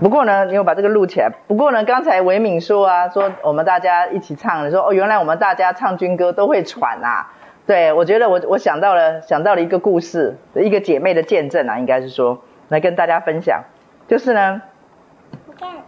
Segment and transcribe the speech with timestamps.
[0.00, 1.30] 不过呢，你有把这个录起来。
[1.46, 7.32] 不过呢，刚才维敏说啊，说我们大家一起唱，说哦，原来我们大家唱军歌都会喘啊。
[7.66, 13.62] 对，我觉得我我想到了想到了一个故事，一个姐妹的见证啊，应该是说来跟大家分享。
[14.06, 14.60] 就是呢，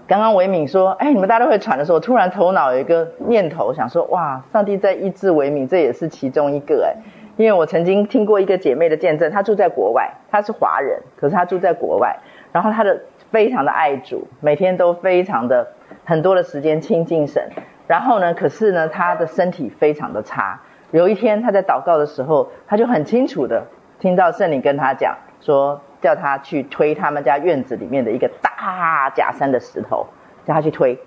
[0.06, 7.02] 刚刚维敏说，哎，你们大家都会喘的时候，突然头脑有一个念头，想说，哇，上帝在医治维敏，这也是其中一个哎。
[7.36, 12.16] 因为我曾经听过一个姐妹的见证，她住在国外，她是华人，可是她住在国外，
[12.52, 12.98] 然后她的
[13.36, 15.68] 非常的爱主，每天都非常的
[16.06, 17.50] 很多的时间亲近神，
[17.86, 20.58] 然后呢，可是呢，他的身体非常的差。
[20.90, 23.66] 有一天他在祷告的时候，他就很清楚的
[23.98, 30.06] 听到圣灵跟他讲说，叫他去推他们家院子里面的一个大假山的石头，
[30.46, 30.98] 叫他去推。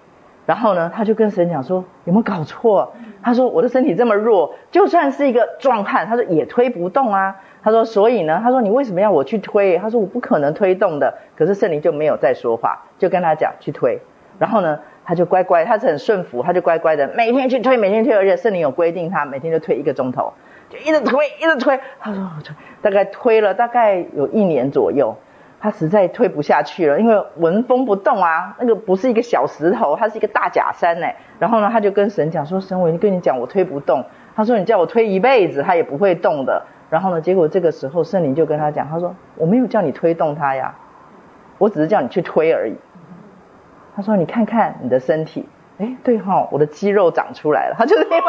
[0.45, 13.99] 然后呢，他就跟神讲说：“有没有搞错？”他说：“我的身体这么弱，就算是一个壮汉，他说也推不动啊。”他说：“所以呢，他说你为什么要我去推？”他说：“我不可能推动的。”可是圣灵就没有再说话，就跟他讲去推。
[14.37, 20.33] 然后呢，他就乖乖，他是很顺服，他就乖乖的每天去推，每天推，而且圣灵有规定他每天就推一个钟头，
[20.69, 21.79] 就一直推，一直推。
[21.99, 25.15] 他说：“我推，大概推了大概有一年左右。”
[25.61, 31.07] 他实在推不下去了，因为纹风不动啊，那个不是一个小石头，它是一个大假山呢。
[31.37, 34.05] 然后呢，他就跟神讲说：“神，我已经跟你讲，我推不动。”
[34.37, 40.75] 他说：“你叫我推一辈子，他也不会动的。”然后呢，结果这个时候圣灵就跟他讲：“他说我没有叫你推动它呀，
[41.57, 42.75] 我只是叫你去推而已。”
[43.95, 45.47] 他说：“你看看你的身体。”
[45.79, 47.75] 哎，对哈、我的肌肉长出来了。
[47.77, 48.23] 他就是因为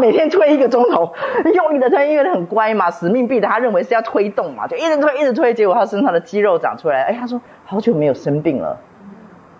[0.00, 1.12] 每天推一个钟头，
[1.54, 7.02] 用力的推，因为他很乖嘛，使命必达，他认为是要推动嘛，就一直推，一直推，结果他身上的肌肉长出来。
[7.02, 8.76] 哎，他说好久没有生病了。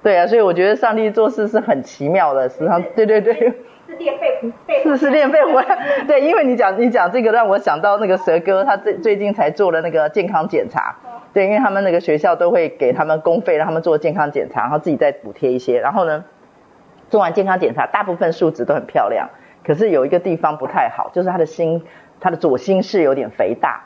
[0.03, 3.55] 对啊，所以我觉得上帝做事是很奇妙的，实际上，对对对，
[3.99, 5.63] 练肺，是是练肺活。
[6.07, 10.97] 对，因为你讲你讲这个，让我想到那个蛇哥，他最最近才做了那个健康检查。
[11.33, 16.25] 对，因为他们那个学校都会给他们公费，让他们做健康检查，然后自己再补贴一些，然后呢。
[17.09, 19.31] 做完健康检查，大部分数值都很漂亮，
[19.65, 21.85] 可是有一个地方不太好，就是他的心，
[22.19, 23.85] 他的左心室有点肥大，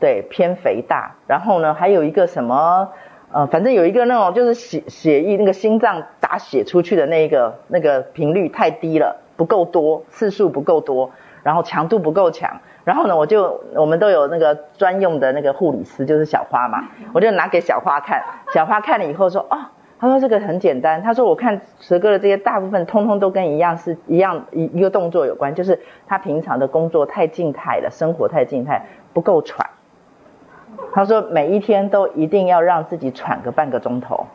[0.00, 1.16] 对，偏肥大。
[1.26, 2.88] 然后呢，还有一个什么，
[3.32, 11.10] 呃，反正有一个那种就是血血液那个心脏打血出去的那个那个频率太低了，不够多，次数不够多，
[11.42, 12.60] 然后强度不够强。
[12.84, 18.22] 然后呢，我就我们都有那个专用的那个护理师，就是小花嘛，我就拿给小花看，
[18.52, 19.58] 小花看了以后说，哦。
[19.96, 21.02] 他说这个很简单。
[21.02, 28.84] 他说我看蛇哥的这些大部分通通都跟一样是一样一一个动作有关，就是他平常的工作太静态了，生活太静态，
[29.14, 29.70] 不够喘。
[30.92, 34.26] 他说每一天都一定要让自己喘个半个钟头，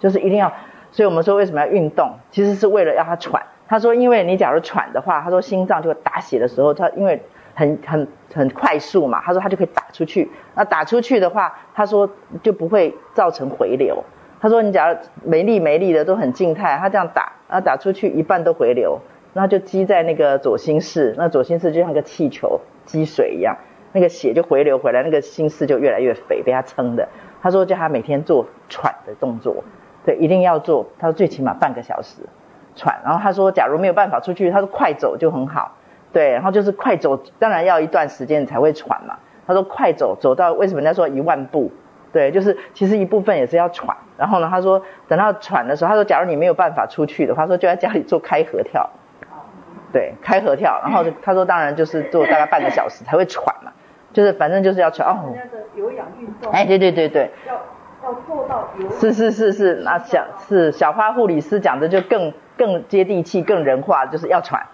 [0.00, 0.52] 就是一定要。
[0.90, 3.44] 所以我们说为什么要运动，其实是为了要他喘。
[3.72, 7.22] 他说因为你假如喘的话，他说心脏就会打血的时候，他因为
[7.54, 10.30] 很很很快速嘛，他说他就可以打出去。
[10.54, 12.10] 那打出去的话，他说
[12.42, 14.04] 就不会造成回流。
[14.42, 19.00] 他说：“你假如没力没力的都很静态，他这样打，然后打出去一半都回流，
[19.32, 23.56] 那就积在那个左心室，那左心室就像个气球积水一样，
[23.92, 27.08] 那个血就回流回来，那个心室就越来越肥，被他撑的。
[27.40, 29.64] 他说叫他每天做喘的动作，
[30.04, 30.86] 对，一定要做。
[30.98, 32.16] 他说最起码半个小时
[32.74, 33.00] 喘。
[33.04, 35.72] 然后他说，假如没有办法出去，他说快走就很好，
[36.12, 39.16] 对，然后就是快走，当然要一段时间才会喘嘛。
[39.46, 41.70] 他说快走，走到为什么人家说一万步？”
[42.12, 48.90] 对，就是其实一部分也是要喘，然后呢，他说等到喘的时候，他说假如你没有办法出去的话，他说就在家里做开合跳，
[49.94, 53.72] 对，开合跳，然后他说当然就是做大概半个小时才会喘嘛，
[54.12, 55.32] 就是反正就是要喘哦。
[55.34, 56.52] 那个有氧运动。
[56.52, 57.30] 哎，对对对对。
[57.48, 57.54] 要
[58.02, 58.90] 要做到有。
[58.90, 64.66] 是是是是，那小是小花护理师讲的就更更接地气、更人话，就是要喘。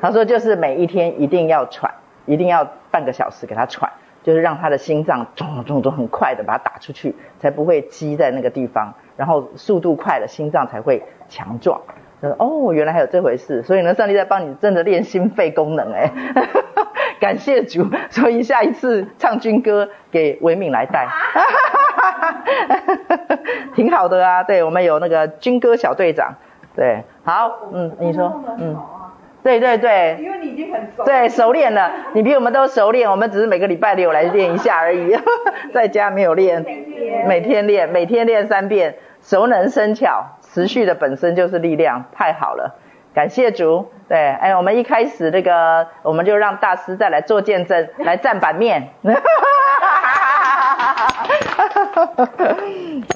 [0.00, 1.92] 他说就是每一天一定要喘，
[2.26, 3.90] 一定要半个小时给他喘。
[4.24, 11.80] 就是让他的心脏咚咚咚很快的把它打出去，才不会积在那个地方，然后速度快了，心脏才会强壮。
[12.38, 16.10] 哦，原来还有这回事，所以呢，上帝在帮你真的练心肺功能哎，
[17.20, 17.86] 感谢主。
[18.10, 21.08] 所以下一次唱军歌给维敏来带，
[23.74, 24.42] 挺好的啊。
[24.42, 26.34] 对，我们有那个军歌小队长，
[26.76, 28.76] 对，好，嗯，你说，嗯。
[29.42, 35.18] 对对对，因为你已经很熟，对，熟练了，你比我们都熟练，我们只是每个礼拜六来练一下而已，
[35.74, 36.64] 在家没有练，
[37.26, 42.76] 每天练，每天练三遍，熟能生巧，持续的本身就是力量，太好了，
[43.14, 43.90] 感谢主。
[44.08, 48.90] 对，哎，我们一开始那个，我们就让大师再来做见证，来占版面，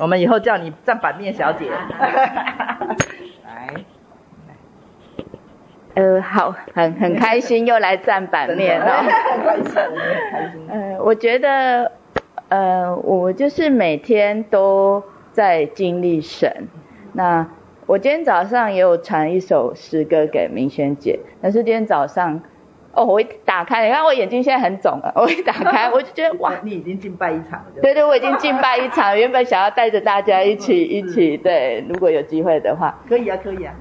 [0.00, 1.70] 我们以后叫你占版面小姐。
[3.44, 3.74] 来
[5.94, 9.02] 呃，好，很很开心又来占版面了。
[9.02, 9.08] 很
[9.44, 9.74] 开心，
[10.30, 10.68] 开心。
[10.70, 11.92] 呃，我觉得，
[12.48, 15.02] 呃，我就是每天都
[15.32, 16.68] 在经历神，
[17.16, 17.48] 那
[17.86, 22.40] 我今天早上也有传一首诗歌给明轩姐，但是今天早上。
[22.92, 25.12] 哦，我一打开，你看我眼睛现在很肿了。
[25.16, 27.66] 我一打开，我就觉得 哇，你已经敬拜一场了。
[27.82, 29.18] 对对，我已经敬拜一场。
[29.18, 32.98] 原本想要带着大家一起一起，对，如果有机会的话。
[33.06, 33.74] 可以啊，可以啊。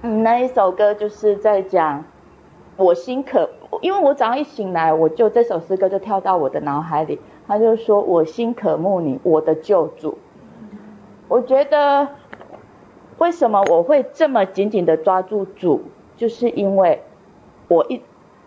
[0.00, 2.02] 嗯，那一首歌就是在讲
[2.78, 3.50] 我心渴，
[3.82, 7.20] 因为我早上一醒来，我就这首诗歌就跳到我的脑海里。
[7.46, 10.16] 他就说我心渴慕你，我的救主。
[11.28, 12.08] 我觉得
[13.18, 15.82] 为什么我会这么紧紧的抓住主，
[16.16, 17.02] 就是因为
[17.68, 18.00] 我一。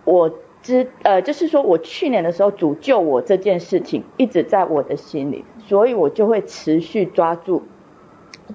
[0.09, 0.31] 我
[0.61, 7.63] 知呃，就是说我去年的时候主救我这件事情一直在我的心里，所以我就会持续抓住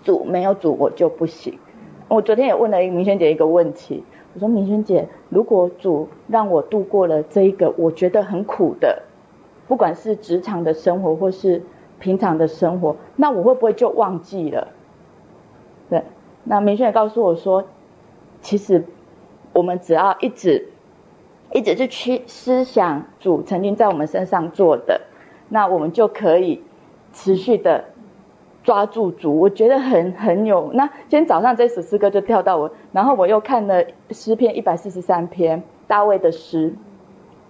[0.02, 1.58] 主，没有主我就不行。
[2.08, 9.02] 我昨天也问了明轩姐一个问题，我说明轩姐，如果主让我度过了这一个我觉得很苦的，
[9.68, 11.62] 不管是职场的生活或是
[11.98, 14.68] 平常的生活，那我会不会就忘记了？
[15.92, 16.04] 对，
[16.44, 17.64] 那明轩也告诉我说，
[18.40, 18.86] 其实
[19.52, 20.68] 我们只要一直。
[21.54, 25.02] 一直是去思想主曾经在我们身上做的，
[25.50, 26.62] 那我们就可以
[27.12, 27.84] 持续的
[28.64, 29.38] 抓住主。
[29.38, 30.70] 我觉得很很有。
[30.72, 36.74] 那今天早上这首诗歌就跳到我，然后我又看了诗篇一百四十三篇大卫的诗，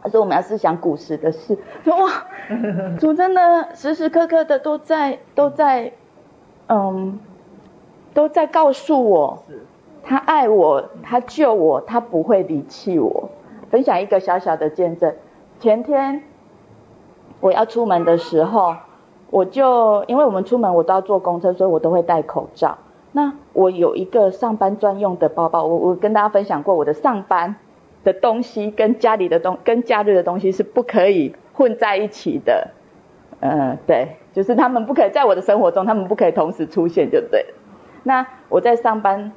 [0.03, 1.56] 他说我们要思想古时的事。
[1.85, 2.27] 说 哇，
[2.99, 5.93] 主真的时时刻刻的都在都在，
[6.67, 7.21] 嗯，
[8.14, 9.44] 都在告诉我，
[10.03, 13.31] 他爱我，他救我，他不会离弃我。
[13.70, 15.14] 分享一个小小的见证。
[15.61, 16.23] 前天
[17.41, 18.75] 我要出门的时候，
[19.31, 22.79] 我就因为我们出门我都要坐公车，所以我都会戴口罩。
[23.12, 27.56] 那我有一个上班专用的包包，我我跟大家分享过，我的上班
[28.05, 32.69] 的东西跟家里的东跟假日的东西是不可以混在一起的。
[33.41, 37.47] 嗯，对，就是他们不可以在我的生活中，他们不可以同时出现，就对。
[38.02, 39.32] 那我在上班，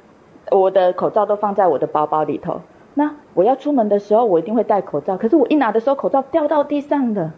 [0.50, 2.62] 我的口罩都放在我的包包里头。
[2.94, 5.16] 那我要出门的时候，我一定会戴口罩。
[5.16, 7.34] 可是我一拿的时候，口罩掉到地上了。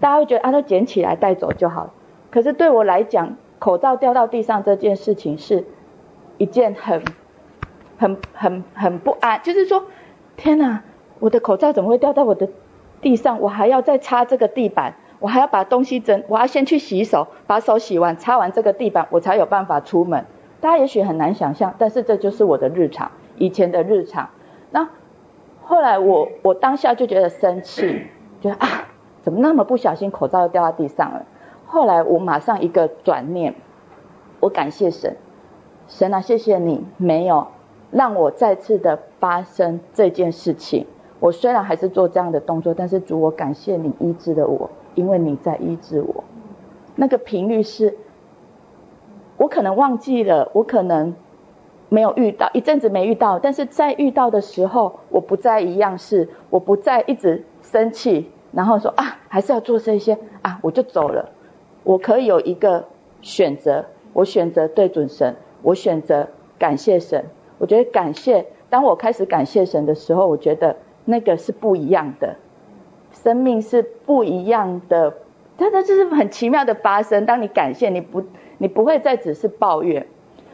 [0.00, 1.90] 大家会觉得啊，都捡起来带走就好。
[2.30, 5.64] 可是对我来讲，口罩掉到地上这件事情是
[6.38, 7.02] 一件很、
[7.98, 9.40] 很、很、很不安。
[9.42, 9.84] 就是说，
[10.36, 10.82] 天哪，
[11.18, 12.48] 我的口罩怎么会掉到我的
[13.00, 13.40] 地上？
[13.40, 20.26] 我还要再擦这个地板，我还要把东西整，我要先去洗手，把手洗完，擦完这个地板，我才有办法出门。
[20.60, 24.30] 大家也许很难想象，但是这就是我的日常，以前的日常。
[24.70, 24.88] 那
[25.62, 28.06] 后来我我当下就觉得生气，
[28.40, 28.88] 觉得啊，
[29.22, 31.26] 怎么那么不小心口罩又掉到地上了。
[31.66, 33.54] 后来我马上一个转念，
[34.40, 35.16] 我感谢神，
[35.88, 37.48] 神啊，谢谢你没有
[37.90, 40.86] 让我再次的发生这件事情。
[41.18, 46.24] 我虽然还是做这样的动作，但是主，我感谢你医治了我，因为你在医治我。
[46.94, 47.96] 那个频率是，
[49.36, 51.14] 我可能忘记了，我可能。
[51.88, 61.30] 没有遇到，一阵子没遇到，但是在遇到的时候，我不再一样是，我不再一直生气，然后说啊，还是要做这些啊，我就走了。
[61.84, 62.86] 我可以有一个
[63.22, 63.84] 选择，
[64.14, 66.26] 我选择对准神，我选择
[66.58, 67.26] 感谢神。
[67.58, 72.34] 我觉得感谢，当我开始感谢神的时候，我觉得那个是不一样的，
[73.12, 75.14] 生命是不一样的，
[75.56, 77.26] 真的就是很奇妙的发生。
[77.26, 78.24] 当你感谢，你不，
[78.58, 80.06] 你不会再只是抱怨。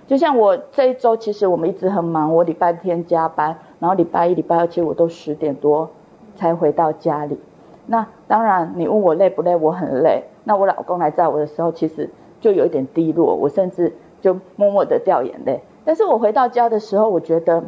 [0.06, 2.34] 就像我这一周，其实我们一直很忙。
[2.34, 5.90] 我礼拜天加班，然后礼拜一、礼拜二，其实我都十点多
[6.36, 7.38] 才回到家里。
[7.86, 10.24] 那当然，你问我累不累，我很累。
[10.44, 12.10] 那我老公来载我的时候，其实
[12.40, 15.60] 就有一点低落，我甚至就默默的掉眼泪。
[15.84, 17.64] 但是我回到家的时候，我觉得，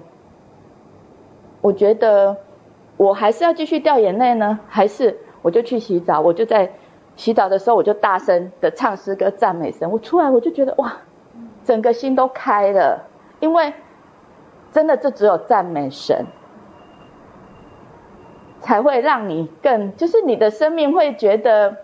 [1.62, 2.36] 我觉得
[2.96, 6.20] 我还是要继续掉眼泪呢，还是我就去洗澡？
[6.20, 6.72] 我就在
[7.16, 9.90] 洗澡的时候，我就大声的唱诗歌赞美神。
[9.90, 10.92] 我出来，我就觉得哇！
[11.64, 13.06] 整个心都开了，
[13.40, 13.72] 因为
[14.70, 16.26] 真的，这只有赞美神，
[18.60, 21.78] 才会让你更，就是你的生命会觉得，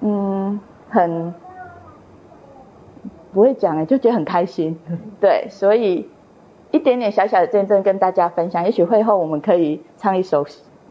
[0.00, 1.32] 嗯，很
[3.32, 4.78] 不会讲哎，就觉得很开心，
[5.18, 6.10] 对，所以
[6.70, 10.44] 一点点小小的见证跟大家分享，也许会后我们可以唱一首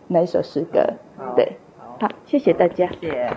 [0.07, 0.93] 那一首诗歌，
[1.35, 1.57] 对，
[1.99, 3.33] 好，谢谢大家，谢谢，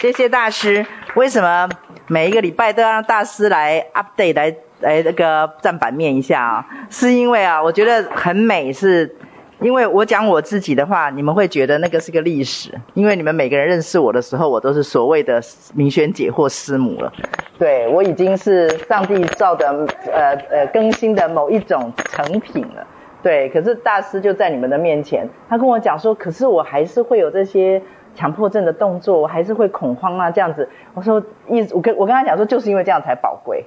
[0.00, 1.68] 谢谢大师，为什么？
[2.06, 9.14] 每一个礼拜都要让大师来 update 来来那个站版面一下啊，是因为啊，我觉得很美，是
[9.60, 15.38] 因为我讲我自己的话，你们会觉得那个是个历史，因为你们每个人认识我的时候，我都是所谓的
[15.74, 17.12] 明轩姐或师母了。
[17.58, 22.86] 对，我已经是上帝造的呃呃更新的某一种成品了。
[23.22, 27.82] 对，可是大师就在你们的面前，他跟我讲说，可是我还是会有这些。
[28.14, 30.68] 强迫症的动作，我还是会恐慌啊，这样子。
[30.94, 33.66] 我说，一我跟我跟他讲说，就是因为这样才宝贵，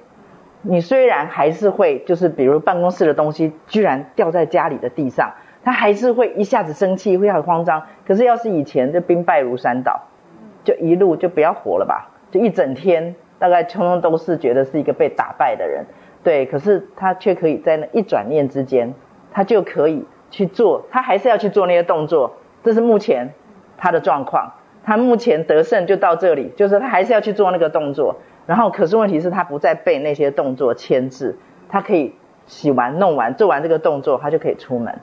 [0.62, 5.32] 你虽然还是会，就是比如办公室的东西居然掉在家里的地上，
[5.62, 7.82] 他还是会一下子生气，会很慌张。
[8.06, 10.08] 可是要是以前就兵败如山倒，
[10.62, 15.84] 就一路就不要活了吧，就一整天大概通通都是觉得是一个被打败的人。
[16.22, 18.94] 对，可是他却可以在那一转念之间，
[19.30, 22.36] 他就可以去做，他还是要去做那些动作。
[22.62, 23.34] 这是目前
[23.76, 24.54] 他的状况，
[24.84, 28.16] 他目前得胜就到这里，就是他还是要去做那个动作。
[28.46, 31.38] 然后，可是问题是，他不再被那些动作牵制，
[31.68, 32.14] 他可以
[32.46, 35.00] 洗完、弄完、做完这个动作，他就可以出门。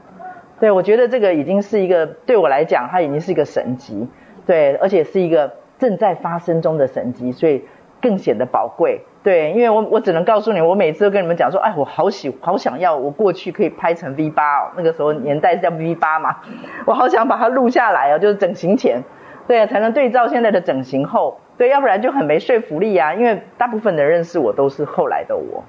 [0.59, 4.07] 对，我觉得这个已经是一个对我来讲，它已经是一个神迹，
[4.45, 7.65] 对，而且是一个正在发生中的神迹，所以
[7.99, 9.01] 更显得宝贵。
[9.23, 16.37] 对，因为我我只能告诉你，我每次都跟你们讲说，哎，我好喜好想要，我过去可以拍成 V8 哦，那个时候年代是叫 V8 嘛，
[16.85, 19.03] 我好想把它录下来哦，就是整形前，
[19.47, 21.39] 对，才能对照现在的整形后。
[21.57, 23.13] 对，要不然就很没说服力啊。
[23.13, 25.63] 因为大部分的认识我都是后来的我，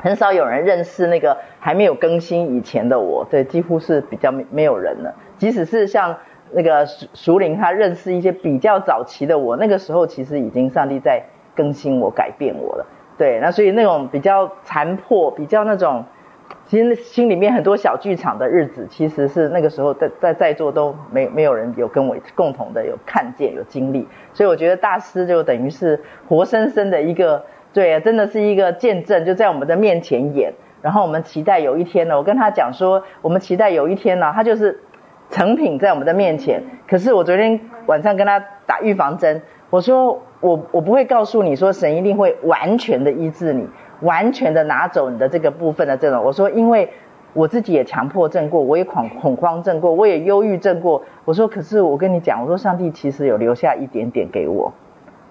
[0.00, 3.24] 很少有人认识那个还没有更新以前的我。
[3.30, 5.14] 对，几乎是比较没没有人了。
[5.38, 6.16] 即使是像
[6.50, 11.22] 那个淑淑玲，他认识一些比较早期的我，那个时候其实已经上帝在
[11.54, 12.86] 更新我、改变我了。
[13.16, 16.04] 对，那所以那种比较残破、比较那种。
[16.66, 30.52] 其实心里面很多小剧场的日子，其实是那个时候在在在座都没没有人有跟我共同的有看见有经历，所以我觉得大师就等于是活生生的一个，对，真的是一个见证，就在我们的面前演。
[30.82, 34.80] 然后我们期待有一天呢，我跟他讲说，我们期待有一天呢，他就是
[35.30, 36.62] 成品在我们的面前。
[36.86, 39.40] 可是我昨天晚上跟他打预防针，
[39.74, 43.68] 我说我我不会告诉你说神一定会完全的医治你。
[44.00, 46.90] 完全的拿走你的这个部分的这种，我说，因为
[47.32, 51.02] 我自己也强迫症过，我也恐恐慌症过，我也忧郁症过。
[51.24, 54.72] 我说，可是我跟你讲，我说上帝其实有留下一点点给我，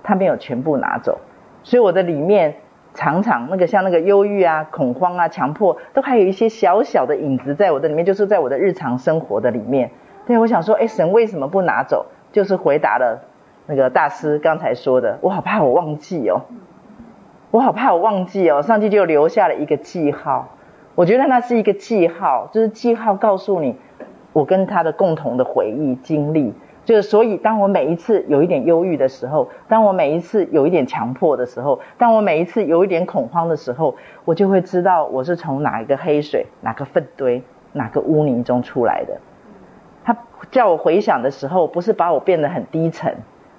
[0.02, 1.20] 他没有全部拿走，
[1.62, 2.56] 所以我的里面
[2.94, 9.92] 常常那个像那个忧郁啊、恐慌啊、强迫，都还有一些小小的影子在我的里面，就是在我的日常生活的里面。
[10.26, 12.08] 对，我想说，哎，神为什么不拿走？
[12.32, 13.22] 就是回答了
[13.66, 16.42] 那个大师刚才说的，我好怕我忘记哦。
[17.52, 20.56] 我好怕我忘记哦，上帝就留下了一个记号，
[20.96, 23.76] 我觉得那是一个记号，就是记号告诉你
[24.34, 26.52] 我跟他的共同的回忆经历，
[26.84, 39.20] 就是所以当我每一次有一点忧郁的时候，当我每一次有一点强迫的时候，当我每一次有一点恐慌的时候，我就会知道我是从哪一个黑水、哪个粪堆、哪个污泥中出来的。
[40.04, 40.18] 他
[40.50, 43.16] 叫我回想的时候，不是把我变得很低沉。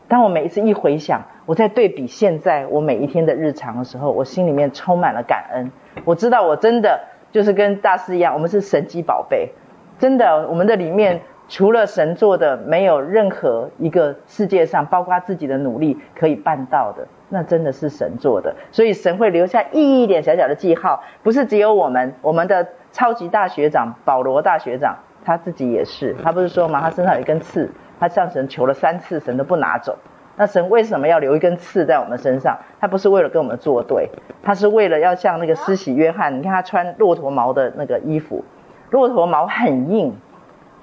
[0.08, 5.70] 当我每一次一回想，我在对比现在我每一天的日常的时候，我心里面充满了感恩。
[6.04, 7.00] 我知道我真的
[7.32, 9.50] 就是跟大师一样，我们是神迹宝贝。
[9.99, 17.06] 真的，我们的里面除了神做的，没有任何一个世界上，包括自己的努力可以办到的。
[17.30, 27.70] 那真的是神做的，所以神会留下一点小小的记号，不是只有我们，我们的超级大学长保罗大学长他自己也是，他不是说嘛，他身上有一根刺。
[28.04, 29.96] 他向神求了三次，神都不拿走。
[30.37, 32.58] 那神为什么要留一根刺在我们身上？
[32.78, 34.11] 他不是为了跟我们作对，
[34.42, 38.44] 他是为了要像那个施洗约翰，你看他穿骆驼毛的那个衣服，
[38.90, 40.14] 骆驼毛很硬，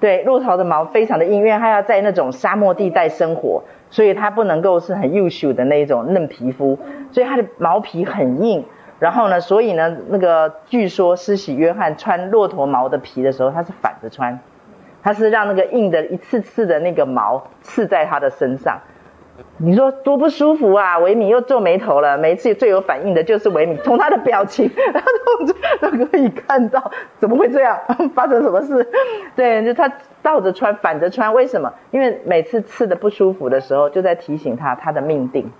[0.00, 6.76] 对，骆驼的毛非常的硬，因为他要在那种沙漠地带生活，所以他不能够是很优秀的那一种嫩皮肤，
[7.12, 8.64] 所以他的毛皮很硬。
[8.98, 14.40] 然后呢，所以呢，那个据说施洗约翰穿骆驼毛的皮的时候，他是反着穿。
[15.02, 18.78] 他是让那个硬的一次次的那个毛刺在他的身上，
[19.56, 20.98] 你说多不舒服啊！
[20.98, 22.16] 维米又皱眉头了。
[22.18, 27.80] 每一次最有反应的就是维米，从他的表情，他动作都可以看到怎么会这样，
[28.14, 28.86] 发生什么事？
[29.34, 29.92] 对，就他
[30.22, 31.72] 倒着穿，反着穿，为什么？
[31.90, 35.50] 因为每次刺的不舒服的时候，就在提醒他他的命定，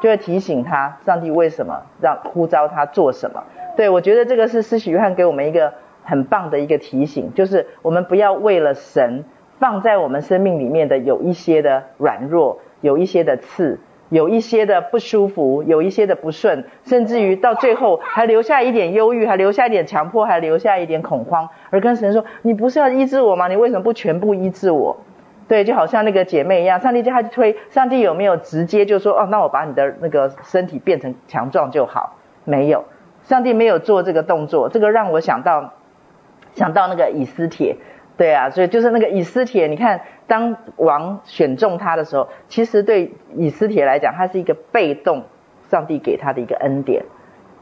[0.00, 3.44] 就会提醒他上帝为什么让呼召他做什么。
[3.76, 5.74] 对，我觉得这个是施许约翰给我们一个。
[6.06, 9.24] 很棒的一个提醒，就是我们不要为了神
[9.58, 23.48] 放在我们生命里面的有一些的软弱，有一些的刺，有一些的不舒服，有一些的不顺，甚至于到最后还留下一点忧郁，还留下一点强迫，还留下一点恐慌，而跟神说：“你不是要医治我吗？
[23.48, 24.96] 你为什么不全部医治我？”
[25.48, 32.84] 对，就好像那个姐妹一样，上帝叫她去推，上帝有没有直接就说：“哦，那我把你的那个身体变成强壮就好？”没有，
[33.22, 35.72] 上帝没有做这个动作，这个让我想到。
[36.56, 37.76] 想到那个以斯帖，
[38.16, 45.24] 对啊，所以就是那个以斯帖，你看当王选中他的时候，其实对以斯帖来讲，他是一个被动，
[45.68, 47.04] 上帝给他的一个恩典，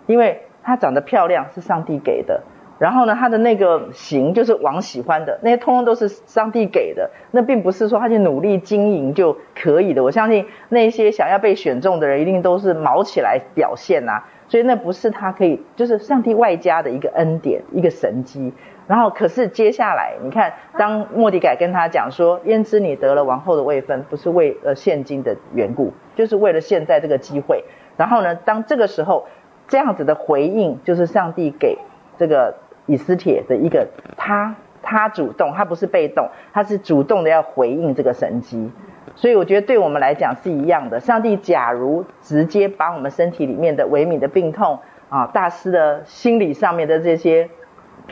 [0.06, 2.44] 因为他长得漂亮是上帝给的，
[2.78, 10.04] 然后呢，他的那个型就是王喜欢的，那些通通都是上帝给的，那并不是说他去努力经营就可以的。
[10.04, 14.28] 我相信那些想要被选中的人，一定都是卯起来表现呐、啊。
[14.46, 18.52] 所以那不是他可以，就是上帝外加的一个恩典，一个神迹。
[18.86, 27.64] 然后可是接下来，你看，当莫迪改跟他讲说，焉知你得了王后的位分，不是为了现今的缘故，就是为了现在这个机会。
[27.96, 29.26] 然后呢，当这个时候
[29.68, 31.78] 这样子的回应，就是上帝给
[32.18, 32.54] 这个
[32.86, 38.70] 以斯帖的一个他他主动，他不是被动，他是主动的要回应这个神迹。
[39.16, 41.00] 所以我觉得对我们来讲是一样的。
[41.00, 47.48] 上帝假如直接把我们身体里面的微米的病痛啊，大师的心理上面的这些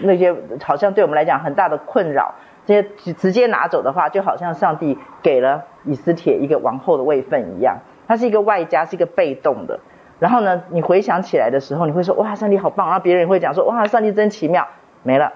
[0.01, 2.35] 那些，好像对我们来讲很大的困扰，
[2.67, 7.79] 这些直接拿走的话，就好像上帝给了以斯帖一个王后的位分一样。
[8.07, 9.81] 它是一个外加，是一个被动的。
[10.19, 12.87] 然后呢，你回想起来的时候，你会说哇，上帝好棒。
[12.89, 14.67] 然后别人也会讲说哇，上帝真奇妙。
[15.03, 15.33] 没了，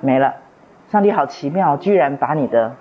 [0.00, 0.34] 没了，
[0.88, 2.74] 上帝好奇妙，居然把你的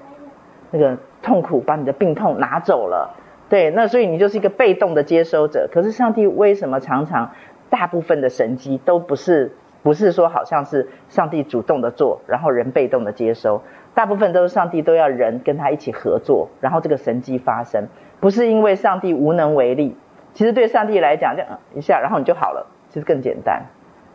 [0.72, 0.98] 那个。
[1.24, 3.16] 痛苦把你的病痛拿走了，
[3.48, 5.70] 对，那所以你就是一个被动的接收者。
[5.72, 7.32] 可是上帝为什么常常
[7.70, 13.62] 大部分的神迹都不是不是说好像是上帝主动的做，然后人被动的接收？
[13.94, 17.88] 大部分都是上帝都要人跟他一起合作，然后这个神迹发生，
[18.20, 19.96] 不是因为上帝无能为力。
[20.34, 23.64] 其实对上帝来讲，这样一下然后你就好了，其实更简单。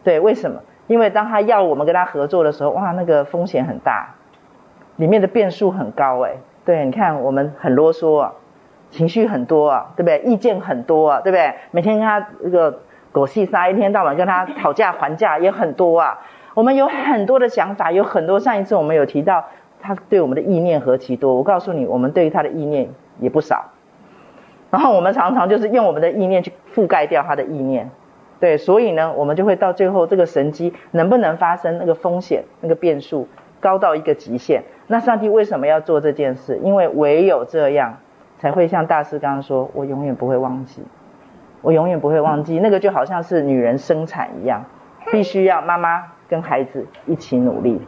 [0.03, 0.63] 对，为什么？
[0.89, 4.15] 因为当他要我们跟他合作的时候，哇，那个风险很大，
[4.97, 6.33] 里面的变数很高，哎。
[6.65, 8.33] 对，你看我们很啰嗦啊，
[8.91, 10.19] 情绪很多啊，对不对？
[10.21, 11.55] 意见很多啊，对不对？
[11.71, 12.81] 每天跟他这个
[13.13, 16.19] 狗戏撒，一天到晚跟他讨价还价也很多啊。
[16.55, 18.41] 我们有很多的想法，有很多。
[18.41, 19.45] 上一次我们有提到
[19.81, 22.89] 他对我们的意念何其多，我告诉你，我们对于他的意念
[23.21, 23.67] 也不少。
[24.71, 27.91] 然后我们常常就是用我们的意念去覆盖掉他的意念，
[28.39, 33.29] 对，所以呢，我们就会到最后这个神机能不能发生，那个风险，那个变数
[33.61, 34.65] 高到一个极限。
[34.89, 36.59] 那上帝为什么要做这件事？
[36.63, 37.99] 因为唯有这样，
[38.39, 40.83] 才会像大师刚刚说，我永远不会忘记，
[41.69, 42.59] 我永远不会忘记。
[42.61, 44.65] 那个就好像是女人生产一样，
[45.13, 47.79] 必须要妈妈跟孩子一起努力，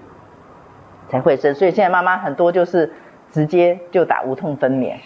[1.09, 1.55] 才会生。
[1.55, 2.93] 所以现在妈妈很多就是
[3.31, 4.97] 直接就打无痛分娩。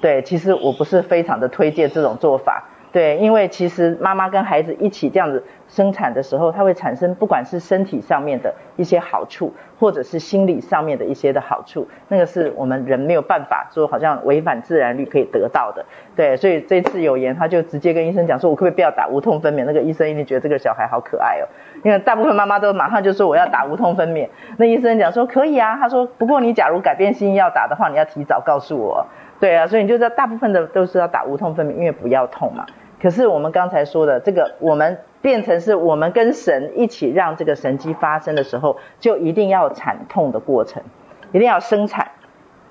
[0.00, 2.64] 对，其实我不是非常的推荐这种做法。
[2.92, 15.84] 对，因为其实妈妈跟孩子一起这样子生产的时候，它会产生不管是身体上面的一些好处，或者是心理上面的一些的好处，那个是我们人没有办法说好像违反自然律可以得到的。
[16.14, 19.64] 对，所以这次有言他就直接跟医生讲说，我可不可以不要打无痛分娩？
[19.64, 21.44] 那个医生一定觉得这个小孩好可爱哦，
[21.82, 24.28] 因为大部分妈妈都马上就说我要打无痛分娩。
[24.58, 29.04] 那医生讲说可以啊，他说不过你假如改变心意要打的话，你要提早告诉我。
[29.40, 32.64] 对啊，所以你就知道大部分的都是要打无痛分娩，因为不要痛嘛。
[33.04, 40.82] 可是我们刚才说的这个，我们变成是我们跟神一起让这个神迹发生的时候，就一定要惨痛的过程，
[41.30, 42.12] 一定要生产，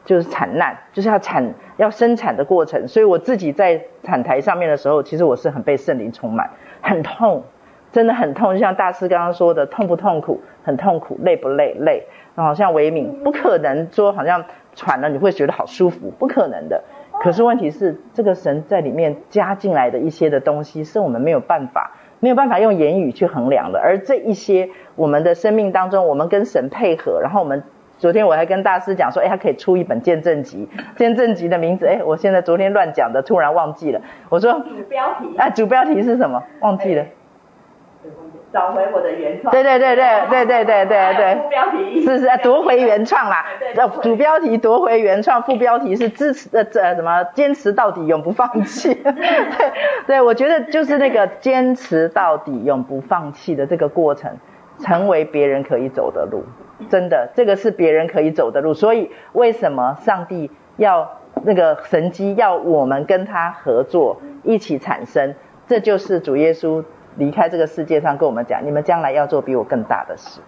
[0.06, 2.88] 就是产难，就是要产要生产的过程。
[2.88, 6.50] 所以我自己在产台上面的时候，其实我是很被圣灵充满，
[6.82, 7.44] 很痛，
[7.92, 8.54] 真的很痛。
[8.56, 10.42] 就像大师刚刚说的，痛不痛苦？
[10.64, 11.76] 很痛苦，累不累？
[11.78, 12.08] 累。
[12.34, 16.84] 然后像维敏，不可能说好像喘了你会觉得好舒服，不可能的。
[17.24, 23.80] 可是问题是，这个神在里面加进来的一些的东西，是我们没有办法、没有办法用言语去衡量的。
[23.80, 27.64] 而这一些，我们的生命当中，我们跟神配合，然后我们
[27.98, 34.02] 昨天我还跟大师讲说，哎，他可以出一本见证集，见证集的名字，哎，我现在昨天乱讲的，突然忘记了。
[34.28, 36.44] 我说主标题啊，主标题是什么？
[36.60, 37.06] 忘记了。
[38.54, 39.52] 找回我的原创。
[39.52, 41.42] 对对对对对对对对对。
[41.42, 42.06] 副标题。
[42.06, 43.46] 是是夺回原创啦。
[43.60, 43.74] 对。
[44.04, 48.94] 主标题夺回原创，副标题是支持呃这什么坚持到底永不放弃。
[49.04, 49.72] 对
[50.06, 54.38] 对，我觉得就是那个坚持到底永不放弃的这个过程，
[54.80, 56.44] 成为别人可以走的路。
[56.90, 58.76] 真的，这个是别人可以走的路。
[58.76, 61.10] 所以为什么上帝要
[61.44, 65.34] 那个神机要我们跟他合作一起产生？
[65.66, 66.84] 这就是主耶稣。
[67.18, 70.42] 离开这个世界上，跟我们讲，你们将来要做比我更大的事。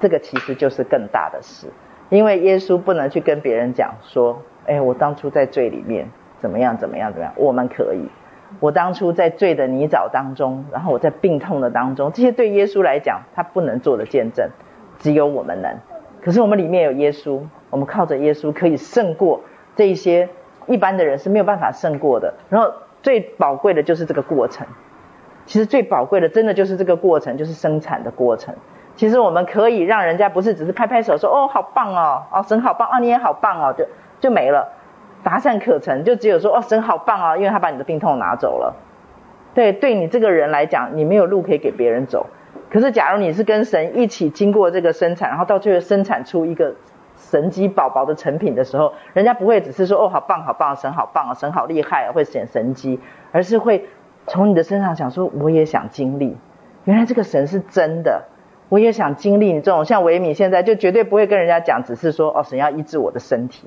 [0.00, 1.66] 这个其实就是更大的事，
[2.08, 7.32] 因为耶稣不能去跟别人讲说，哎，我当初在罪里面怎么样怎么样怎么样。
[7.36, 8.08] 我们可以，
[8.60, 14.48] 我当初在罪的泥沼当中，然后我在病痛的当中，这些对耶稣来讲，他不能做的见证，
[14.98, 15.76] 只有我们能。
[16.22, 19.42] 可是我们里面有耶稣，我们靠着耶稣可以胜过
[19.74, 20.28] 这一些
[20.66, 22.34] 一般的人是没有办法胜过的。
[22.50, 24.64] 然后最宝贵的就是这个过程。
[25.48, 28.54] 其实最宝贵的，真的就是这个过程，就是生产的过程。
[28.96, 33.86] 其实我们可以让人家不是只是拍拍手说哦好棒哦，哦神好棒哦，你也好棒哦，就
[34.20, 34.68] 就没了，
[35.22, 38.76] 乏善可陈，就只有说哦神好棒哦，因为他把你的病痛拿走了。
[39.54, 42.26] 对，对你这个人来讲，你没有路可以给别人走。
[42.68, 46.74] 可是假如你是跟神一起经过这个生产，然后到最后生产出一个
[47.16, 53.00] 神机宝宝的成品的时候，人家不会只是说哦好棒好棒，神好棒啊，神好厉害啊，会显神机，
[53.32, 53.88] 而是会。
[54.28, 56.36] 从你的身上想说，我也想经历，
[56.84, 58.24] 原来这个神是真的，
[58.68, 63.66] 我也想经历你这种像维米现在就绝对不会跟人家讲，只是说哦，神要医治我的身体，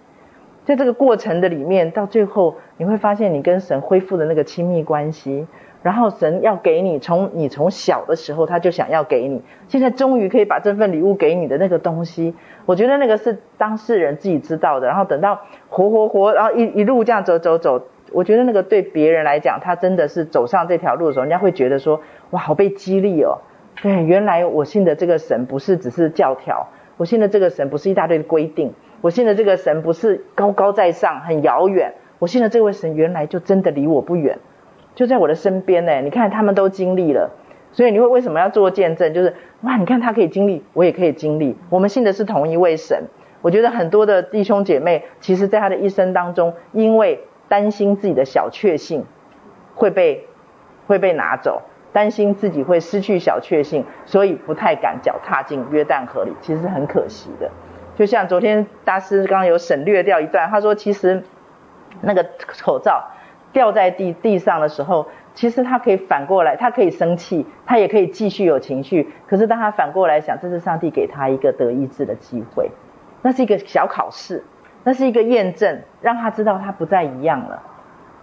[0.65, 5.47] 在这个过程的里面，到最后你会发现你跟神恢复的那个亲密关系。
[5.84, 12.36] 然后神要给你，从你从小的时候他就想要给你，现在终于可以把这份礼物给你的那个东西，
[12.67, 14.86] 我觉得那个是当事人自己知道的。
[14.86, 23.39] 然后等到活活活，然后一一路这样走走走，我觉得那个对别人来讲，他真的是走上这条路的时候，人家会觉得说，哇，好被激励哦。
[23.82, 34.38] 对，原来我信的这个神不是只是教条，我信的这个神不是一大堆的规定，我信的这个神不是高高在上很遥远，我信的这位神原来就真的离我不远。
[34.93, 37.32] 就在我的身边呢，你看他们都经历了，
[37.71, 39.13] 所以你会为什么要做见证？
[39.13, 41.56] 就是哇，你看他可以经历，我也可以经历。
[41.69, 43.06] 我们信的是同一位神。
[43.41, 47.21] 我觉得很多的弟兄姐妹，其实在他的一生当中，因为
[47.52, 49.04] 担心自己的小确幸
[49.76, 50.26] 会被
[50.88, 57.52] 会被拿走，担心自己会失去小确幸，所以不太敢脚踏进约旦河里，其实很可惜的。
[57.98, 61.24] 就像昨天大师刚刚有省略掉一段，他说其实
[62.00, 62.26] 那个
[62.64, 63.04] 口罩。
[63.54, 69.12] 掉在地地上的时候，其实他可以反过来，他可以生气，他也可以继续有情绪。
[69.28, 72.72] 可是当他反过来想，这是上帝给他一个得医治的机会，
[73.22, 74.46] 那是一个小考试，
[74.84, 77.62] 那是一个验证，让他知道他不再一样了。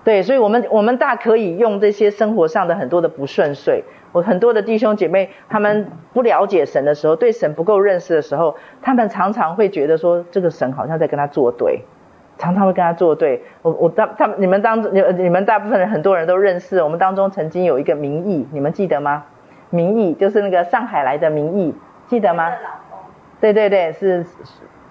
[0.04, 11.82] 对，所以我们我们大可以用这些生活上的很多的不顺遂，我很多的弟兄姐妹，他们不了解神的时候，对神不够认识的时候，他们常常会觉得说，这个神好像在跟他作对。
[12.38, 19.24] 常常会跟他作对，我我当他们你们当中你你们大部分人很多人都认识，我们当中曾经有一个明义，你们记得吗？
[19.70, 21.74] 明义就是那个上海来的明义，
[22.06, 22.52] 记得吗？
[23.40, 24.24] 对对对，是。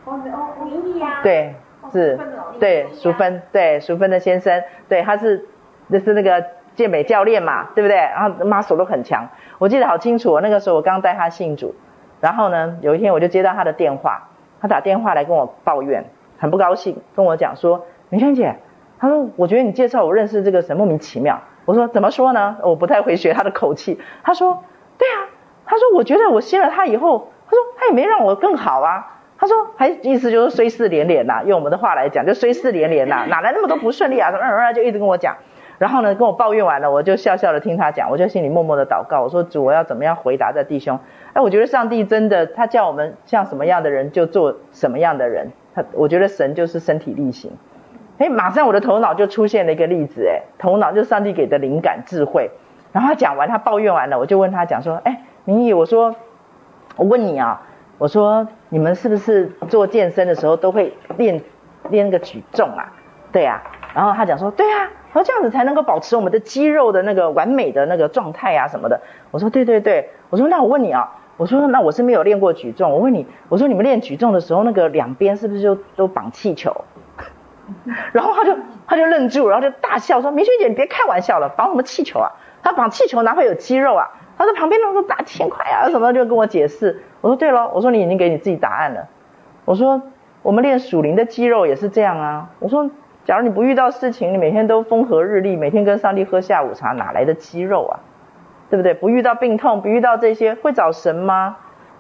[0.08, 0.20] 哦
[0.64, 1.20] 明义啊。
[1.22, 1.54] 对，
[1.92, 2.20] 是，
[2.60, 5.46] 对，淑芬，对，淑芬的先生，对，他是，
[5.88, 7.98] 那是那个健美教练嘛，对不对？
[7.98, 11.76] 然后妈手都很强，我记得好清楚，那个时候我刚带他信主，
[12.22, 14.30] 然后呢，有一天我就接到他的电话，
[14.62, 16.06] 他打电话来跟我抱怨。
[16.40, 18.58] 很不高兴，跟我讲说，明轩姐，
[19.00, 21.42] 他说，我觉得你介绍我认识这个神莫名其妙。
[21.66, 22.58] 我说怎么说呢？
[22.62, 24.00] 我不太会学他的口气。
[24.24, 24.64] 他说，
[25.00, 25.34] 对啊，
[25.66, 29.17] 他说我觉得我信了他以后，他说他也没让我更好啊。
[29.40, 34.32] 他说还意思就是虽事连连呐，用我们的话来讲就虽事连连呐， 哪来那么多不顺利啊？
[34.32, 35.38] 什么，就一直跟我讲。
[35.78, 41.00] 然后呢，跟我抱怨完了，我就笑笑的听他讲，我就心里默默的祷告，我说主，我要怎么样回答这弟兄？
[41.34, 45.52] 哎，我觉得上帝真的，他叫我们像什么样的人就做什么样的人。
[45.76, 47.52] 他我觉得神就是身体力行。
[48.18, 52.50] 哎，马上我的头脑就出现了一个例子，哎，头脑就是上帝给的灵感智慧。
[52.92, 56.16] 然后他讲完，他抱怨完了，我就问他讲说，哎，明义，我说，
[56.96, 57.67] 我问你啊，
[57.98, 61.42] 我说你们是不是做健身的时候都会练
[61.90, 62.94] 练那个举重啊？
[63.32, 63.64] 对啊。
[63.96, 64.90] 然后他讲说，对啊。
[65.14, 69.02] 然后这样子才能够保持我们的肌肉的那个完美的那个状态啊什么的。
[69.32, 76.86] 我说对对对，我说那我问你啊，我说那我是没有练过举重，我问你，我说你们练举重的时候那个两边是不是就都绑气球？
[78.14, 78.56] 然后他就
[78.86, 82.34] 他就愣住，然后就大笑说：明轩姐你别开玩笑了，绑什么气球啊？
[82.62, 84.10] 他绑气球哪会有肌肉啊？
[84.38, 87.02] 他说旁边那个打千块啊什么就跟我解释。
[87.22, 89.08] 我说对了，我说你已经给你自己答案了。
[89.66, 90.02] 我说
[90.42, 92.50] 我们练属灵的肌肉也是这样啊。
[92.60, 92.90] 我说。
[93.26, 98.00] 假如你不遇到事情，你每天都风和日丽，每天跟上帝喝下午茶，哪来的肌肉啊？
[98.70, 98.94] 对不对？
[98.94, 101.58] 不遇到病痛，不遇到这些，会找神吗？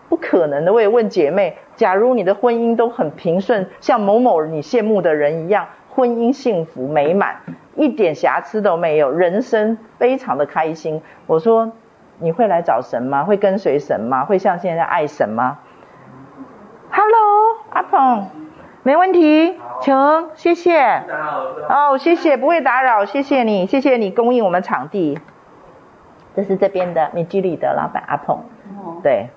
[0.08, 0.72] 不可能的。
[0.72, 7.42] 我也问姐妹，假如你的婚姻都很平顺，像某某你羡慕的人一样，婚姻幸福美满，
[7.76, 11.74] 一点瑕疵都没有，人生非常的开心，我说
[12.20, 13.24] 你会来找神吗？
[13.24, 14.26] 会跟随神吗？
[14.26, 15.60] 会像现在爱神吗
[16.92, 18.28] ？Hello，阿鹏。
[18.84, 20.80] 没问题，请，谢谢。
[21.68, 25.20] 哦，谢谢，不会打扰，谢谢你，谢谢你供应我们场地。
[26.34, 28.40] 这是这边的米居里的老板阿鹏。
[29.04, 29.28] 对，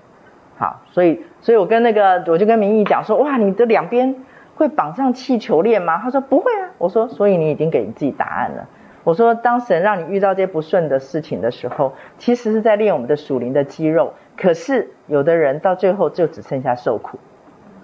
[0.57, 4.15] 好，所以，所以我跟那个，我就跟明义讲说，哇，你的两边
[4.55, 5.99] 会绑上气球链吗？
[5.99, 6.71] 他说不会啊。
[6.79, 8.67] 我说，所以你已经给你自己答案了。
[9.03, 14.13] 我说，当神让你遇到这些不顺的事情的时候，其实是在练我们的属灵的肌肉。
[14.37, 17.19] 可是有的人到最后就只剩下受苦。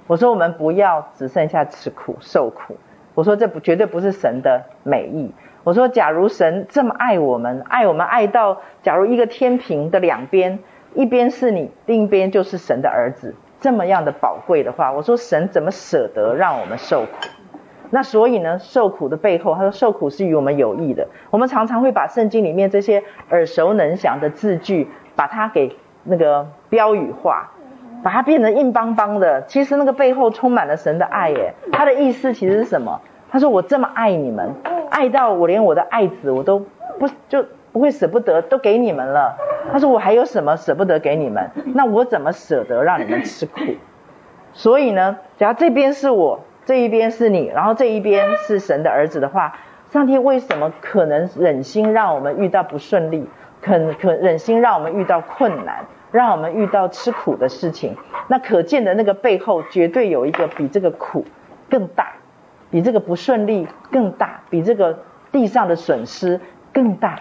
[0.07, 2.76] 我说我们不要只剩下吃苦受苦。
[3.14, 5.33] 我说这不绝对不是神的美意。
[5.64, 10.61] 我说假如神这么爱我们，爱我们爱到假如一个天平的两边，
[10.94, 17.29] 一边是你，另一边就是神的儿子，这么样的宝贵的话，我说神怎么舍得让我们受苦？
[17.90, 21.09] 那所以呢，受苦的背后，他说受苦是与我们有益的。
[21.31, 27.53] 我们常常会把圣经里面这些耳熟能详的字句，把它给那个标语化。
[28.03, 31.55] 把它变得硬邦邦的，其实那个背后充满了神的爱耶。
[31.72, 33.01] 他的意思其实是什么？
[33.31, 34.55] 他说我这么爱你们，
[34.90, 36.61] 爱到我连我的爱子我都
[37.01, 39.37] 不就不会舍不得，都给你们了。
[39.72, 41.51] 他说我还有什么舍不得给你们？
[41.75, 43.61] 那我怎么舍得让你们吃苦？
[44.53, 49.57] 所以呢，只要这边是我，这一边是你，然后这一边是神的儿子的话，
[49.90, 53.26] 上帝为什么可能忍心让我们遇到不顺利？
[53.62, 57.96] 可可忍心让我们遇到困难，让我们遇到吃苦的事情？
[58.29, 61.24] 那可见的那个背后，绝对有一个比这个苦
[61.70, 62.12] 更大，
[62.70, 64.98] 比这个不顺利更大，比这个
[65.33, 66.40] 地上的损失
[66.72, 67.20] 更大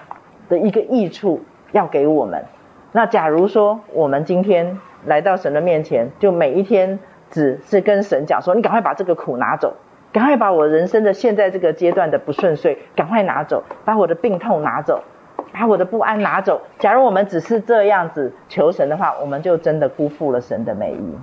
[0.49, 2.45] 的一个益处要给我们。
[2.91, 6.99] 那假如说我们今天来到神的面前，就每一天
[7.31, 9.75] 只是跟神讲说：“你赶快把这个苦拿走，
[10.13, 15.03] 赶快把我人生的现在这个阶段的不顺遂赶快拿走，把我的病痛拿走，
[15.51, 21.17] 把我的不安拿走。”假如我们只是这样子求神的话，我们就真的辜负了神的美意，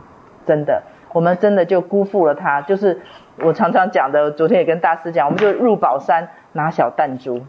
[0.45, 2.61] 真的，我们真的就辜负了他。
[2.61, 3.01] 就是
[3.38, 7.43] 我常常讲的，昨天也跟大师讲，我们就入宝山拿小弹珠。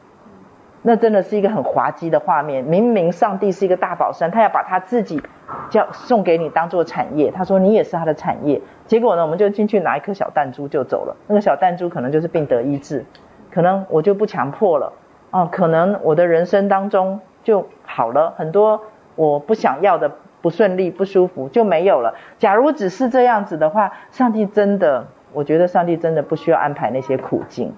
[0.86, 2.64] 那真的是一个很滑稽的画面。
[2.64, 5.24] 明明上帝是一个大宝山，他要把他自己
[5.70, 7.32] 叫送给你当做产业。
[7.32, 8.62] 他说你也是他的产业。
[8.86, 11.16] 结果呢，我们就进去拿一颗小弹珠就走了。
[11.28, 13.06] 那个小弹珠可能就是病得医治，
[13.50, 14.94] 可能我就不强迫了。
[15.32, 18.82] 哦，可能我的人生当中就好了很多，
[19.16, 22.14] 我不想要的不顺利、不舒服就没有了。
[22.38, 27.74] 假如只是这样子的话，上帝真的，我觉得上帝真的不需要安排那些苦境。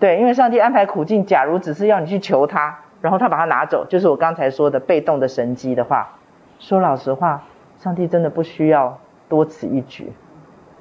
[0.00, 6.16] 对，因为上帝安排苦境，假如只是要你去求他，然后他把它拿走，就是我刚才说的被动的神机的话，
[6.58, 7.44] 说老实话，
[7.78, 10.12] 上帝真的不需要多此一举，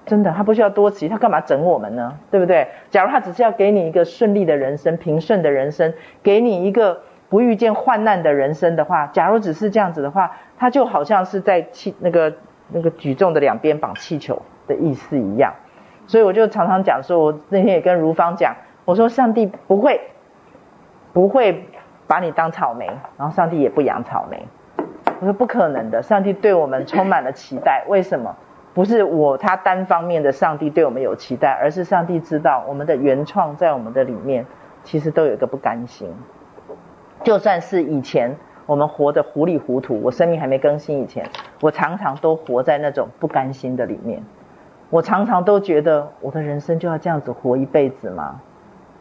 [0.05, 2.17] 真的他不需要多此，他干嘛整我们呢？
[2.31, 2.67] 对不对？
[2.89, 12.33] 假如他只是要给你一个顺利的人生、平顺的人生，给你一个不遇见患难的人生的话，假如只是这样子的话，他就好像是在气那个
[12.69, 15.53] 那个举重的两边绑气球的意思一样。
[16.07, 18.55] 所以我就常常讲说，我那天也跟如芳讲。
[18.85, 20.01] 我说上帝不会，
[21.13, 21.67] 不会
[22.07, 22.85] 把你当草莓，
[23.17, 24.45] 然后上帝也不养草莓。
[25.19, 27.85] 我说不可能的，上帝对我们充满了期待。
[27.87, 28.35] 为什么？
[28.73, 34.45] 不是我他单方面的上帝对我们有期待，而是上帝知道我们的原创在我们的里面，
[34.83, 36.11] 其实都有一个不甘心。
[37.23, 41.29] 就算是以前我们活得糊里糊涂，我生命还没更新以前，
[41.61, 44.23] 我常常都活在那种不甘心的里面。
[44.89, 48.41] 我常常都觉得我的人生就要这样子活一辈子吗？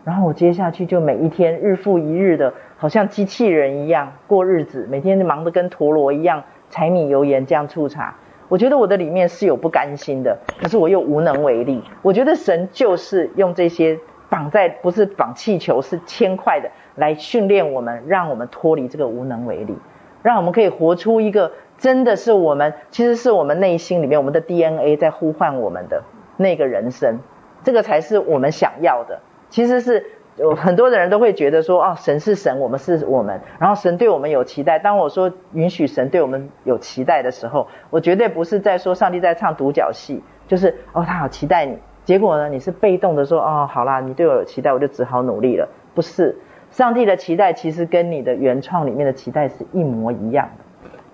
[0.04, 8.16] 然后我接下去就每一天日复一日的，好像机器人一样过日子，每天忙得跟陀螺一样，柴米油盐酱醋茶。
[8.48, 11.82] 我觉得我的里面是有不甘心的，可是我又无能为力。
[12.02, 19.76] 我觉得神就是用这些绑在，不是绑气球，是铅块的，来训练我们，让我们脱离这个无能为力，
[20.22, 26.02] 让我们可以活出一个真的是我们，其实是我们内心里面我们的 DNA 在呼唤我们的
[26.36, 27.20] 那个人生，
[27.62, 29.20] 这个才是我们想要的。
[29.52, 30.04] 其实是
[30.36, 34.78] 有很多的人都会觉得说，哦，神是神，我们是我们，然后神对我们有期待。
[34.78, 41.76] 当我说允许神对我们有期待的时候，我绝对不是在说上帝在唱独角戏，就是哦，他好期待你。
[42.06, 45.68] 结果呢，你是被动的说，哦，好啦，你对我有期待，我就只好努力了。
[45.94, 46.34] 不是，
[46.70, 50.64] 上帝的期待其实跟你的原创里面的期待是一模一样的。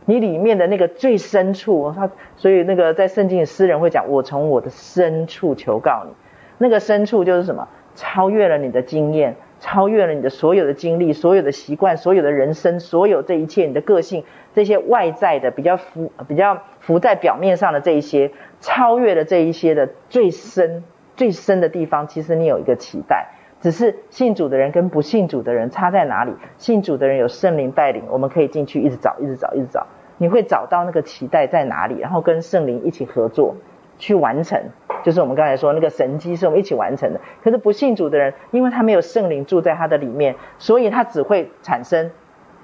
[0.04, 6.12] 你里面的那个最深处，他所以那个在圣经的诗人会讲，我从我的深处求告你，
[6.56, 7.66] 那个深处就是什么？
[7.98, 14.22] 超越了你的经验，超越了你的所有的经历、所有的习惯、所有的人生、所有这一切，你的个性，
[14.54, 18.30] 这些外在的比较浮、比较浮在表面上的这一些，
[18.60, 20.84] 超越了这一些的最深、
[21.16, 23.26] 最深的地方，其实你有一个期待，
[23.60, 26.32] 只是信主的人跟不信主的人差在哪里？
[26.56, 29.84] 信主的人有圣灵带领，我们可以进去一直找、一直找、一直找，
[30.18, 33.56] 你会找到那个期待在哪里，然后跟圣灵一起合作。
[33.98, 34.60] 去完成，
[35.02, 37.20] 就是我们刚才说那个神迹是我们一起完成的。
[37.42, 42.10] 可是不信主的人，因为他没有圣灵住在他的里面，所以他只会产生，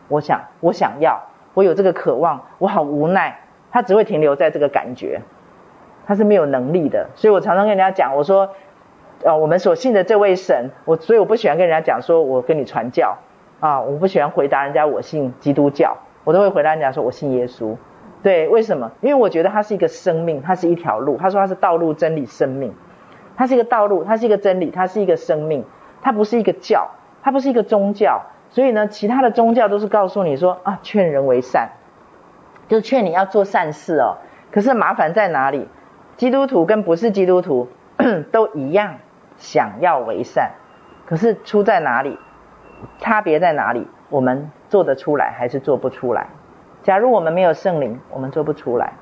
[0.09, 1.21] 我想，我想要，
[1.55, 5.21] 我有这个渴望，我好无奈，他只会停留在这个感觉，
[6.07, 7.09] 他是没有能力的。
[7.15, 8.51] 所以我常常跟人家讲，我说，
[9.25, 13.17] 呃，我们所信的这位神，我所以我不喜欢跟人家讲说我跟你传教
[13.61, 17.75] 啊，我不喜欢回答人家我信基督教，我都会回答人家说我信耶稣。
[18.25, 18.91] 对，为什么？
[19.03, 21.19] 因为我觉得它是一个生命，它是一条路。
[21.19, 22.73] 他说它是道路、真理、生命，
[23.37, 25.63] 它是一个道路，它是一个真理，它是一个生命，
[26.01, 26.89] 它不是一个教，
[27.23, 28.23] 它不是一个宗教。
[28.49, 31.73] 所以呢，其他的宗教都是告诉你说啊，劝人为善，
[32.67, 34.17] 就劝你要做善事哦。
[34.51, 35.69] 可是麻烦在哪里？
[36.17, 37.69] 基督徒跟不是基督徒
[38.33, 38.95] 都一样，
[39.37, 40.53] 想要为善，
[41.05, 42.19] 可是出在哪里？
[43.01, 43.87] 差别在哪里？
[44.09, 46.29] 我们做得出来还是做不出来？
[46.85, 48.93] 假如我们没有圣灵，我们做不出来。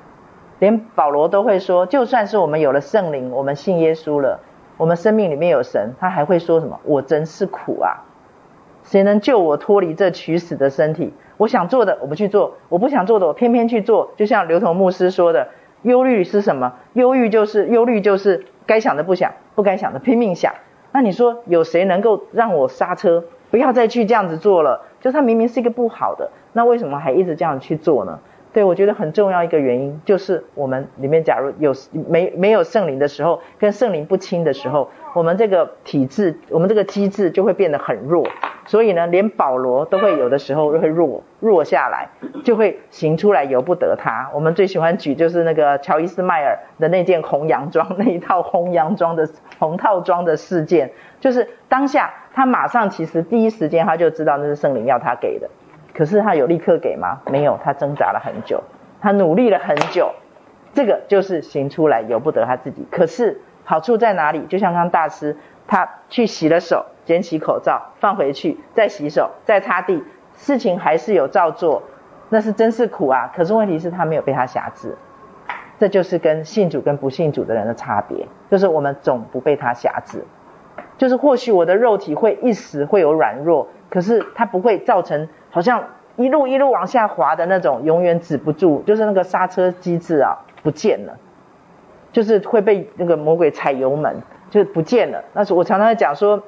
[0.59, 4.39] 连保罗都会说，就算是我们有了圣灵，我们信耶稣了，
[4.77, 6.79] 我们生命里面有神，他还会说什么？
[6.85, 8.05] 我真是苦啊！
[8.83, 11.13] 谁能救我脱离这取死的身体？
[11.35, 14.13] 我想做的我不去做，我不想做的我偏偏去做。
[14.15, 15.49] 就像刘同牧师说的，
[15.81, 16.75] 忧虑是什么？
[16.93, 20.53] 忧郁就是忧虑就是该想的不想，不该想的拼命想。
[20.93, 24.81] 那你说有谁能够让我刹车，不要再去这样子做了？
[24.99, 28.19] 就他明明是一个不好的，那为什么还一直这样去做呢？
[28.51, 31.71] 对，我觉得很重要一个原因就是我们里面假如有
[32.07, 38.27] 没没有圣灵的时候，跟圣灵不亲的时候，我们这个体质，我们这个机制就会变得很弱。
[38.65, 42.09] 所以呢，连保罗都会有的时候会弱弱下来，
[42.43, 44.29] 就会行出来由不得他。
[44.33, 49.27] 我们最喜欢举就是那个乔伊斯迈尔的那件红洋装，那一套红洋装的
[49.59, 50.91] 红套装的事件，
[51.23, 55.49] 就是当下他马上其实第一时间他就知道那是圣灵要他给的。
[55.93, 57.21] 可是他有立刻给吗？
[57.31, 58.61] 没有，他挣扎了很久，
[58.99, 60.11] 他努力了很久，
[60.73, 62.85] 这个就是行出来由不得他自己。
[62.91, 64.45] 可是好处在哪里？
[64.47, 70.03] 就像刚大师，他去洗了手，捡起口罩放回去，再洗手，再擦地，
[70.35, 71.83] 事情还是有照做，
[72.27, 73.31] 那是真是苦啊！
[73.33, 74.97] 可是问题是，他没有被他辖制，
[75.79, 80.25] 这就是跟信主跟不信主的人的差别，就是我们总不被他辖制，
[80.97, 85.27] 就是或许我的肉体会一时会有软弱，可是它不会造成。
[85.49, 85.83] 好像
[86.15, 91.17] 一路一路往下滑的那种，永远止不住，就是那个刹车机制啊，不见了，
[92.11, 95.23] 就是会被那个魔鬼踩油门，就是不见了。
[95.33, 96.41] 那是我常常在讲说，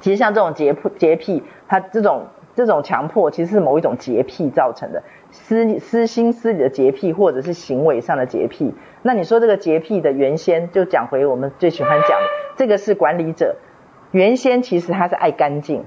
[0.00, 8.74] 其实像这种洁癖洁癖，它这种这种强迫，其实是某一种洁癖造成的，私私心私理的洁癖，或者是行为上的洁癖。
[9.06, 13.56] 那你说这个洁癖的原先，就讲回我们最喜欢讲的，这个是管理者
[14.12, 15.84] 原先其实他是爱干净，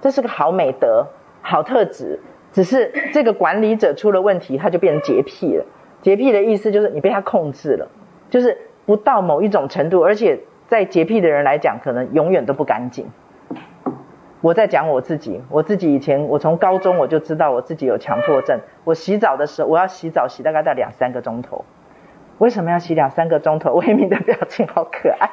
[0.00, 1.06] 这是个好美德。
[1.42, 2.20] 好特质，
[2.52, 5.64] 只是这个管理者出了问题，他就变成洁癖了。
[6.02, 7.88] 洁癖的意思就是你被他控制了，
[8.28, 13.10] 就是不到某一种程度，而且在洁癖的人来讲，可能永远都不干净。
[14.42, 18.60] 我在讲我自己，我自己以前我从高中我就知道我自己有强迫症。
[18.84, 21.64] 我洗澡的时候，我要洗澡洗大概在两三个钟头。
[22.40, 23.74] 为什么要洗两三个钟头？
[23.74, 25.30] 魏明的表情好可爱，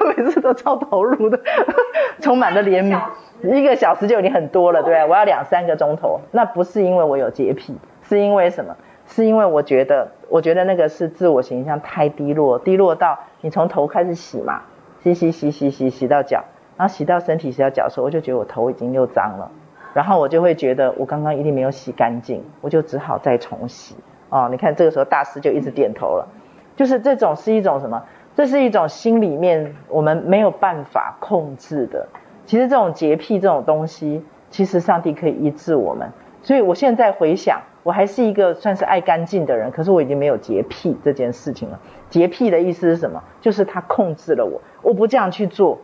[0.00, 1.38] 我 每次都超投入的，
[2.20, 2.98] 充满了怜悯。
[3.42, 5.04] 一个小时就已经很多了，对吧？
[5.06, 7.76] 我要两三个钟头，那不是因为我有洁癖，
[8.08, 8.74] 是因为什么？
[9.06, 14.62] 是因为我觉得，我觉得那个是自我形象太低落，低落到你从头开始洗嘛，
[15.02, 16.42] 洗洗洗洗洗洗到脚，
[16.78, 19.50] 然后洗到身体洗到脚的时候，我就觉得我头已经又脏了，
[19.92, 23.94] 然后我就会觉得我刚刚一定没有洗干净，我就只好再重洗。
[24.34, 26.26] 哦，你看这个时候大师就一直点头了，
[26.74, 28.02] 就是这种是一种什么？
[28.34, 32.08] 这是一种心里面我们没有办法控制的。
[32.44, 36.10] 其实这种洁癖这种东西，其实上帝可以医治我们。
[36.42, 41.78] 所以我现在回想，我还是一个算是爱干净的人，可是我已经没有洁癖这件事情了。
[42.10, 43.22] 洁癖的意思是什么？
[43.40, 45.78] 就是他控制了我，我不这样去做，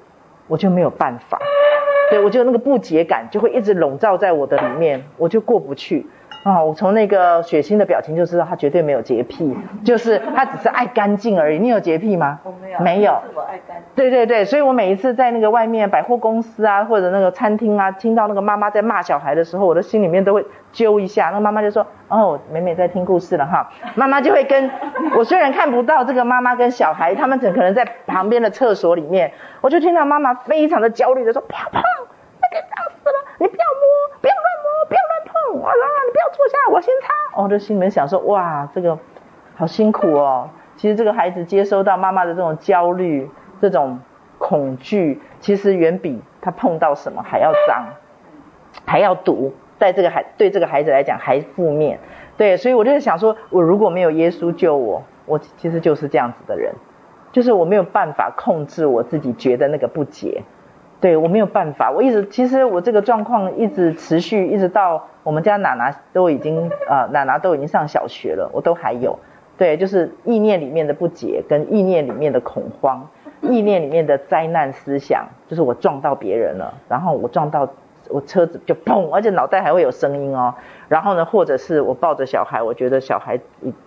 [0.49, 1.39] 我就没有办法。
[2.11, 6.09] 对，我就那个不洁感就会一直笼罩在我的里面，我就过不去。
[6.43, 11.59] 啊、哦，我从那个血腥的表情就知道他绝对没有洁癖，就是他只是爱干净而已。
[11.59, 12.41] 你有洁癖吗？
[12.45, 13.13] 我没有，没有。
[13.35, 13.85] 我爱干净。
[13.95, 21.27] 对对对，所以我每一次在那个外面百货公司啊，或者那个餐厅啊，听到那个妈妈在骂小孩的时候，我的心里面都会揪一下。
[21.27, 24.71] 那个妈妈就说：“哦，美美在听故事了哈。”妈妈就会跟
[25.19, 31.83] 我虽然看不到这个妈妈跟小孩，他们可能在旁边的厕所里面，我就听到妈妈非常的焦虑的说：“不要碰，
[32.41, 34.10] 那个脏死了，你不要摸，
[35.53, 35.73] 不要乱碰，哇，
[36.07, 38.99] 你不要坐下，我先擦。”我就心里面想说：“哇，这个
[39.57, 43.31] 好辛苦哦。”其实这个孩子接收到妈妈的这种焦虑。
[43.61, 43.99] 这种
[44.39, 47.89] 恐惧其实远比他碰到什么还要脏，
[48.87, 52.01] 还要毒，在这个孩对这个孩子来讲还负面。
[52.39, 56.73] 对，所以我就想说，我如果没有耶稣救我，我其实就是这样子的人，
[57.33, 60.43] 就是我没有办法控制我自己觉得那个不洁。
[61.01, 69.19] 对，我没有办法，我一直其实我这个状况一直持续，一直到我们家娜娜都已经呃娜娜都已经上小学了，我都还有。
[69.57, 73.09] 对，就是意念里面的不解跟意念里面的恐慌。
[73.43, 77.67] 意念里面的灾难思想，就是我撞到别人了，然后我撞到
[78.11, 80.55] 我车子就砰，而且脑袋还会有声音哦。
[80.89, 83.41] 然后呢，或者是我抱着小孩，我觉得小孩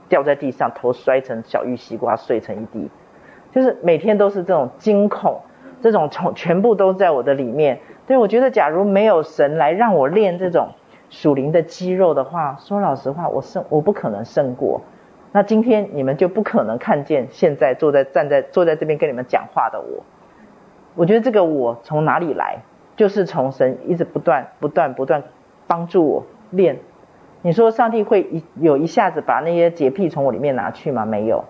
[0.09, 2.89] 掉在地上，头摔成小玉西瓜，碎成一地。
[3.51, 5.39] 就是每天都是这种惊恐，
[5.83, 7.81] 这种从全部都在我的里面。
[8.07, 10.69] 对，我觉得假如没有神来让我练这种
[11.09, 14.81] 属灵的肌肉的话，说老实话，我胜我不可能胜过。
[15.33, 20.03] 那今天你们就不可能看见现在坐在站在坐在这边跟你们讲话的我。
[20.95, 22.59] 我觉得这个我从哪里来？
[22.95, 25.23] 就是从神一直不断不断不断
[25.67, 26.79] 帮助我练。
[27.41, 31.05] 你说上帝会一有一下子把那些洁癖从我里面拿去吗？
[31.05, 31.43] 没有。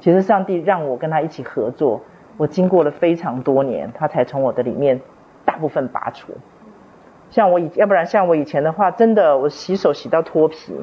[0.00, 2.00] 其实上帝让我跟他一起合作，
[2.42, 5.00] 我经过了非常多年，他才从我的里面
[5.44, 6.32] 大部分拔除。
[7.30, 10.74] 像我以要不然像我以前的话，真的我洗手洗到脱皮，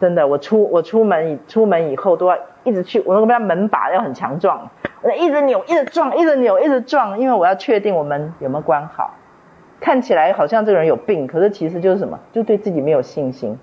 [0.00, 4.68] 真的我出我出门出门以后都要一直去，我那个门把要很强壮，
[5.02, 9.14] 我一直扭一直撞一直扭一直撞，因为我要确定我们有没有关好。
[9.78, 12.18] 看起来好像这个人有病，可是其实就是什么？
[12.32, 13.56] 就对自己没有信心，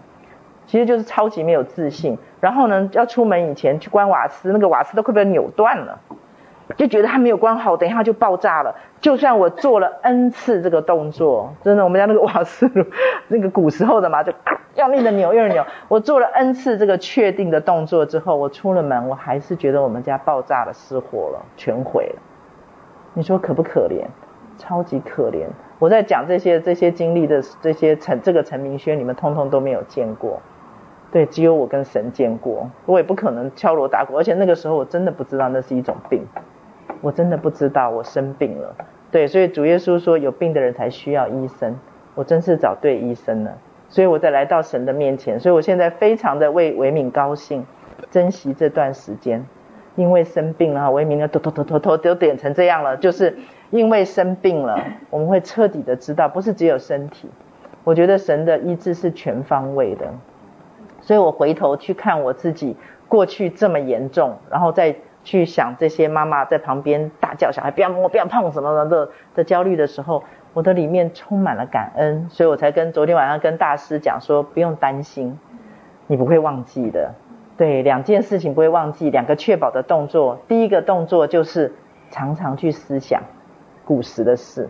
[0.66, 2.18] 其实就是超级没有自信。
[2.40, 6.00] 然后呢，要出门以前去关瓦斯，那个瓦斯都快被扭断了。
[6.76, 8.76] 就觉得它没有关好，等一下就爆炸了。
[9.00, 12.86] 就算我做了 N 次这个动作，真的，我们家那个瓦斯炉，
[13.30, 14.34] 那个古时候的嘛，就
[14.76, 15.64] 用力的扭，用力扭。
[15.88, 22.22] 我做了 N 次这个确定的动作之后，我出了门，我还是觉得我们家爆炸了，失火了，全毁了。
[23.14, 24.06] 你说可不可怜？
[24.58, 25.46] 超级可怜。
[25.80, 30.42] 我在讲这些这些经历的这些陈这个陈明轩，你们通通都没有见过。
[31.12, 32.68] 对，只有我跟神见过。
[32.88, 36.26] 我也不可能敲锣打鼓，而且那个时候我真的不知道那是一种病。
[37.02, 38.76] 我真的不知道我生病了，
[39.12, 41.78] 对，所以主耶稣说有病的人才需要医生，
[42.16, 43.58] 我真是找对医生了，
[43.90, 47.66] 所以我再来到神的面前，所以我现在非常的为维敏高兴，
[48.10, 49.46] 珍惜这段时间，
[49.96, 53.38] 因为生病了，维敏的头头头头头都点成这样了，就是
[53.70, 57.30] 因为生病了，我们会彻底的知道，不是只有身体，
[57.84, 60.08] 我觉得神的医治是全方位的，
[61.02, 62.76] 所以我回头去看我自己
[63.08, 64.96] 过去这么严重，然后再。
[65.28, 70.24] 去想这些妈妈在旁边大叫小孩不要摸不要碰什么的的焦虑的时候，
[70.54, 75.38] 我的里面充满了感恩，所以我才跟昨天晚上跟大师讲说不用担心，
[76.08, 77.14] 你不会忘记的。
[77.58, 80.40] 对，两件事情不会忘记，两个确保的动作。
[80.48, 81.74] 第一个动作就是
[82.10, 83.24] 常常去思想
[83.84, 84.70] 古时的事，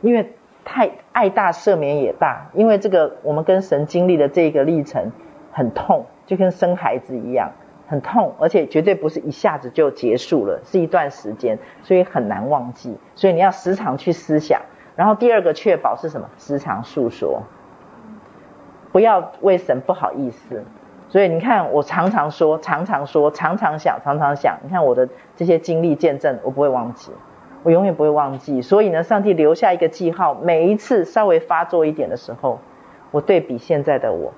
[0.00, 0.32] 因为
[0.64, 5.12] 太爱大赦免也大，因为这个我们跟神经历的这个历程
[5.52, 7.52] 很痛，就跟生孩子一样。
[7.86, 12.96] 很痛，而且绝对不是一下子就结束了，是一段时间，所以很难忘记。
[13.14, 14.60] 所以你要时常去思想。
[14.96, 16.28] 然后第二个确保是什么？
[16.38, 17.42] 时常诉说，
[18.92, 20.62] 不要为神不好意思。
[21.08, 24.58] 所以你看，我常常说，常常说，常常想，常常想。
[24.62, 27.12] 你看我的这些经历见证，我不会忘记，
[27.62, 28.62] 我永远不会忘记。
[28.62, 32.58] 所以呢，上帝留下一个记号，每一次稍微发作一点的时候，
[33.10, 34.32] 我对比现在的我，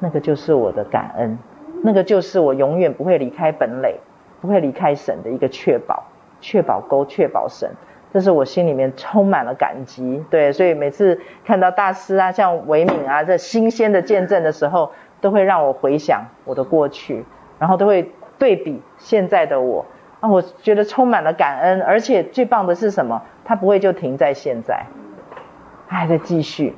[0.00, 1.38] 那个就是我的感恩。
[1.82, 4.00] 那个就是我永远不会离开本垒，
[4.40, 6.04] 不会离开神的一个确保，
[6.40, 7.70] 确保沟，确保神，
[8.12, 10.24] 这是我心里面充满了感激。
[10.30, 17.24] 对，所以每次看到大师啊，像维敏啊，这新鲜的见证的时候，都会让我回想我的过去，
[17.58, 19.86] 然后都会对比现在的我，
[20.20, 23.22] 啊，我觉得充满了感恩，而且最棒的是什么？
[23.44, 24.86] 他不会就停在现在，
[25.88, 26.76] 他还在继续，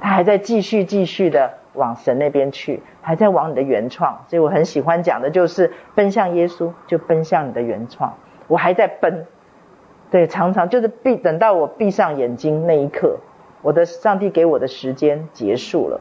[0.00, 1.54] 他还在继续继续的。
[1.74, 8.14] 往神那边去，还在往你的原创，所以我很喜欢讲的就是奔向耶稣，就奔向你的原创。
[8.48, 9.26] 我还在奔，
[10.10, 13.18] 对，常常就是闭，等到我闭上眼睛那一刻，
[13.62, 16.00] 我的上帝给我的时间结束了。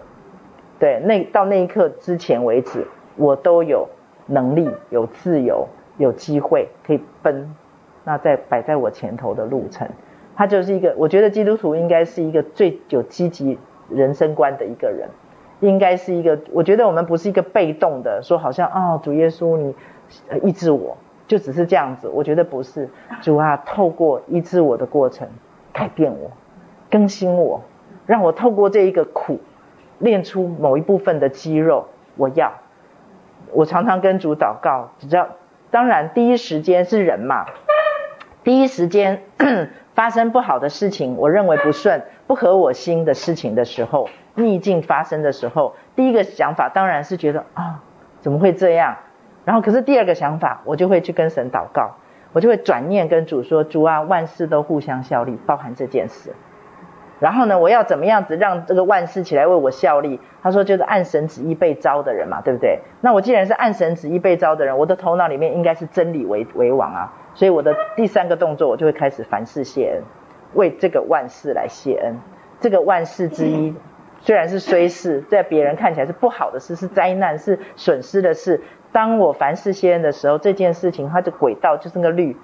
[0.79, 3.87] 对，那到那一刻之前为止，我都有
[4.25, 5.67] 能力、有自由、
[5.97, 7.53] 有机会可以奔。
[8.03, 9.87] 那在摆在我前头的路程，
[10.35, 13.59] 它就是一个，我觉得基督徒应该是一个最有积极
[13.89, 15.09] 人生观的一个人。
[15.59, 19.73] 应该是一个，我觉得我们不是一个被动的，说好像啊、哦，主耶稣你
[20.43, 20.95] 医治我，
[21.27, 22.07] 就只是这样子。
[22.07, 22.87] 我觉得不是，
[23.21, 25.27] 主啊，透过医治我的过程，
[25.73, 26.29] 改变我，
[26.91, 27.63] 更新我，
[28.05, 29.39] 让我透过这一个苦，
[29.97, 31.87] 练出某一部分的肌肉。
[32.17, 32.53] 我要，
[33.51, 35.27] 我常常跟主祷告，只要
[35.71, 37.47] 当然第一时间是人嘛，
[38.43, 39.23] 第一时间
[39.97, 44.07] 发生不好的事情，我认为不顺、不合我心的事情的时候。
[44.35, 47.81] 逆境发生的时候，第一个想法当然是觉得啊、
[48.21, 48.97] 怎么会这样？
[49.43, 51.95] 然后可是第二个想法，我就会去跟神祷告，
[52.33, 56.35] 我就会转念跟主说：主啊，万事都互相效力，包含这件事。
[57.19, 60.19] 然后呢，我要怎么样子让这个万事起来为我效力？
[60.43, 62.81] 他说就是按神旨意被召的人嘛，对不对？
[63.01, 67.13] 那我既然是按神旨意被召的人，我的头脑里面应该是真理为为王啊。
[67.37, 70.01] 所以我的第三个动作，我就会开始凡事谢恩，
[70.55, 72.15] 为这个万事来谢恩。
[72.59, 73.75] 这个万事之一。
[74.21, 78.63] 虽然是虽事，在别人看起来是不好的事，是灾难，是损失的事。
[78.91, 82.35] 当我凡事谢恩的时候，这件事情它的轨道就是那个律，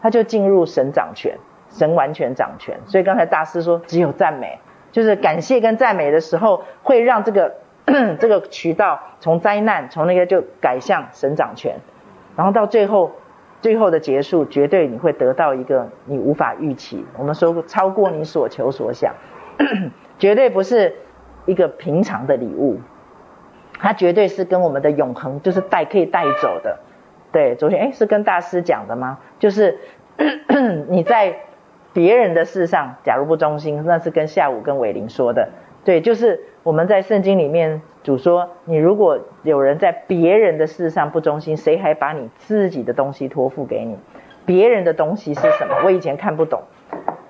[0.00, 1.36] 它就进入神掌权，
[1.68, 2.78] 神完全掌权。
[2.86, 4.60] 所以刚才大师说，只有赞美，
[4.92, 7.56] 就是感谢跟赞美的时候，会让这个
[8.20, 11.80] 这个渠道从灾难，从那个就改向神掌权，
[12.36, 13.10] 然后到最后
[13.66, 19.12] 最后的结束，绝对你会得到一个你无法预期，我们说超过你所求所想，
[20.20, 20.94] 绝对不是。
[21.46, 22.80] 一个平常的礼物，
[23.78, 26.80] 它绝对是跟我们的永恒，就是带可以带走的。
[27.30, 29.18] 对，昨天诶是跟大师讲的吗？
[29.38, 29.78] 就是
[30.90, 31.36] 你在
[31.92, 35.48] 别人的事上，假如不忠心，那是跟下午跟伟林说的。
[35.84, 43.98] 对，就是我们在圣经里面主说，你如果有人在别人的事上不忠心，谁还把你自己的东西托付给你？
[44.44, 45.82] 别人的东西是什么？
[45.84, 46.62] 我以前看不懂，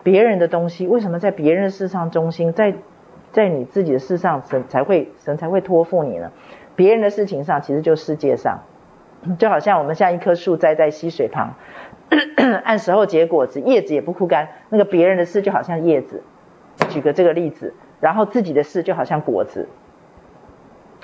[0.02, 2.74] 别人的东西为什么在别人的事上忠心，在
[3.32, 6.30] 在你自己的事上神才会神才会托付你呢？
[6.74, 8.58] 别人的事情上，其实就世界上，
[9.38, 11.54] 就好像我们像一棵树栽在溪水旁，
[12.64, 14.48] 按时候结果子，叶子也不枯干。
[14.68, 16.22] 那个别人的事就好像叶子，
[16.90, 17.72] 举个这个例子。
[17.98, 19.70] 然后自己的事就好像果子，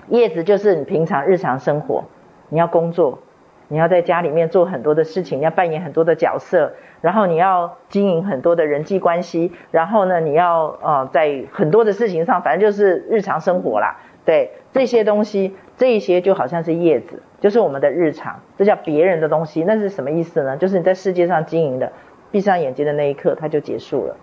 [0.09, 2.05] 叶子就是你平常日常生活，
[2.49, 3.21] 你要工作，
[3.69, 13.99] 你要在家里面做很多的事情，要扮演很多的角色，然后你要经营很多的人际关系，然后呢，你要呃在很多的事情上，反正就是日常生活啦。
[14.25, 19.65] 对，这些东西，这一些就好像是叶子，就是我们的日常，这叫别人的东西。
[19.65, 20.57] 那是什么意思呢？
[20.57, 21.93] 就是你在世界上经营的，
[22.31, 24.17] 闭上眼睛的那一刻，它就结束了。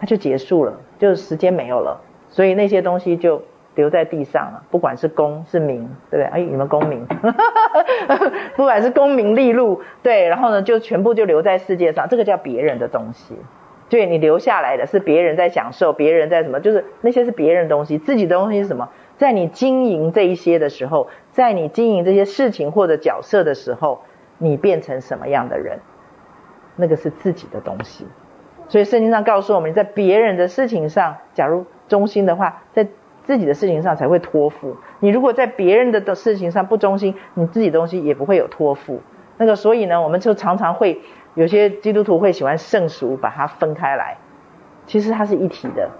[0.00, 3.42] 它就结束了，就时间没有了，所以那些东西就
[3.78, 4.64] 留在地上了。
[4.70, 6.24] 不管是功是名，对不对？
[6.24, 7.06] 哎，你们功名，
[8.56, 12.08] 不管是功名利禄，对，然后呢，就全部就留在世界上。
[12.08, 13.36] 这个叫别人的东西，
[13.88, 16.58] 对，你留下来的是别人在享受，别人在什么？
[16.58, 18.88] 就是那些是别人的东西，自己的东西是什么？
[19.16, 24.02] 在你经营这一些的时候，在你经营这些事情或者角色的时候，
[24.38, 25.78] 你变成什么样的人？
[26.76, 28.06] 那个是自己的东西。
[28.68, 32.86] 所以圣经上告诉我们，在别人的事情上，假如忠心的话，在
[33.28, 34.78] 自己的事情上才会托付。
[35.00, 39.02] 你如果在别人的的事情上不忠心，你自己东西也不会有托付。
[39.36, 41.02] 那个，所以呢，我们就常常会
[41.34, 44.16] 有些基督徒会喜欢圣俗把它分开来，
[44.86, 45.90] 其实它是一体的。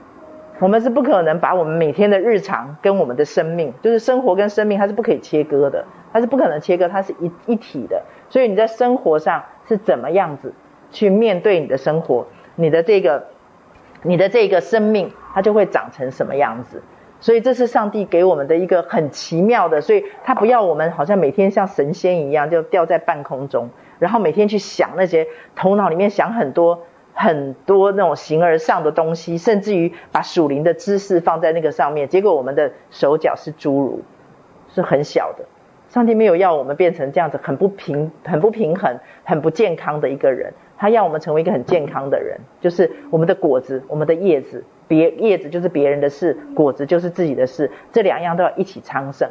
[0.59, 8.05] 我们是不可能把我们每天的日常跟我们的生命，就是生活跟生命，它是不可以切割的，它是不可能切割，它是一一体的。
[8.31, 10.55] 所以你在生活上是怎么样子
[10.91, 12.27] 去面对你的生活？
[12.57, 13.27] 你的这个，
[14.03, 16.83] 你的这个生命，它就会长成什么样子？
[17.21, 34.03] 所以这是上帝给我们的一个很奇妙的，所以他不要我们好像每天像神仙一样，就吊在半空中，然后每天去想那些头脑里面想很多很多那种形而上的东西，甚至于把属灵的知识放在那个上面，结果我们的手脚是侏儒，
[34.73, 35.45] 是很小的。
[35.89, 40.53] 上帝没有要我们变成这样子很不平、很不平衡、很不健康的一个人。
[40.77, 49.29] 他要我们成为一个很健康的人，就是我们的果子，我们的叶子，别叶子就是别人的事，果子就是自己的事，这两样都要一起昌盛，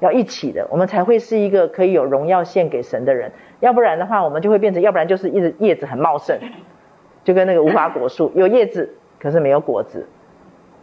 [0.00, 3.32] 要一起的，我们才会是一个可以有荣耀献给神的人。
[3.60, 6.38] 要不然的话，我们就会变成，要不然就是一直叶子很茂盛，
[7.24, 10.06] 就跟那个无花果树，有叶子可是没有果子，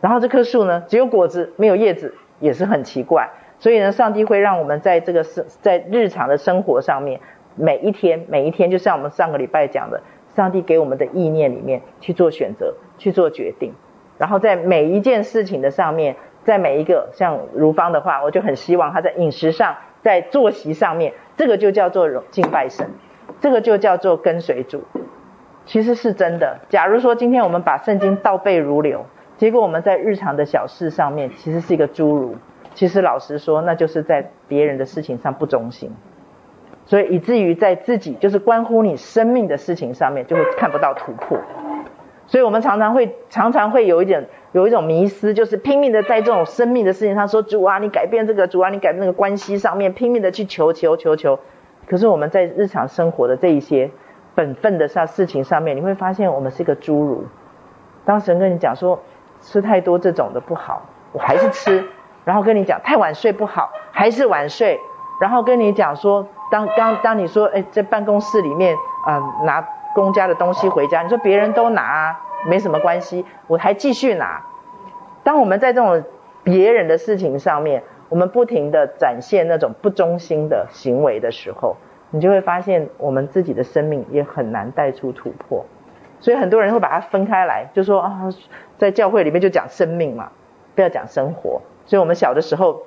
[0.01, 3.29] 然后这棵树呢，只有果子没有叶子，也是很奇怪。
[3.59, 7.21] 所以呢，上帝会让我们在这个生在日常的生活上面。
[7.55, 10.01] 每一天，每一天，就像我们上个礼拜讲的，
[10.35, 13.71] 上帝给我们的意念里面去做选择，去做决定，
[14.17, 22.89] 然后在每一件事情的上面，在每一个像如芳的话，我就很希望他在饮食上，在作息上面，这个就叫做敬拜神，
[23.39, 24.83] 这个就叫做跟随主。
[25.65, 26.59] 其实是真的。
[26.69, 29.05] 假如说今天我们把圣经倒背如流，
[29.37, 32.35] 结果我们在日常的小事上面其实是一个侏儒，
[32.73, 35.91] 其实老实说，那就是在别人的事情上不忠心。
[36.85, 41.37] 所以以至于在自己就是关乎你生命的事情上面，就会看不到突破。
[42.33, 51.37] 所以我们常常会常常会有一点有一种迷思，就是拼命的在这种生命的事情上说，主啊，你改变这个，主啊，你改变那个关系上面拼命的去求求求求。
[51.85, 53.91] 可是我们在日常生活的这一些
[54.33, 57.25] 本分的上事情上面，你会发现我们是一个侏儒。
[58.03, 58.99] 当神跟你讲说
[59.39, 60.81] 吃太多这种的不好，
[61.11, 61.83] 我还是吃；
[62.25, 64.79] 然后跟你讲太晚睡不好，还是晚睡；
[65.21, 66.27] 然后跟你讲说。
[66.51, 68.75] 当当当你说，哎，在办公室里面
[69.07, 72.17] 啊、拿公家的东西回家，你说别人都拿，
[72.47, 74.43] 没什么关系，我还继续拿。
[75.23, 76.03] 当我们在这种
[76.43, 81.77] 别人的事情上面，我们不停地展现那种不忠心的行为的时候，
[82.11, 85.65] 你就会发现我们自己的生命也很难带出突破。
[86.19, 88.29] 所以很多人会把它分开来，就说啊，
[88.77, 90.31] 在教会里面就讲生命嘛，
[90.75, 91.61] 不要讲生活。
[91.85, 92.83] 所以我们小的时候。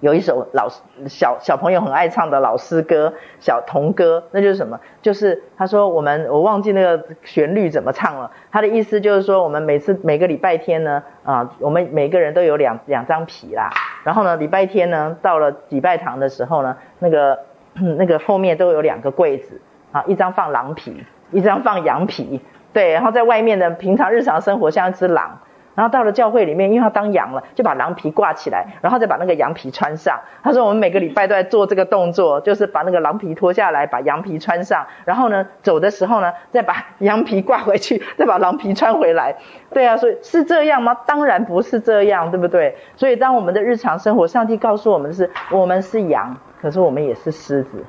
[0.00, 0.68] 有一首老
[1.06, 4.78] 小小朋友很爱唱的老诗歌，小童歌，那就是什么？
[5.00, 8.30] 就是他说我们我忘记那个旋律怎么唱了。
[8.52, 13.70] 他的意思就是说，我们每次每个礼拜天呢，啊，我们每个人都有两两张皮啦。
[14.04, 17.38] 然后呢，礼拜天呢，到了礼拜堂的时候呢，那个
[17.98, 19.60] 那个后面都有两个柜子
[19.92, 22.40] 啊，一张放狼皮，一张放羊皮。
[22.72, 25.40] 对，然后在外面呢，平常日常生活像一只狼。
[25.76, 30.18] 然后到了教会里面，因为他当羊了，就把狼皮挂起来，然后再把那个羊皮穿上。
[30.42, 39.36] 他说我们每个礼拜都在做这个动作，就是把那个狼皮脱下来，把羊皮穿上，然后呢，走的时候呢，再把羊皮挂回去，再把狼皮穿回来。
[39.70, 40.96] 对啊，所以是这样吗？
[41.06, 42.76] 当然不是这样，对不对？
[42.96, 47.84] 所以当我们的日常生活，上帝告诉我们的是，我们是羊，可是我们也是狮子。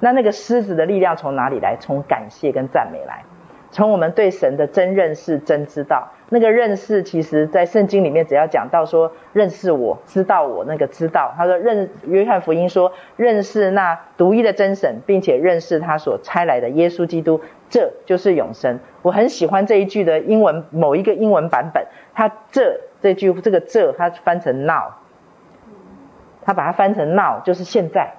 [0.00, 1.76] 那那个狮子的力量从哪里来？
[1.80, 3.24] 从感谢跟赞美来。
[3.70, 18.78] 从我们对神的真认识、真知道，那个认识，其实在圣经里面只要讲到说认识我、知道我那个知道，他说认约翰福音说认识那独一的真神，并且认识他所差来的耶稣基督，这就是永生。
[19.00, 24.92] 我很喜欢这一句的英文某一个英文版本，他这这句这个这他翻成 now，
[26.42, 28.12] 他把它翻成 now 就是现在，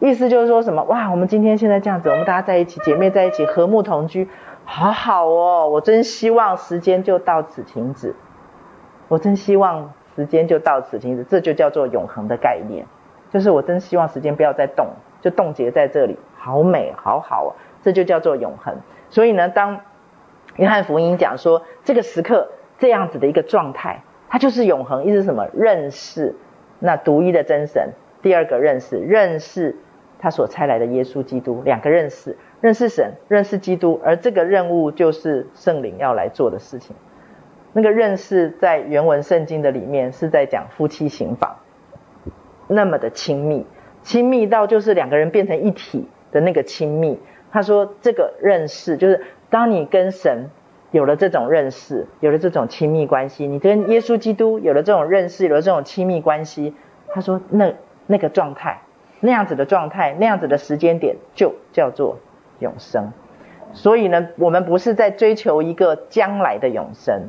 [0.00, 0.82] 意思就是说什么？
[0.82, 4.28] 哇，我们今天现在这样子，我们大家在一起，姐妹在一起，和睦同居。
[4.64, 8.14] 好好哦，我真希望时间就到此停止。
[9.08, 12.86] 我真希望时间就到此停止，这就叫做永恒的概念。
[13.30, 14.88] 就是我真希望时间不要再动，
[15.20, 17.50] 就冻结在这里，好美，好好哦，
[17.82, 18.76] 这就叫做永恒。
[19.10, 19.80] 所以呢，当
[20.56, 22.48] 约翰福音讲说这个时刻
[22.78, 25.48] 这样子的一个状态，它就是永恒，意思是什么？
[25.52, 26.34] 认识
[26.78, 27.90] 那独一的真神。
[28.22, 29.76] 第二个认识，认识
[30.18, 32.38] 他所差来的耶稣基督，两个认识。
[32.62, 36.94] 认识神，认识基督，而这个任务就是圣灵要来做的事情。
[37.72, 41.56] 那个认识在原文圣经的里面是在讲夫妻行房，
[42.68, 43.66] 那么的亲密，
[44.04, 47.18] 亲密到就是两个人变成一体的那个亲密。
[47.50, 50.48] 他说这个认识就是当你跟神
[50.92, 56.76] 有了这种认识，有了这种亲密关系，你跟耶稣基督有了这种认识，有了这种亲密关系，
[57.12, 57.72] 他说那
[58.06, 58.82] 那个状态，
[59.18, 62.18] 那样子的状态，那样子的时间点就叫做。
[62.62, 63.12] 永生，
[63.74, 67.28] 所以呢，我们不是在追求一个将来的永生，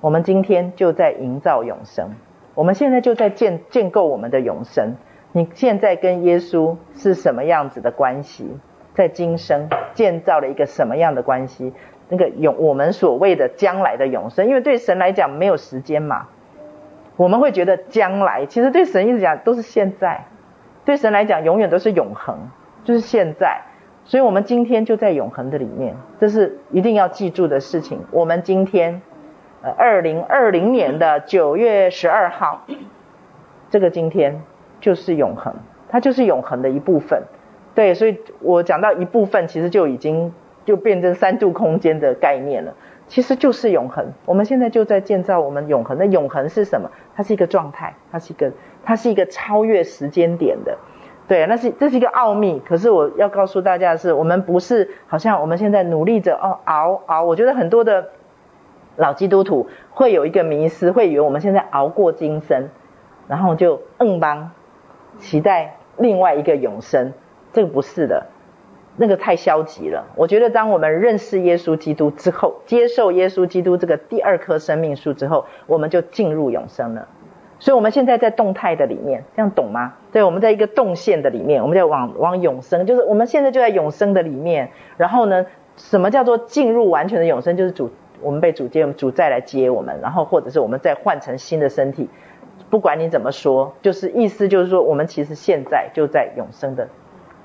[0.00, 2.10] 我们今天就在营造永生，
[2.56, 4.96] 我们现在就在建建构我们的永生。
[5.30, 8.58] 你现在跟耶稣是什么样子的关系？
[8.94, 11.72] 在今生建造了一个什么样的关系？
[12.08, 16.28] 那个永，我们所谓的将来的永生，因为对神来讲没有时间嘛，
[17.16, 20.26] 我们会觉得将来，其实对神一直讲都是现在，
[20.84, 22.36] 对神来讲永远都是永恒，
[22.84, 23.62] 就是现在。
[24.06, 28.00] 所以，我们今天就在永恒的里面，这是一定要记住的事情。
[28.10, 29.00] 我们今天，
[29.62, 32.66] 呃，二零二零年的九月十二号，
[33.70, 34.42] 这个今天
[34.80, 35.54] 就是永恒，
[35.88, 37.22] 它就是永恒的一部分。
[37.74, 40.34] 对，所以我讲到一部分，其实就已经
[40.66, 42.74] 就变成三度空间的概念了。
[43.08, 44.12] 其实就是永恒。
[44.26, 45.96] 我们现在就在建造我们永恒。
[45.98, 46.90] 那永恒是什么？
[47.16, 48.52] 它是一个状态，它是一个，
[48.84, 50.76] 它是一个超越时间点的。
[51.26, 52.60] 对，那是这是一个奥秘。
[52.60, 57.22] 可是我要告诉大家的是，我们不是好像我们现在努力着哦熬熬。
[57.22, 58.10] 我觉得很多的
[58.96, 62.68] 老基督徒会有一个迷思，会以为我们现在熬过今生，
[63.26, 64.50] 然后就硬邦
[65.18, 67.14] 期待另外一个永生。
[67.54, 68.26] 这个不是的，
[68.96, 70.04] 那个太消极了。
[70.16, 77.08] 我觉得当我们认识耶稣基督之后，接受耶稣基督这个第二棵生命树之后，我们就进入永生了。
[77.64, 79.94] 所以，我们现在在动态的里面，这样懂吗？
[80.12, 84.68] 对，我们在一个动线的里面，我们在往往永生，就是我们现在就在永生的里面。
[84.98, 85.46] 然后呢，
[85.78, 87.56] 什么叫做进入完全的永生？
[87.56, 87.90] 就是主，
[88.20, 92.10] 我们被主接，主再来接我们，然后或者是我们再换成新的身体。
[92.68, 96.86] 不管你怎么说，就是意思就是说，我们其实现在就在永生的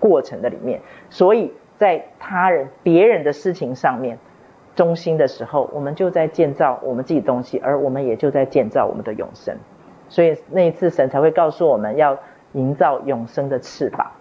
[0.01, 0.81] 过程的里面。
[1.09, 4.17] 所以在他人、别人的事情上面
[4.75, 9.55] 中心的时候，我们就在建造我们自己东西，而我们也就在建造我们的永生。
[10.09, 12.17] 所以那一次神才会告诉我们要
[12.51, 14.11] 营造永生的翅膀。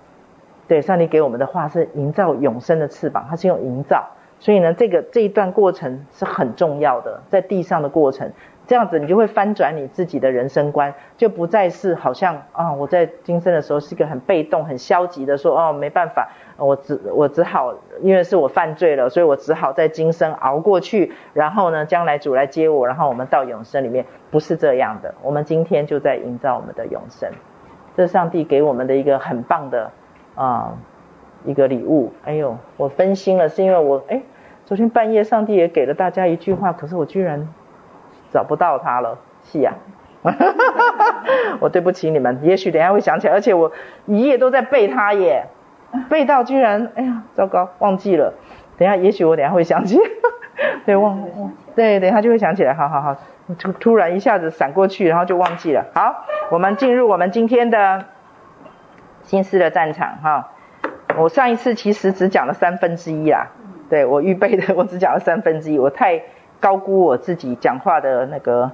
[0.68, 4.06] 对，上帝给我们的话是营造永生的翅膀，它是用营造。
[4.40, 8.30] 所以呢，这个这一段过程是很重要的，在地上的过程，
[8.68, 16.28] 这样子你就会翻转你自己的人生观，就不再是好像啊，我在今生的时候是一个很被动、很消极的说哦，没办法，
[16.58, 25.14] 我只我只好因为是我犯罪了，所以我只好在今生熬过去，然后呢，将来主来接我，然后我们到永生里面，不是这样的。
[25.22, 27.30] 我们今天就在营造我们的永生，
[27.96, 29.90] 这是上帝给我们的一个很棒的
[30.34, 30.74] 啊。
[31.44, 34.22] 一个礼物，哎呦，我分心了，是因为我哎，
[34.66, 37.48] 昨天半夜上帝也给了大家一句话，可是我居然
[38.32, 39.74] 找不到它了，是呀，
[41.62, 43.70] 我对不起你们，也许等下会想起来，而且我
[44.06, 45.46] 一夜都在背它耶，
[46.08, 48.34] 背道居然，哎呀，糟糕，忘记了，
[48.76, 49.98] 等下也许我等下会想起，
[50.86, 51.28] 对，忘，
[51.74, 53.16] 对，等下就会想起来，好好好，
[53.58, 58.04] 突突然一下子闪过去，然后就忘记了，好，我们进入我们今天的
[59.22, 60.48] 心思的战场，哈。
[61.16, 63.48] 我上一次其实只讲了三分之一啦，
[63.90, 66.22] 对，我预备的 我只讲了三分之一，我太
[66.60, 68.70] 高估我自己讲话的那个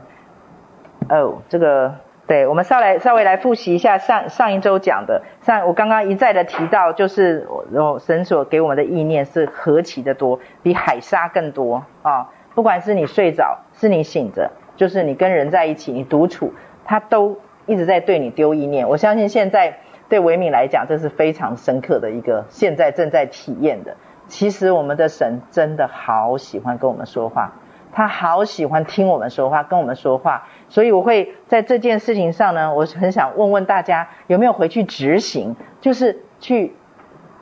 [1.09, 1.95] 哦，这个
[2.27, 12.31] 对，我们稍来稍微来复习一下上上一周讲的，上我刚刚一再的提到，就是我神所给我们的意念是何其的多，比海沙更多啊！
[12.55, 16.55] 不管是你睡着，是你醒着，就是你跟人在一起，你独处，
[16.87, 18.89] 他都一直在对你丢意念。
[18.89, 23.97] 我相信现在对维敏来讲，这是非常深刻的一个，现在正在体验的。
[24.29, 27.53] 其实我们的神真的好喜欢跟我们说话，
[27.95, 30.49] 他好喜欢听我们说话，跟我们说话。
[30.69, 36.75] 所以我会在这件事情上呢，我很想问问大家，有没有回去执行，就是去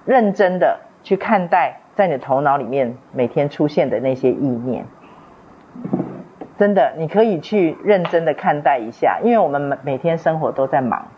[0.04, 4.84] 认真的去看待在你的头脑里面每天出现的那些意念。
[6.58, 11.08] 真的，你可以去认真的看待一下，因为我们每每天生活都在忙，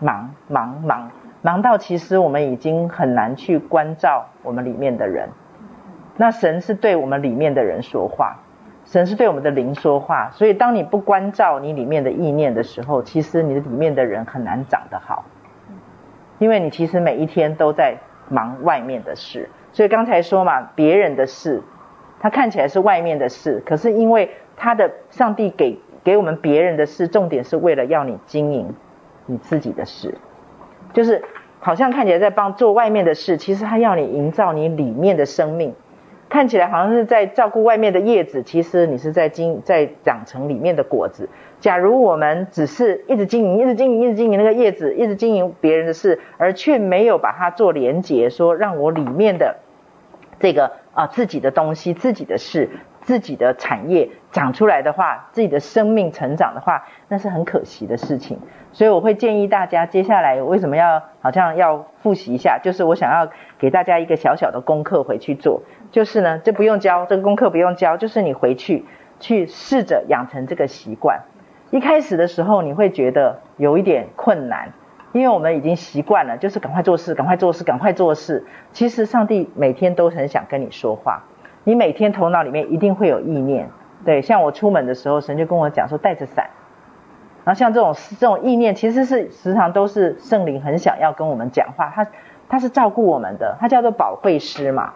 [0.00, 1.10] 忙忙忙。
[1.42, 5.28] 忙到其实我们已经很难去关照我们里面的人，
[6.16, 8.38] 那神是对我们里面的人说话，
[8.86, 15.24] 神是对我们的灵说话，所以当你不关照你里面的意念的时候，其实你的里面的人很难长得好，
[16.38, 17.96] 因为你其实每一天都在
[18.28, 21.62] 忙外面的事，所以刚才说嘛，别人的事，
[22.20, 28.72] 他看起来是外面的事，可是因为他的上帝给给我们别人的事，重点是为了要你经营
[29.26, 30.16] 你自己的事。
[30.92, 31.24] 就是
[31.58, 35.74] 好像看起来在帮做外面的事，其实他要你营造你里面的生命。
[36.28, 41.28] 看起来好像是在照顾外面的叶子，其实你是在经在长成里面的果子。
[41.60, 49.56] 假如我们只是一直经营、一直经营、一直经营那个叶子，一直经营别人的事，而却没有把它做连结，说让我里面的
[50.38, 52.70] 这个啊自己的东西、自己的事。
[53.06, 58.40] 自己的产业长出来的话，自己的生命成长的话，那是很可惜的事情。
[58.72, 62.58] 所以我会建议大家，接下来为什么要好像要复习一下？
[62.60, 65.62] 就是我想要给大家一个小小的功课回去做。
[65.90, 68.84] 就是呢，这不用教，这个功课不用教，就是你回去
[69.20, 71.22] 去试着养成这个习惯。
[71.70, 74.72] 一开始的时候你会觉得有一点困难，
[75.12, 78.46] 因为我们已经习惯了，就是赶快做事，赶快做事，赶快做事。
[78.72, 81.24] 其实上帝每天都很想跟你说话。
[81.64, 83.68] 你每天头脑里面一定会有意念，
[84.04, 86.50] 对，像我出门的时候，神就跟我讲说带着伞，
[87.44, 92.06] 然后像这种这种意念，其实是时常都是圣灵很想要跟我们讲话，他
[92.48, 94.92] 他是照顾我们的，他叫做保惠师嘛，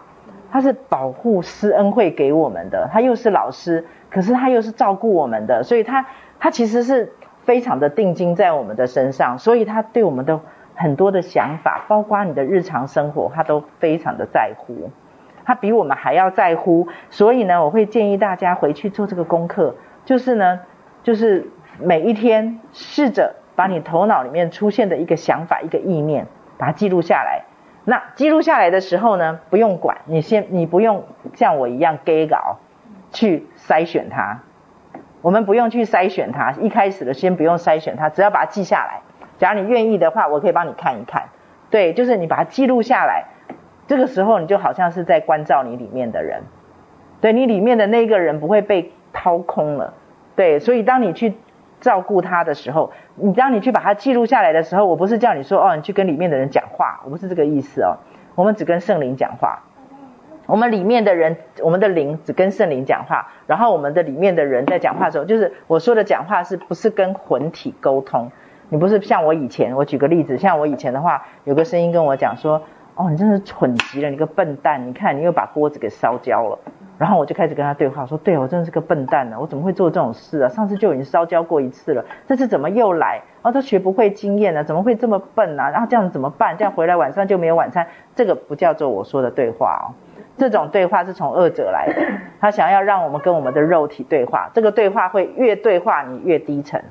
[0.51, 6.05] 他是保护施恩惠给我们的，他又是老师，可是他又是照顾我们的，所以他
[6.39, 10.39] 他其实是非常的定睛在我们的身上，所以他对我们的
[10.75, 14.89] 很多的想法，包括你的日常生活，他都非常的在乎。
[15.43, 19.75] 他比我们还要在乎，所以呢，我会建议大家回去做这个功课，
[20.05, 20.59] 就是呢，
[21.03, 21.47] 就是
[21.79, 26.27] 每一天试着把你头脑里面出现的一个想法、一个意念，
[26.61, 27.45] 把它记录下来。
[27.85, 32.59] 那记录下来的时候呢，不用管，你先，你不用像我一样给稿
[33.11, 34.41] 去筛选它。
[35.23, 39.01] 我们不用去筛选它，一开始的先不用筛选它，只要把它记下来。
[39.39, 41.29] 假如你愿意的话，我可以帮你看一看。
[41.71, 43.25] 对，就是你把它记录下来。
[43.87, 46.43] 这个时候，你就好像是在关照你里面的人，
[47.21, 49.95] 对，你里面的那个人不会被掏空了，
[50.35, 51.33] 对，所以当你去
[51.81, 57.97] 照顾他的时候，你当你去把它记录下来的时候，我不是叫你说哦，你去跟里面的人讲话，我不是这个意思哦，
[58.35, 59.63] 我们只跟圣灵讲话，
[60.45, 68.31] 我们里面的人，我们的灵只跟圣灵讲话，然后我们的里面的人在讲话的时候，就是我说的讲话是不是跟魂体沟通？
[68.69, 72.61] 你不是像我以前，我举个例子，像我以前的话，有个声音跟我讲说。
[72.93, 74.85] 哦，你真是蠢极了，你个笨蛋！
[74.85, 76.59] 你看，你又把锅子给烧焦了。
[77.01, 80.49] 然后我就开始跟他对话，说：“对，我真的是个笨蛋呢，我怎么会做这种事啊？
[80.49, 83.23] 上次就已经烧焦过一次了，这次怎么又来？
[83.41, 85.71] 哦，都学不会经验了，怎么会这么笨啊？
[85.71, 86.55] 然后这样怎么办？
[86.57, 89.97] 这样回来晚上就没有晚餐，这个不叫做我说的对话哦。
[90.37, 91.95] 这种对话是从恶者来的，
[92.39, 94.51] 他想要让我们跟我们的肉体对话。
[94.53, 96.83] 这个对话会越对话你越低沉，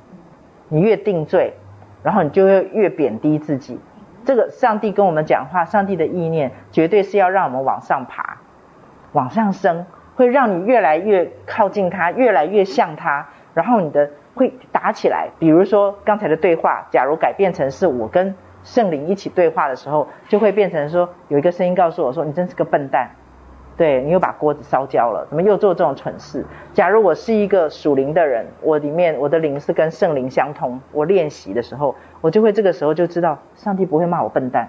[0.69, 1.55] 你越定罪，
[2.03, 3.79] 然后你就会越贬低自己。”
[4.27, 8.39] 这个上帝跟我们讲话，上帝的意念绝对是要让我们往上爬，
[9.13, 9.87] 往上升，
[10.17, 15.29] 会让你越来越靠近他，越来越像他，然后你的会打起来。
[15.39, 23.11] 比如说刚才的对话，假如改变成是我跟圣灵一起对话的时候，就会变成说有一个声音告诉我说：“你真是个笨蛋。”
[23.77, 26.45] 对，你又把锅子烧焦了，怎么又做这种蠢事？
[26.75, 34.69] 假如我是一个属灵的人，我里面我的灵是跟圣灵相通，我练习的时候，我就会这个时候就知道，上帝不会骂我笨蛋，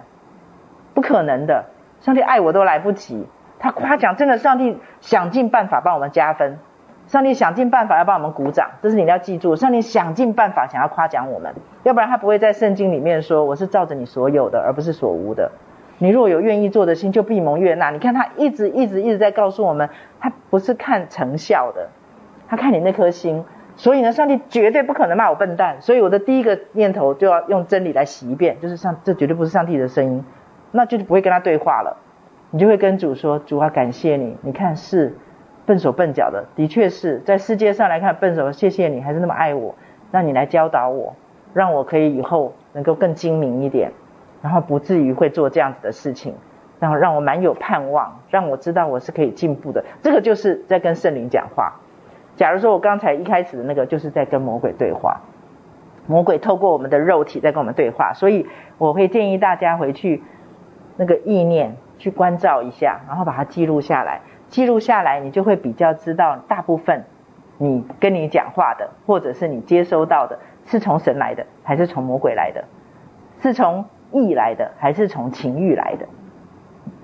[0.94, 1.66] 不可能的，
[2.00, 3.28] 上帝爱我都来不及，
[3.62, 6.58] 他夸奖，真的，上帝想尽办法帮我们加分，
[7.06, 11.54] 上帝想尽办法要帮我们鼓掌，这是你要记住，上帝想尽办法想要夸奖我们，
[11.84, 15.52] 要不然他不会在圣经里面说我是照着你所有的，而不是所无的。
[16.00, 17.92] 你若有愿意做的心，就必蒙悦纳。
[17.92, 19.88] 你看他一直一直一直在告诉我们，
[20.20, 21.90] 他不是看成效的，
[22.48, 23.46] 他看你那颗心。
[23.76, 25.78] 所以呢，上帝绝对不可能骂我笨蛋。
[25.80, 30.26] 所以我的第一个念头就要用真理来洗一遍，就是上这绝对不是上帝的声音，
[30.72, 31.98] 那就不会跟他对话了。
[32.52, 35.16] 你就会跟主说：“主啊，感谢你，你看是
[35.66, 39.74] 笨手笨脚的，的确是在世界上来看笨手，谢谢你还是那么爱我，
[40.12, 41.16] 那你来教导我，
[41.54, 43.92] 让我可以以后能够更精明一点，
[44.42, 46.36] 然后不至于会做这样子的事情，
[46.80, 49.84] 然后让我蛮有盼望，让我知道我是可以进步的。
[50.02, 51.80] 这个就是在跟圣灵讲话。”
[52.38, 55.22] 假如说我刚才一开始的那个，就是在跟魔鬼对话，
[56.08, 58.48] 魔鬼透过我们的肉体在跟我们对话，所以
[58.78, 60.24] 我会建议大家回去
[60.96, 67.06] 那个意念去关照一下，然后把它记录下来，记录下来，你就会比较知道大部分
[67.60, 72.66] 你跟你讲话的，或者是你接收到的，是从神来的，还是从魔鬼来的，
[73.40, 76.08] 是从意来的，还是从情欲来的。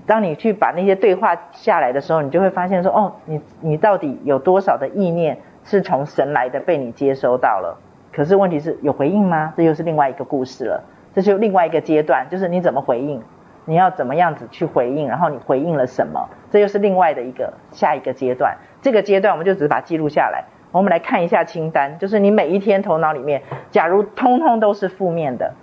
[0.08, 7.78] 当你去把那些对话下来的时候，你就会发现说，哦，你你到底有多少的意念是从神来的，被你接收到了？
[8.12, 9.54] 可是问题是有回应吗？
[9.56, 10.84] 这又是另外一个故事了，
[11.14, 13.22] 这是另外一个阶段，就是你怎么回应，
[13.68, 16.30] 你要怎么样子去回应，然后你回应了什么？
[16.49, 18.57] 这又是另外的一个下一个阶段。
[18.82, 20.45] 这个阶段我们就只是把它记录下来。
[20.72, 25.53] 我们来看一下清单，就是你每一天头脑里面，假如通通都是负面的。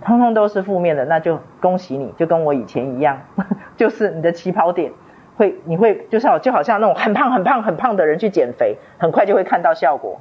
[0.00, 3.18] 通通都是负面的，那就恭喜你，就跟我以前一样，
[3.76, 4.92] 就是你的起跑点
[5.36, 10.20] 会，你会就是好，就好像那种很胖很胖很胖的人去减肥，很快就会看到效果。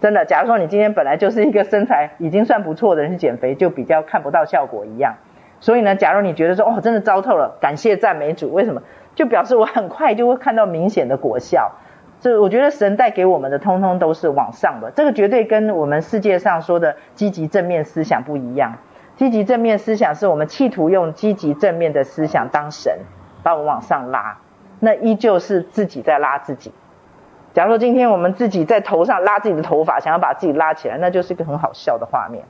[0.00, 5.16] 真的，假如说你今天本来就是一个身材已经算不错的人去减肥，就比较看不到效果一样。
[5.60, 8.82] 所以呢，假如你觉得说哦，真的糟透了，感谢赞美主，为什么？
[9.14, 11.72] 就表示我很快就会看到明显的果效。
[12.20, 18.78] 这我觉得神带给我们的，通通都是往上的，这个绝对跟我们世界上说的积极正面思想不一样。
[19.16, 23.00] 积极正面思想是我们企图用积极正面的思想当神，
[23.42, 24.38] 把我们往上拉，
[24.78, 26.72] 那依旧是自己在拉自己。
[27.52, 32.44] 假如说今天我们自己在头上拉自己的头发，想要把自己拉起来，那就是一个很好笑的画面。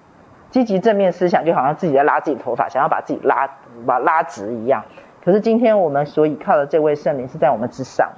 [0.50, 3.48] 积极正面思想就好像自己在拉自己头发，想要把自己拉
[3.86, 4.84] 把拉直一样。
[5.24, 8.10] 可是今天我们所依靠的这位圣灵是在我们之上，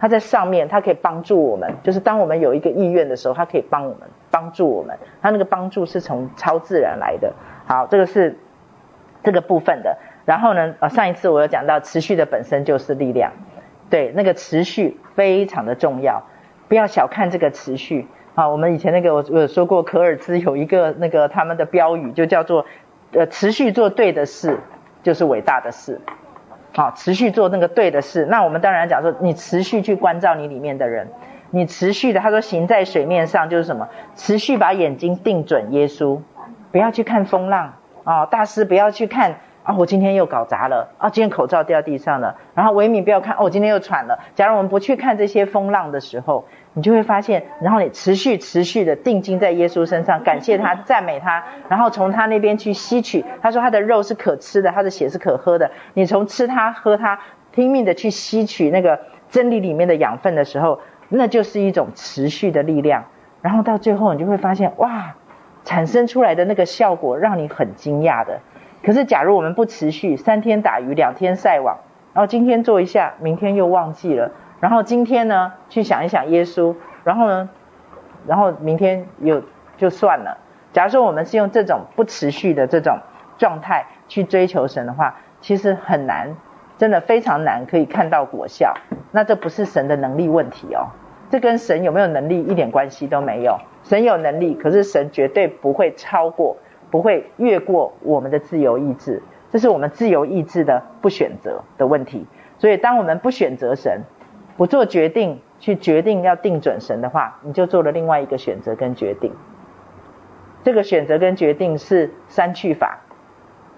[0.00, 1.74] 他在上面，他可以帮助我们。
[1.82, 4.98] 就是当我们有一个意愿的时候，他可以帮我们帮助我们。
[5.20, 7.34] 他那个帮助是从超自然来的。
[7.66, 8.38] 好，这个是
[9.22, 9.98] 这个部分的。
[10.24, 13.32] 然后呢，呃，上一次我有讲到，持续的本身就是力量。
[13.90, 16.22] 对，那个持续非常的重要，
[16.68, 18.08] 不要小看这个持续。
[18.40, 22.64] 啊，我们以前那个我我有说过，可尔兹有一个那个他们的标语，就叫做
[23.12, 24.60] 呃，持续做对的事
[25.02, 26.00] 就是伟大的事。
[26.74, 28.24] 好，持续做那个对的事。
[28.24, 31.08] 那我们当然讲说，你持续去关照你里面的人，
[31.50, 33.90] 你持续的，他说行在水面上就是什么？
[34.14, 36.18] 持续把眼睛定准耶稣。
[36.72, 37.74] 不要去看风浪
[38.04, 39.34] 啊、大师不要去看
[39.64, 42.36] 啊、我今天又搞砸了啊、今天口罩掉地上了。
[42.54, 44.18] 然后维敏不要看哦，我今天又喘了。
[44.34, 53.24] 假如我们不去看这些风浪的时候，你就会发现，然后你持续持续的定睛在耶稣身上，感谢他，赞美他，然后从他那边去吸取。
[53.42, 55.70] 他说他的肉是可吃的，他的血是可喝的。
[55.94, 57.20] 你从吃他喝他，
[57.52, 63.04] 拼命的去吸取那个真理里面的养分的时候，那就是一种持续的力量。
[63.42, 65.14] 然后到最后，你就会发现哇。
[65.62, 68.40] 产生出来的那个效果让你很惊讶的，
[68.82, 71.76] 可是假如我们不持续，三天打鱼两天晒网，
[72.14, 77.48] 然后今天做一下，明天又忘记了，然后今天呢去想一想耶稣，然后呢，
[78.26, 79.42] 然后明天又
[79.76, 80.38] 就算了。
[80.72, 82.98] 假如说我们是用这种不持续的这种
[83.38, 86.36] 状态去追求神的话，其实很难，
[86.78, 88.74] 真的非常难可以看到果效。
[89.10, 90.88] 那这不是神的能力问题哦。
[91.30, 93.58] 这跟神有没有能力一点关系都没有。
[93.82, 96.56] 神有能力，可是神绝对不会超过，
[96.90, 99.22] 不会越过我们的自由意志。
[99.50, 102.26] 这是我们自由意志的不选择的问题。
[102.58, 104.02] 所以，当我们不选择神，
[104.60, 109.32] 不做决定，去决定要定准神的话，你就做了另外一个选择跟决定。
[110.62, 112.98] 这个选择跟决定是删去法。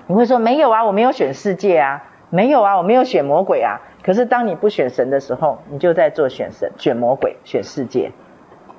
[0.09, 3.81] 你会说没有啊，我没有选世界啊，没有啊，我没有选魔鬼啊。
[4.03, 8.11] 可是当你不选神的时候，你就在做选神、选魔鬼、选世界，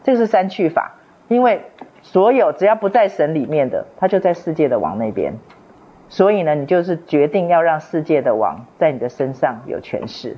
[0.04, 0.96] 这个是删去法。
[1.30, 1.62] 因为
[2.02, 5.36] 所有只要不在神里面的，他就在世界的王那边。
[6.10, 10.36] 所以呢，你就是决定要让世界的王在你的身上有权势。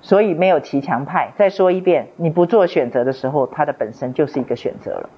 [0.00, 1.32] 所以没有骑墙派。
[1.36, 5.10] 再说一遍，你不做选择的时候，它的本身就是一个选择了。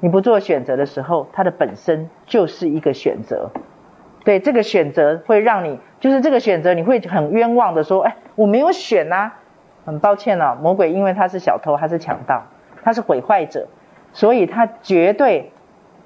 [0.00, 3.50] 你不做选择的时候，它的本身就是一个选择。
[4.24, 9.34] 对，这个选择会让你，就是这个选择，你会很冤枉的说：“哎，我没有选啊，
[9.84, 12.44] 很抱歉哦，魔鬼因为他是小偷，他是强盗，
[12.84, 13.66] 他是毁坏者，
[14.12, 15.50] 所以他绝对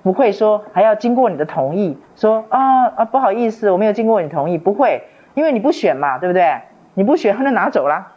[0.03, 5.03] 不会说还要经过你的同意，说啊啊不好意思，我没有经过你同意，不会，
[5.35, 6.61] 因为你不选嘛，对不对？
[6.97, 8.13] 你不选，他就拿走了，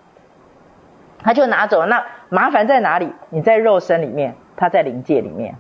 [1.22, 1.86] 他就拿走了。
[1.88, 3.14] 那麻烦在哪里？
[3.30, 5.56] 你在肉身里面，他在灵界里面。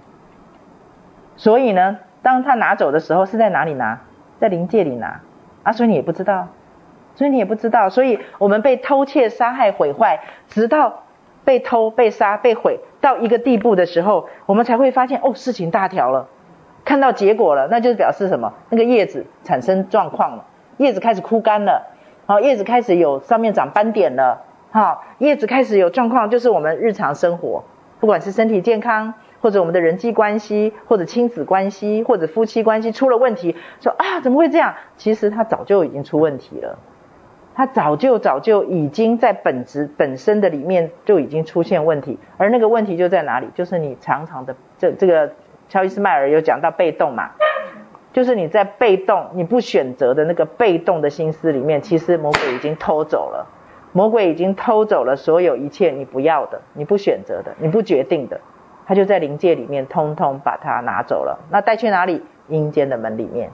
[1.35, 3.99] 所以呢，当他拿走的时候，是在哪里拿？
[4.39, 5.19] 在灵界里拿。
[5.63, 6.47] 啊，所以你也不知道，
[7.15, 7.89] 所以你也不知道。
[7.89, 11.03] 所以我们被偷窃、杀害、毁坏，直到
[11.43, 16.29] 被偷、被杀、被毁到一个地步的时候，我们才会发现，哦，事情大条了，
[16.85, 18.53] 看到结果了，那就是表示什么？
[18.69, 20.45] 那个叶子产生状况了，
[20.77, 21.87] 叶子开始枯干了，
[22.29, 27.63] 好，叶子开始有上面长斑点了，好，叶子开始有状况，就是我们日常生活，
[27.99, 29.15] 不管是身体健康。
[29.41, 34.75] 或者我们的人际关系，或者亲子关系，或者夫妻关系出了问题，说啊，怎么会这样？
[34.97, 36.77] 其实他早就已经出问题了，
[37.55, 43.47] 他早就早就已经在本质本身的里面就已经出现问题，而那个问题就在哪里？
[43.55, 45.31] 就是你常常的这这个
[45.69, 47.31] 乔伊斯迈尔有讲到被动嘛，
[48.11, 53.47] 就是你在被动你不选择的那个被动的心思里面，其实魔鬼已经偷走了，
[53.91, 58.41] 魔鬼已经偷走了所有一切你不要的、你不选择的、你不决定的。
[58.87, 61.39] 他就在灵界里面，通通把它拿走了。
[61.51, 62.23] 那带去哪里？
[62.47, 63.51] 阴间的门里面，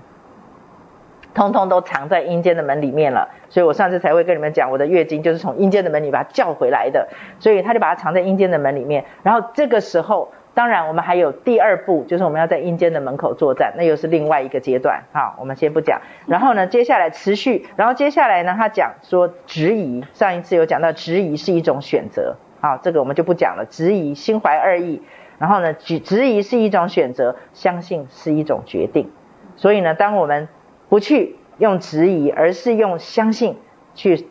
[1.34, 3.28] 通通都藏在阴间的门里面了。
[3.50, 7.10] 所以我上次才会跟你们讲，我的月经就是从阴间的门里把它叫回来的。
[7.40, 9.04] 所以他就把它藏在阴间的门里面。
[9.24, 15.04] 然后这个时候，当然我们还有第二步，就是我们要在阴间的门口作战，那又是另外一个阶段。
[15.12, 16.00] 好，我们先不讲。
[16.26, 20.04] 然后呢，接下来持续，然后接下来呢，他讲说质疑。
[20.14, 22.38] 上一次有讲到质疑是一种选择。
[22.62, 23.66] 好，这个我们就不讲了。
[23.70, 25.04] 质疑，心怀二意。
[25.38, 29.12] 然后呢，质质疑是一种选择，相信是一种决定。
[29.58, 30.48] 所以呢，当我们
[30.88, 33.58] 不去用质疑，而是用相信
[33.94, 34.26] 去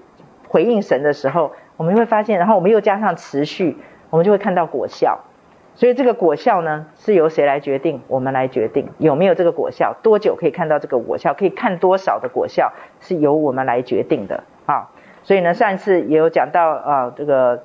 [0.49, 3.77] 回应神的时候，我们会发现，然后我们又加上持续，
[4.09, 5.21] 我们就会看到果效。
[5.75, 8.03] 所以这个果效呢，是由谁来决定？
[8.09, 14.91] 我们来决定有没有这个果效，多久可以看到这个果效，可以看多少的果效，是由我们来决定的啊。
[15.23, 17.65] 所以呢，上一次也有讲到啊，这个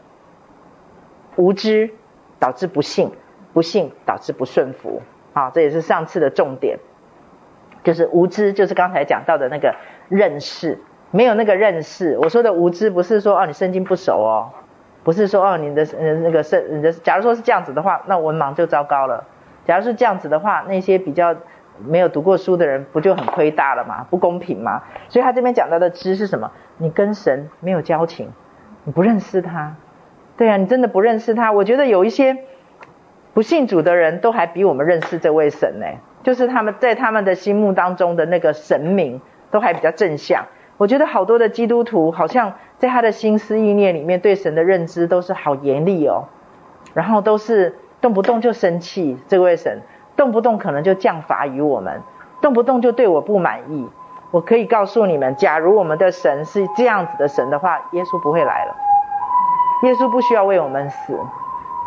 [1.36, 1.92] 无知
[2.40, 3.12] 导致不幸。
[3.52, 5.02] 不幸导致不顺服，
[5.34, 6.78] 啊，这也是上次的重点，
[7.84, 9.76] 就是无知，就是刚才讲到的那个
[10.08, 10.80] 认识，
[11.10, 12.16] 没有那个认识。
[12.20, 14.54] 我说的无知不是说哦你圣经不熟哦，
[15.10, 15.84] 不是说哦你的
[16.22, 19.26] 那个是你的，假如说是这样子的话，那文盲就糟糕了。
[19.66, 21.36] 假如是这样子的话，那些比较
[21.84, 24.06] 没有读过书的人不就很亏大了吗？
[24.12, 24.84] 不公平吗？
[25.10, 26.52] 所以他这边讲到的知是什么？
[26.78, 28.32] 你跟神没有交情，
[28.84, 29.78] 你不认识他，
[30.38, 31.52] 对啊，你真的不认识他。
[31.52, 32.38] 我觉得有一些。
[33.32, 35.86] 不信主的人都还比我们认识这位神呢，
[36.24, 40.46] 就是他们在他们的心目当中的那个神明都还比较正向。
[40.80, 46.24] 我觉得好多的基督徒好像在他的心思意念里面对神的认知都是好严厉哦，
[46.94, 49.82] 然后都是动不动就生气，这位神
[50.16, 52.02] 动不动可能就降罚于我们，
[52.42, 53.90] 动不动就对我不满意。
[54.32, 58.76] 我可以告诉你们，假如我们的神是这样子的神的话，耶稣不会来了，
[59.84, 61.20] 耶稣不需要为我们死。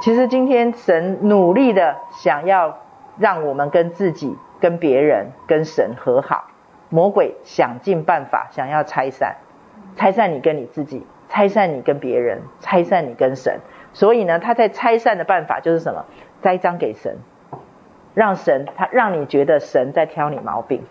[0.02, 2.76] 其实今天神努力的想要
[3.16, 6.44] 让我们跟自己、跟别人、跟神和好，
[6.92, 9.36] 魔鬼想尽办法想要拆散，
[9.96, 13.60] 拆散你跟你自己，拆散你跟别人，拆散你跟神。
[13.94, 16.04] 所以呢，他在拆散的办法就是什么？
[16.42, 17.16] 栽赃给神，
[18.12, 20.82] 让神他让你觉得神在挑你毛病，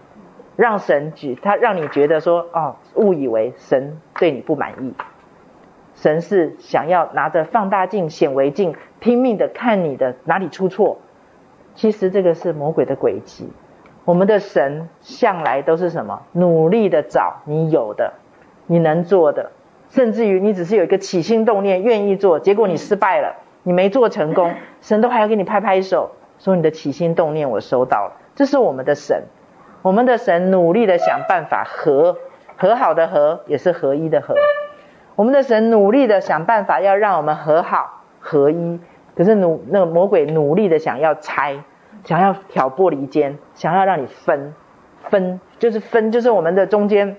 [0.55, 4.95] 让神举他让你觉得说哦，误以为神对你不满意。
[5.93, 10.97] 神是想要拿着放大镜、显微镜，拼命的看你的哪里出错。
[11.75, 13.51] 其实这个是魔鬼的诡计。
[14.03, 16.23] 我们的神向来都是什么？
[16.31, 18.13] 努力的找你有的、
[18.65, 19.51] 你能做的，
[19.89, 28.13] 甚至于你只是有一个起心动念，愿意做，结果你失败了，你没做成功，神都还要给你拍拍手，说你的起心动念我收到了。
[28.35, 29.25] 这是我们的神，
[29.83, 32.17] 我们的神努力的想办法和
[32.57, 34.33] 和好的和，也是合一的和。
[35.15, 38.79] 我们的神努力的想办法要让我们和好合一，
[39.15, 41.63] 可是努那个魔鬼努力的想要拆，
[42.03, 44.53] 想要挑拨离间，想要让你分，
[45.09, 47.17] 分就是分，就是我们的中间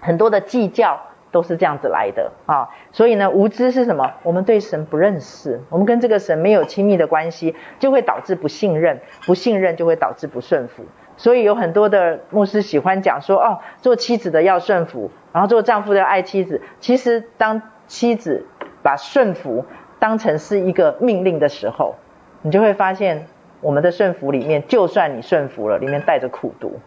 [0.00, 1.00] 很多的计较
[1.30, 2.68] 都是这样子来的啊。
[2.92, 4.14] 所以呢，无知是什么？
[4.22, 10.84] 我们对神不认识，我们跟这个神没有亲密的关系，就会导致不信任，不信任就会导致不顺服。
[11.18, 16.60] 所以有很多的牧师喜欢讲说，哦，做妻子的要顺服，然后做丈夫的要爱妻子。
[16.80, 18.46] 其实当妻子
[18.82, 19.64] 把顺服
[19.98, 21.94] 当成是一个命令的时候，
[22.42, 23.28] 你就会发现，
[23.66, 26.78] 我们的顺服里面，就算你顺服了，里面带着苦毒，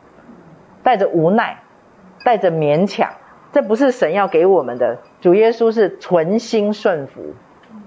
[0.82, 1.60] 带着无奈，
[2.24, 3.12] 带着勉强。
[3.52, 4.98] 这不是神要给我们的。
[5.20, 7.34] 主耶稣是存心顺服，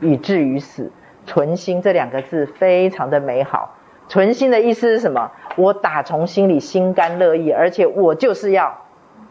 [0.02, 0.92] 以至于死。
[1.24, 3.78] 存心这两个字非常的美好。
[4.08, 5.30] 存心的意思是什么？
[5.56, 8.76] 我打从心里心甘乐意，而且我就是要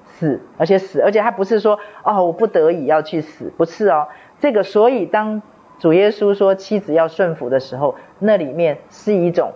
[0.07, 4.07] 死，而且死，而且他不是说哦，我不得已要去死，不是哦。
[4.39, 5.43] 这个，所以当
[5.81, 9.53] 主耶稣说妻子要顺服的时候，那里面是一种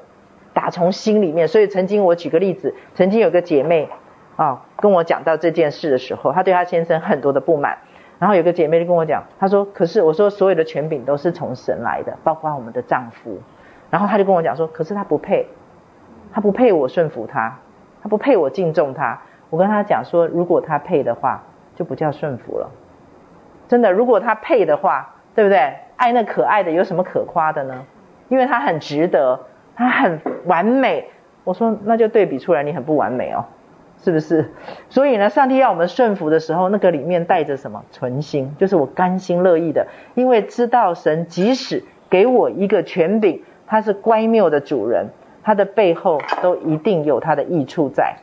[0.56, 1.48] 打从心里面。
[1.48, 3.88] 所以曾经我举个例子，曾经有个姐妹
[4.36, 7.78] 啊跟我讲到这件事的时候，她对她先生很多的不满。
[8.18, 13.40] 然后有个姐妹就跟我讲，她说：“可是我说所有的权柄都是从神来的，包括我们的丈夫。”
[13.92, 15.46] 然后她就跟我讲说：“可是他不配，
[16.34, 17.60] 他不配我顺服他，
[18.02, 19.22] 他不配我敬重他。”
[19.52, 21.44] 我跟她讲说：“如果他配的话，
[21.76, 22.72] 就不叫顺服了。
[23.68, 25.76] 真的，如果他配的话，对不对？
[25.96, 27.86] 爱那可爱的有什么可夸的呢？
[28.30, 29.40] 因为他很值得，
[29.76, 31.10] 他很完美。”
[31.44, 33.46] 我说：“那就对比出来，你很不完美哦。”
[34.04, 34.52] 是不是？
[34.90, 37.84] 所以呢，上帝要我们顺服的时候，那个里面带着什么？
[37.92, 45.08] 存心，就是我甘心乐意的，因为知道神即使给我一个权柄，他是乖谬的主人，
[45.44, 48.18] 他的背后都一定有他的益处在。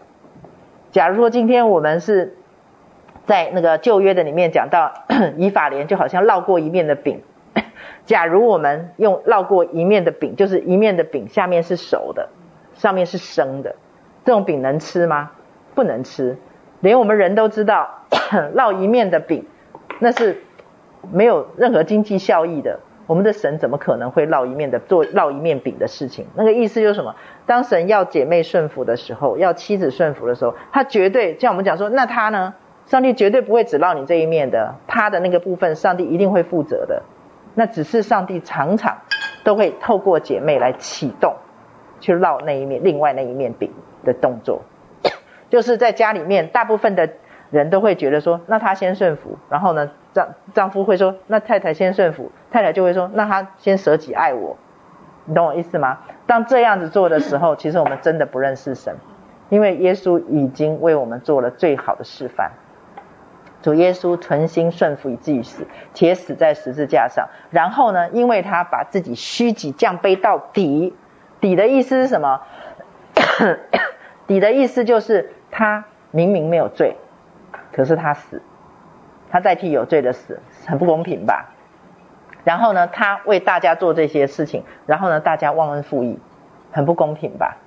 [0.92, 2.36] 假如说今天我们是
[3.24, 4.92] 在那个旧约的里面讲到
[5.36, 7.22] 以法莲，就好像烙过一面的饼。
[8.04, 12.28] 假如我们用烙过一面的饼，就是一面的饼下面是熟的，
[12.74, 13.76] 上面是生的，
[14.24, 15.30] 这种饼能吃吗？
[15.74, 16.36] 不能吃，
[16.80, 18.04] 连我们人都知道，
[18.54, 19.46] 烙一面的饼，
[20.00, 20.42] 那是
[21.12, 22.80] 没有任何经济效益的。
[23.06, 26.26] 我们的神怎么可能会烙一面的做烙一面饼的事情？
[26.34, 27.16] 那个意思就是什么？
[27.46, 32.54] 当神要姐妹顺服的时候，要妻子顺服的时候，他绝对像我们讲说，那他呢？
[32.86, 37.02] 上帝绝对不会只烙你这一面的，他的那个部分，上帝一定会负责的。
[37.54, 38.98] 那只是上帝常常
[39.44, 41.36] 都会透过姐妹来启动，
[42.00, 43.72] 去烙那一面，另外那一面饼
[44.04, 44.62] 的动作。
[45.50, 47.10] 就是在家里面，大部分的
[47.50, 54.56] 人都会觉得说，那他先顺服，然后呢，丈丈夫会说，那太太先顺服，太太就会说，那他先舍己爱我，
[55.26, 55.98] 你懂我意思吗？
[56.26, 58.96] 当这样子做的时候，其实我们真的不认识神，
[59.50, 62.52] 因为耶稣已经为我们做了最好的示范。
[63.62, 67.28] 主耶稣存心顺服以至于死，且死在十字架上。
[67.50, 70.94] 然后呢，因为他把自己虚己降卑到底，
[71.40, 72.42] 底的意思是什么？
[74.26, 75.32] 底的意思就是。
[75.54, 76.96] 他明明没有罪，
[77.72, 78.40] 可是他死，
[79.30, 81.50] 他代替有罪的死，很不公平吧？
[82.42, 86.18] 然后呢，他为大家做这些事情，然后呢，大家忘恩负义，
[86.70, 87.58] 很不公平吧？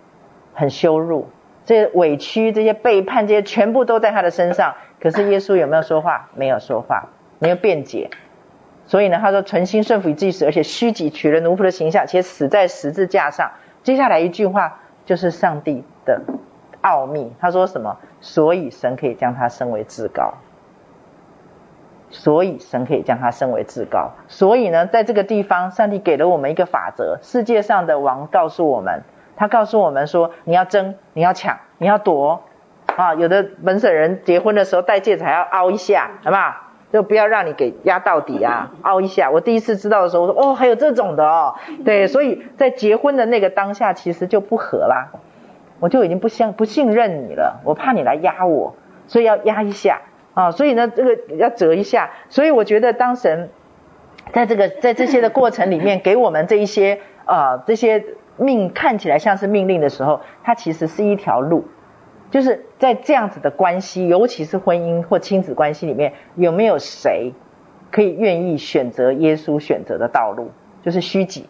[0.55, 1.29] 很羞辱，
[1.65, 4.75] 这些委屈、这些背叛，这些全部都在他的身上。
[5.01, 6.29] 可是耶稣有没有说话？
[6.35, 7.09] 没有说话，
[7.39, 8.09] 没有辩解。
[8.87, 13.51] 所以呢，他说：“存心顺服以至于死，而且虚己取了奴仆的形象，且死在十字架上。”
[13.81, 16.21] 接下来一句话就是上帝的。
[16.81, 17.97] 奥秘，他说什么？
[18.21, 20.35] 所以神可以将他升为至高。
[22.11, 24.11] 所以神可以将他升为至高。
[24.27, 27.17] 所以呢，在这个地方，上帝给了我们一个法则。
[27.23, 29.01] 世界上的王告诉我们，
[29.35, 32.43] 他告诉我们说：你要争，你要抢，你要夺。
[32.95, 36.55] 啊，有的本省人结婚的时候戴戒指还要凹一下，好不好？
[36.93, 39.29] 就不要让你给压到底啊， 凹一下。
[39.31, 41.55] 我第一次知道的时候，我说哦，还有这种的哦。
[41.83, 45.09] 对，所以在结婚的那个当下，其实就不合啦。
[45.81, 48.75] 我就已经不相不信任你了，我怕你来压我，
[49.07, 52.11] 所以要压一下啊，所以呢，这个要折一下。
[52.29, 53.49] 所以我觉得，当神
[54.31, 58.05] 在这个在这些的过程里面给我们这一些呃这些
[58.37, 61.65] 命看起来像是命令的时候，它其实是一条路，
[62.31, 67.33] 就是在这样子的关系，尤其是婚姻或亲子关系里面，有没有谁
[67.91, 70.51] 可以愿意选择耶稣选择的道路，
[70.83, 71.49] 就是虚己、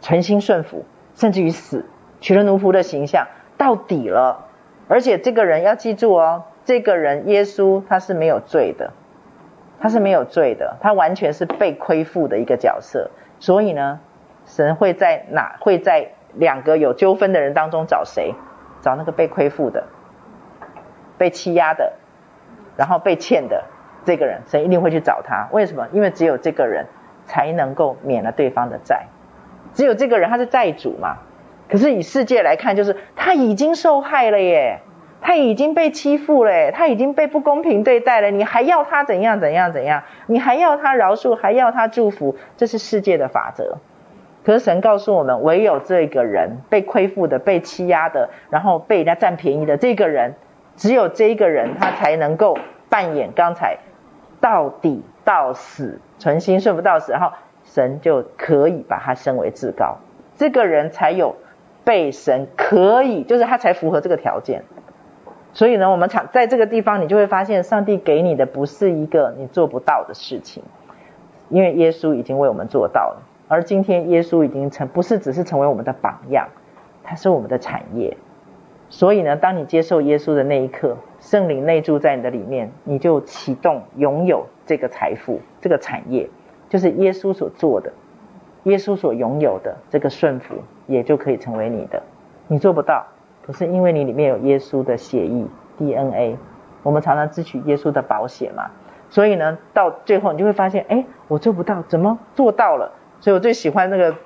[0.00, 1.86] 存心顺服，甚至于死，
[2.20, 3.26] 取了奴仆的形象。
[3.58, 4.48] 到底了，
[4.86, 8.92] 而且这个人要记住哦，这个人耶稣他是没有罪的，
[9.80, 13.10] 他是没有罪的，他完全是被亏负的一个角色。
[13.38, 14.00] 所以呢，
[14.44, 18.34] 神会在哪会在两个有纠纷的人当中找谁？
[18.82, 19.84] 找那个被亏负的、
[21.18, 21.94] 被欺压的，
[22.76, 23.64] 然后被欠的
[24.04, 25.48] 这个人，神一定会去找他。
[25.50, 25.88] 为什么？
[25.92, 26.86] 因为只有这个人
[27.24, 29.06] 才能够免了对方的债，
[29.72, 31.16] 只有这个人他是债主嘛。
[31.68, 34.82] 可是以世界来看，就是他已经受害了耶，
[35.20, 40.04] 他已经被欺负了耶，他已经被不公平对待了，你还要他怎样怎样怎样？
[40.26, 43.78] 你还要他饶恕，还要他祝福，这是世界的法则。
[44.46, 50.36] 可是神告诉我们，唯有这个人被亏负的、被欺压的，然后被人家占便宜的这个人，
[50.76, 52.56] 只有这一个人他才能够
[52.88, 53.78] 扮演刚才
[54.40, 57.32] 到底到死，存心顺服到死，然后
[57.64, 59.96] 神就可以把他升为至高，
[60.36, 61.34] 这个人才有。
[61.84, 64.64] 被神可以，就是他才符合这个条件。
[65.52, 70.64] 所以呢，我们常在这个地方，你就会发现，上帝给你的不是一个你做不到的事情，
[71.48, 73.22] 因为耶稣已经为我们做到了。
[73.48, 76.48] 而今天，耶稣已经成，不是只是成为我们的榜样，
[77.04, 78.16] 它是我们的产业。
[78.88, 86.28] 所以呢，当你接受耶稣的那一刻，圣灵内住在你的里面，你就启动拥有这个财富、这个产业，
[86.68, 87.92] 就是耶稣所做的，
[88.64, 90.56] 耶稣所拥有的这个顺服，
[90.86, 92.02] 也就可以成为你的。
[92.48, 93.06] 你做不到，
[93.44, 95.46] 可是因为你里面有耶稣的血液
[95.78, 96.36] DNA，
[96.82, 98.70] 我们常常支取耶稣的宝血嘛。
[99.08, 102.92] 所以呢，到最后你就会发现，哎，我做不到，怎么做到了？
[103.20, 104.16] 所以我最喜欢那个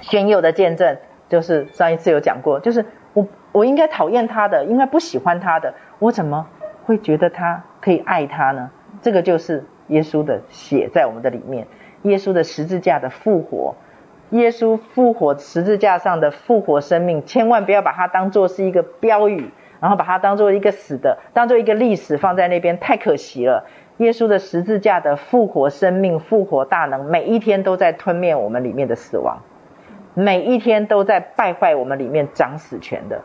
[0.00, 2.84] 宣佑的见证，就是上一次有讲过，就是。
[3.14, 6.46] 我我应该讨厌他的，应该不喜欢他的，我怎么
[6.84, 8.70] 会觉得他可以爱他呢？
[9.00, 11.66] 这个就是耶稣的血在我们的里面，
[12.02, 13.74] 耶稣的十字架的复活，
[14.30, 19.50] 耶稣复活十字架上的复活生命，千万不要把它当做是一个标语，
[19.80, 23.66] 然后把它当做一个死的，当做一个历史放在那边，太可惜了。
[23.98, 29.42] 耶稣的十字架的复活生命、复活大能，每一天都在吞灭我们里面的死亡，
[30.14, 33.22] 每一天都在败坏我们里面掌死权的。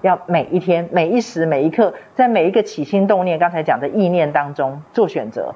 [0.00, 5.54] 要每一天、每一时、每一刻，在每一个起心动念，刚才讲的意念当中做选择。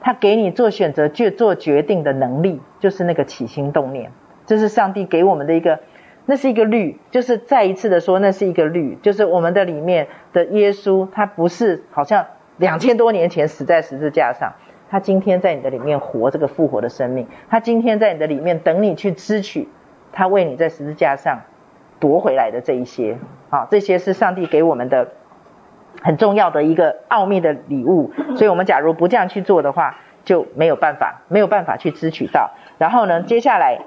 [0.00, 4.12] 他给你做选择、去做决定的能力，就是那个起心动念。
[4.46, 5.80] 这是上帝给我们的一个，
[6.24, 12.26] 那是一个律，就是再一次的说，那是一个律，就是我们的里面的耶稣，他不是好像
[12.58, 14.52] 两千多年前死在十字架上，
[14.90, 19.68] 他今天在你的里面活这个复活的生命，他今天在你的里面等你去支取，
[20.12, 21.40] 他为你在十字架上
[22.00, 23.16] 夺回来的这一些。
[23.50, 25.08] 好，这些是上帝给我们的
[26.02, 32.50] 很重要的一个奥秘的礼物，所以我们假如不这样去做的话，就没有办法，没有办法去支取到。
[32.78, 33.78] 然后呢，接下来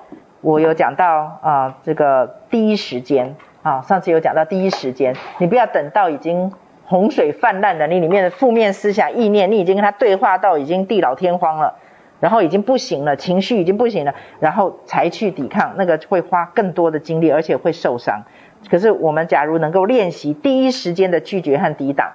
[0.41, 6.51] 我有讲到啊、这个第一时间啊，上次有讲到第一时间，你不要等到已经
[6.91, 11.75] 洪水泛滥了，你里面的负面思想意念，你已经跟他对话到已经地老天荒了，
[12.19, 18.25] 然后已经不行了，情绪已经不行了，然后才去抵抗，那个会花更多的精力，而且会受伤。
[18.69, 22.11] 可是，我们假如能够练习第一时间的拒绝和抵挡，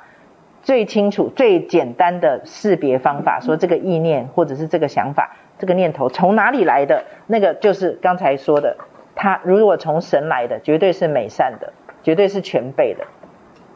[0.63, 8.77] 最清楚、最简单的识别方法，说这个意念或者是这个想法、这个念头从哪里来的，那个就是刚才说的，
[9.15, 11.73] 它如果从神来的，绝对是美善的，
[12.03, 13.07] 绝对是全备的。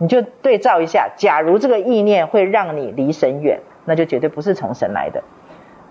[0.00, 5.22] 你就对照一下，假如这个意念会让你离神远，那就绝对不是从神来的。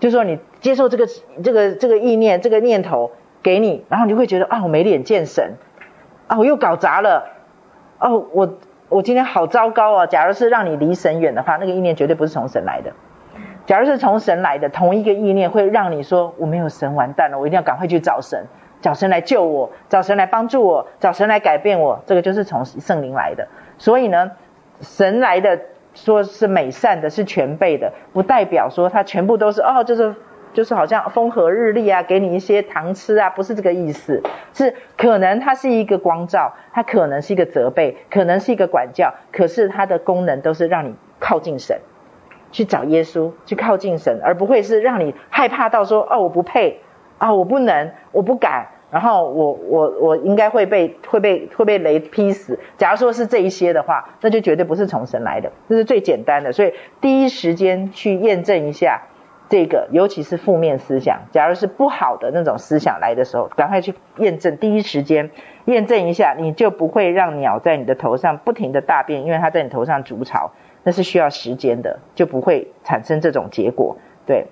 [0.00, 1.06] 就说，你接受这个、
[1.44, 5.54] 这个、这个意念、这个念头给你，然后你会觉得啊，我没脸见神。
[6.26, 7.28] 啊，我又搞砸了！
[8.00, 8.58] 哦，我
[8.88, 10.06] 我今天好糟糕啊！
[10.06, 12.92] 假如是让你离神远的话，那个意念绝对不是从神来的。
[13.66, 17.38] 假如是从神来的，同一个意念会让你说我没有神，完蛋了！
[17.38, 18.46] 我一定要赶快去找神，
[18.80, 22.02] 找神来救我，找神来帮助我，找神来改变我。
[22.06, 23.46] 这个就是从圣灵来的。
[23.80, 24.30] 所以呢，
[24.80, 25.58] 神来的
[25.94, 30.14] 说是美善的，是全备的，不代表说它全部都是哦，就是。
[30.52, 34.20] 就是好像风和日丽啊，给你一些糖吃啊，不是这个意思，
[34.52, 41.78] 是可能它是一个光照，它可能是一个责备，可能是一个管教，可是它的功能都是让你靠近神，
[42.50, 46.80] 去找耶稣，去靠近神，而不会是让你害怕到说哦，我不配
[47.18, 52.58] 啊，我不能，我不敢，然后我我我应该会被会被会被雷劈死。
[52.76, 59.02] 假如说是这一些的话，那就绝对不是从神来的，这是最简单的，所以第一时间去验证一下。
[59.48, 65.32] 这个尤其是负面思想，假如是不好的那种思想来的时候，赶快去验证，第一时间
[65.64, 70.52] 验证一下，你就不会让鸟在你的头上不停的大便，因为它在你头上筑巢，
[70.84, 73.96] 那是需要时间的，就不会产生这种结果。
[74.24, 74.46] 对，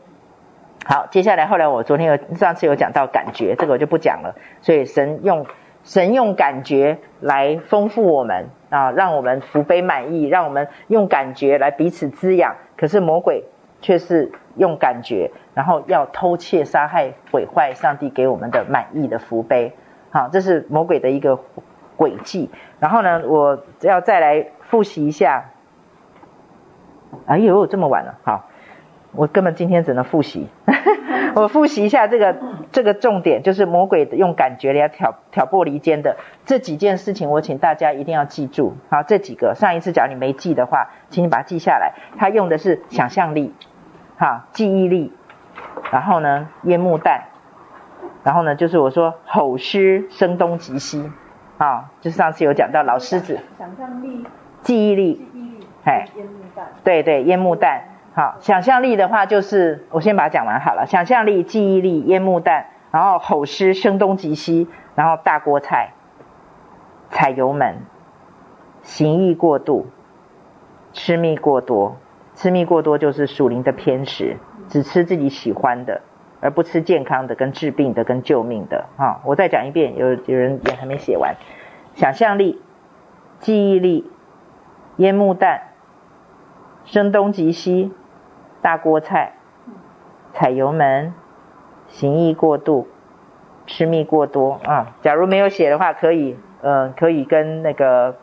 [0.88, 4.34] 好，接下来后来我昨天有上次有讲到感觉，这个我就不讲了。
[4.62, 5.44] 所以神用
[5.84, 12.56] 神用感觉来丰富我们啊，让我们福杯满意，让我们用感觉来彼此滋养。
[12.78, 13.44] 可是魔鬼
[13.82, 14.32] 却是。
[14.58, 19.72] 用感觉，然后要偷窃、杀害、毁坏上帝给我们的满意的福杯，
[20.10, 21.38] 好，这是魔鬼的一个
[21.96, 22.50] 诡计。
[22.80, 25.50] 然后呢，我要再来复习一下。
[27.26, 28.46] 哎呦，这么晚了，好，
[29.12, 30.48] 我根本今天只能复习。
[31.34, 32.36] 我复习一下这个
[32.72, 38.76] 这个重点，就是魔鬼用感觉来挑挑拨离间的这几件事情，我请大家一定要记住。
[38.90, 41.92] 好，这几个上一次假如你没记的话，请你把它记下来。
[42.16, 43.54] 他用的是想象力。
[44.16, 45.12] 好，记忆力，
[45.92, 47.26] 然后呢，烟幕弹，
[48.24, 51.08] 然后呢，就是我说吼狮声东击西，
[51.56, 54.26] 啊，就是上次有讲到老狮子，想象力，
[54.62, 57.82] 记忆力，记忆力，哎，烟幕弹，对对，烟幕弹，
[58.18, 64.66] 好，想象力的话就是我先把它讲完好了，想象力、记忆力、烟幕弹，然后吼狮声东击西，
[64.96, 65.92] 然后大锅菜，
[67.10, 67.76] 踩油门，
[68.82, 69.86] 行意过度，
[70.92, 71.96] 吃蜜过多。
[72.34, 74.36] 吃蜜过多就是属灵的偏食，
[74.68, 76.02] 只吃自己喜欢的，
[76.40, 78.86] 而不吃健康的、跟治病的、跟救命的。
[78.96, 81.36] 哈，我再讲一遍，有有人也还没写完。
[81.94, 82.60] 想象力、
[83.38, 84.10] 记忆力、
[84.96, 85.68] 烟幕弹、
[86.84, 87.92] 声东击西、
[88.62, 89.32] 大锅菜、
[90.32, 91.14] 踩油门、
[91.88, 92.88] 行义过度、
[93.66, 94.94] 吃蜜过多啊。
[95.02, 98.16] 假如没有写的话，可以呃可以跟那个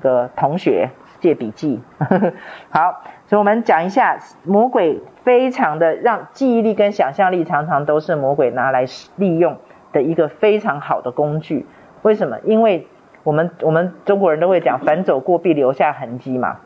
[0.00, 0.90] 个同学
[1.20, 1.80] 借笔记。
[2.70, 8.86] 好，所以我们讲一下魔鬼非常的让记忆力跟想象力常常都是魔鬼拿来
[9.16, 9.58] 利用
[9.92, 11.66] 的一个非常好的工具。
[12.02, 12.38] 为什么？
[12.44, 12.88] 因为
[13.22, 16.58] 我们我们中国人都会讲“凡走过必留下痕迹”嘛。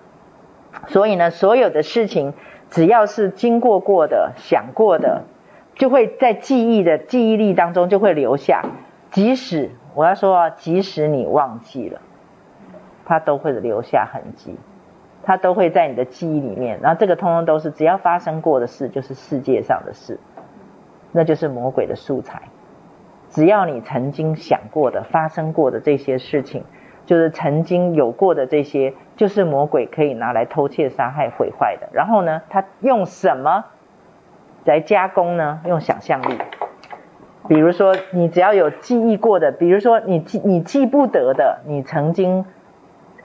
[0.86, 2.32] 所以呢，所有的事情
[2.70, 5.24] 只要是经过过的、想过的，
[5.74, 8.62] 就会在记忆的记忆力当中就会留下。
[9.10, 12.00] 即使我要说啊，即使你忘记了，
[13.04, 14.56] 它都会留下痕迹，
[15.22, 16.80] 它都会在你的记忆里面。
[16.82, 20.18] 然后这个通通都是只要发生过的事，就是世界上的事，
[21.12, 22.42] 那就是魔鬼的素材。
[23.30, 26.64] 只要你曾经想过的、发生过的这些事情。
[27.06, 31.88] 就是曾经有过的这些，就是魔鬼可以拿来偷窃、杀害、毁坏的。
[31.92, 33.64] 然后呢，他用什么
[34.64, 35.60] 来加工呢？
[35.66, 36.38] 用想象力。
[37.48, 42.44] 比如说，你只要有记忆过的，比如说你记你记不得的，你曾经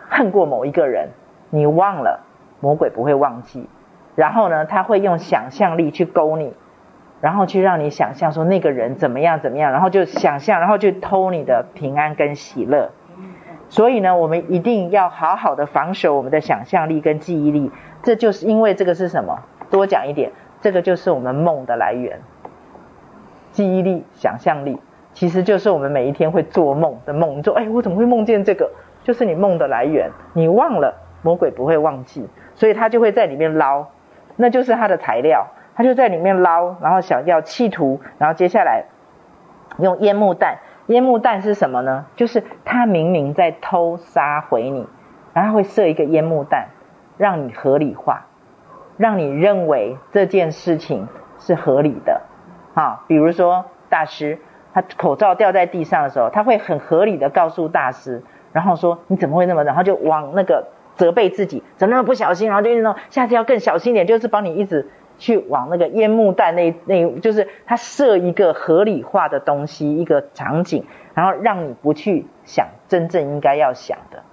[0.08, 1.10] 恨过某一个人，
[1.50, 2.22] 你忘了，
[2.60, 3.68] 魔鬼不会忘记。
[4.16, 6.54] 然后呢，他会用想象力去勾你，
[7.20, 12.92] 然后去让你想象说那个人怎么样怎么样，然后就想象，然后去偷你的平安跟喜乐。
[13.72, 17.72] 所以呢，我们一定要好好的防守我们的想象力跟记忆力。
[18.03, 19.39] 这就是因为这个是什么？
[19.69, 22.19] 多讲一点，这个就是我们梦的来源。
[23.53, 24.77] 记忆力、想象力，
[25.14, 27.38] 其实就是我们每一天会做梦的梦。
[27.38, 28.69] 你说，哎，我怎么会梦见这个？
[29.06, 30.11] 就是你梦的来源。
[30.34, 33.85] 你忘了，魔鬼不会忘记，所以他就会在里面捞，
[34.35, 35.48] 那就是他的材料。
[35.73, 38.84] 他就在里面捞，然后想要企图，然后接下来
[39.80, 40.57] 用烟幕弹。
[40.92, 42.06] 烟幕弹是什么呢？
[42.18, 44.86] 就是他明明在偷杀回你，
[45.34, 46.68] 然后会设一个烟幕弹，
[47.18, 48.26] 让你合理化，
[48.98, 51.08] 让你认为这件事情
[51.40, 52.22] 是合理的。
[52.74, 54.40] 啊，比如说大师
[54.74, 64.90] 他口罩掉在地上的时候，他会很合理的告诉大师，然后说你怎么会那么，然后就往那个责备自己，怎么那么不小心，然后就那种下次要更小心点，就是帮你一直。
[65.22, 70.84] 去往那个烟幕弹那那，就是他设一个合理化的东西，一个场景，
[71.14, 74.23] 然后让你不去想真正应该要想的，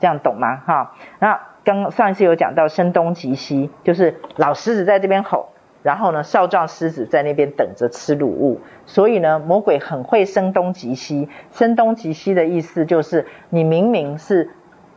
[0.00, 0.56] 这样懂吗？
[0.66, 5.50] 哈，那刚上一次有讲到声东击西，就是老狮子在这边吼，
[5.82, 11.28] 然后呢少壮狮子在那边等着吃卤物，所以呢魔鬼很会声东击西。
[11.52, 14.48] 声东击西的意思就是你明明是，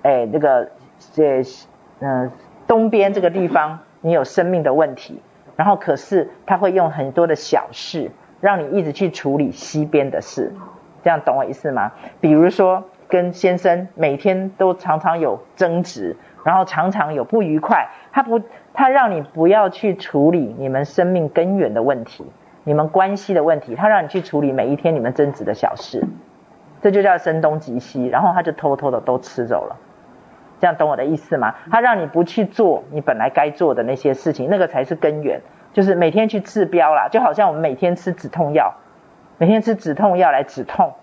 [0.01, 0.69] 哎那个
[1.13, 1.43] 这
[1.99, 2.31] 嗯
[2.67, 3.79] 东边这个地方。
[4.01, 5.21] 你有生命的问题，
[5.55, 10.53] 然后可是他会用很多的小事，让你一直去处理西边的事，
[11.03, 11.91] 这样懂我意思吗？
[12.21, 18.41] 比如说跟先生每天都常常有争执，然后常常有不愉快，他不，
[18.73, 22.25] 他让你不要去处理你们生命根源的问题，
[22.63, 26.05] 你们关系的问题，他让你去处理每一天你们争执的小事，
[26.81, 29.75] 这就叫声东击西，然后他就偷偷的都吃走了。
[30.59, 31.55] 这样懂我的意思吗？
[31.71, 35.41] 他让你不去做你本来该做的那些事情，那个才是根源。
[35.71, 38.73] 就是每天去治标啦，就好像我们每天吃止痛药，
[39.37, 40.93] 每天吃止痛药来止痛，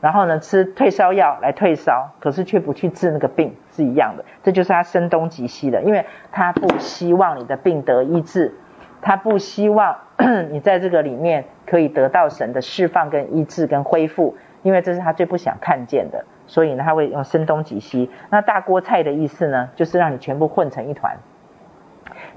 [0.00, 4.24] 然后呢吃退烧药来退烧，可是却不去治那个病是一样的。
[4.42, 8.54] 这就是他声东击西的，因为他不希望你的病得医治，
[9.02, 9.96] 他不希望
[10.50, 16.24] 你在这个里面可以得到神的释放跟医治跟恢复，因为这是他最不想看见的。
[16.46, 18.10] 所以呢，他会用声东击西。
[18.30, 21.16] 那大锅菜的意思呢，就是让你全部混成一团，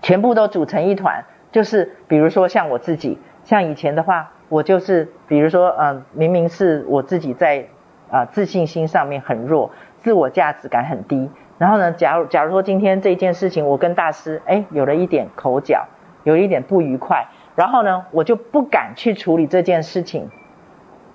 [0.02, 1.26] 全部都煮成一团。
[1.52, 7.68] 就是比如说像我自己，像以前的话，我就是比如说，嗯、明明是我自己在
[8.10, 11.30] 啊、自信心上面很弱，自我价值感很低。
[11.58, 15.88] 然后呢，假如假如说今天这件事情，我跟大师哎有了一点口角，
[16.24, 20.30] 有一点不愉快，然后呢，我就不敢去处理这件事情。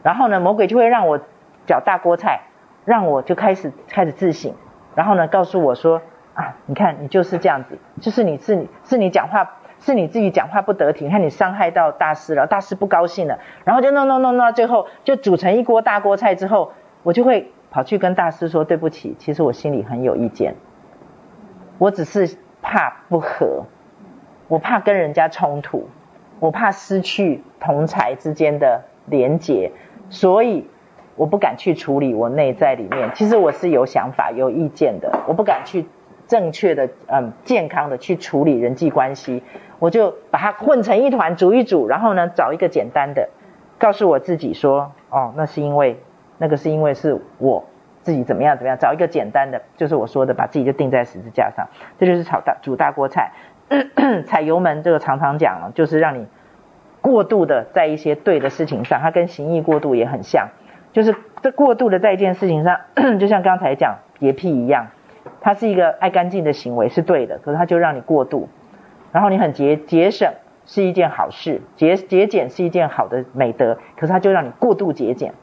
[0.02, 1.20] 然后呢，魔鬼就会让我
[1.66, 2.40] 搅大锅菜。
[2.84, 4.52] 让我就开始开始自省，
[4.94, 6.02] 然后呢，告诉我说
[6.34, 16.72] 啊，你看你就是这样子，就是你是你是你讲话是你自己讲话不得体，你看你伤害到大师了，大师不高兴了，然后就弄弄弄弄到最后就煮成一锅大锅菜之后，
[17.02, 20.54] 我就会跑去跟大师说对不起，其实我心里很有意见，
[21.78, 23.64] 我只是怕不和，
[24.48, 25.88] 我怕跟人家冲突，
[26.40, 29.70] 我怕失去同侪之间的连结，
[30.10, 30.68] 所以。
[31.16, 35.20] 我不敢去处理我内在里面，其实我是有想法、有意见的。
[35.26, 35.86] 我不敢去
[36.26, 39.42] 正确的、嗯，健康的去处理人际关系，
[39.78, 43.28] 我就把它混成一团，煮一煮，然后呢，找一个简单的，
[43.78, 45.98] 告诉我自己说，哦，那是因为
[46.38, 47.64] 那个是因为是我
[48.02, 51.68] 自己怎么样怎么样，找一个简单的，就是我说的，把自己就钉在十字架上，
[51.98, 53.32] 这就是炒大煮大锅菜。
[54.26, 56.26] 踩油门这个常常讲了，就是让你
[57.00, 60.48] 过度的在一些对的事情上，它跟行意过度也很像，
[60.92, 62.80] 就是这过度的在一件事情上，
[63.18, 64.88] 就像刚才讲洁癖一样，
[65.40, 68.48] 它是一个爱干净的行为是对的，可是它就让你过度，
[69.12, 70.32] 然后你很节节省
[70.66, 75.34] 是一件好事，节节俭是一件好的美德，可是它就让你过度节俭。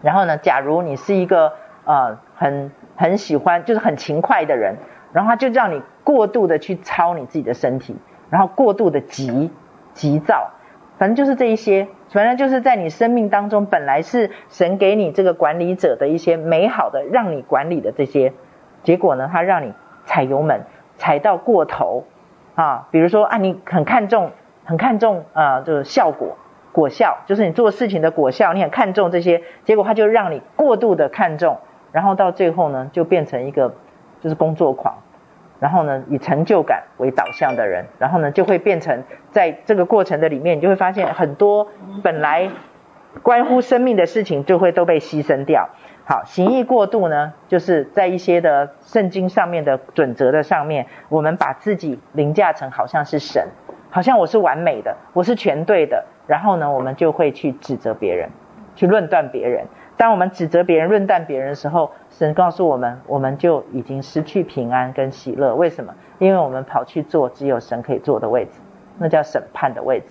[0.00, 1.52] 然后呢，假如你是一个
[1.84, 4.76] 呃很很喜欢就是很勤快的人，
[5.12, 7.96] 然后他就让你过度的去操你自己的身体，
[8.30, 9.50] 然后过度的急
[9.92, 10.50] 急躁，
[10.98, 18.32] 反正就是这一些，反正就是在你生命当中本来是神给你这个管理者的一些美好的让你管理的这些，
[18.82, 19.72] 结果呢，他让你
[20.04, 20.62] 踩油门
[20.96, 22.04] 踩到过头
[22.54, 24.30] 啊，比如说啊，你很看重
[24.64, 26.36] 很看重啊，就是效果。
[26.72, 31.58] 果效就是你做事情的果效，你很看重这些，结果他就让你过度的看重，
[31.92, 33.74] 然后到最后呢，就变成一个
[34.22, 34.96] 就是工作狂，
[35.62, 41.68] 然后呢以成就感为导向的人，然后呢就会变成在这个过程的里面，你就会发现很多
[42.02, 42.50] 本来
[43.22, 45.68] 关乎生命的事情就会都被牺牲掉。
[46.04, 53.46] 好，行义过度呢，就是在一些的圣经上面的准则的上面，我们把自己凌驾成好像是神，
[53.88, 56.04] 好像我是完美的，我是全对的。
[56.26, 58.30] 然后呢，我们就会去指责别人，
[58.74, 59.66] 去论断别人。
[60.02, 65.54] 当我们指责别人、论断别人的时候，神告诉我们，我们就已经失去平安跟喜乐。
[65.54, 65.94] 为什么？
[66.18, 68.50] 因为我们跑去坐只有神可以坐的位置，
[68.98, 70.06] 那叫审判的位置。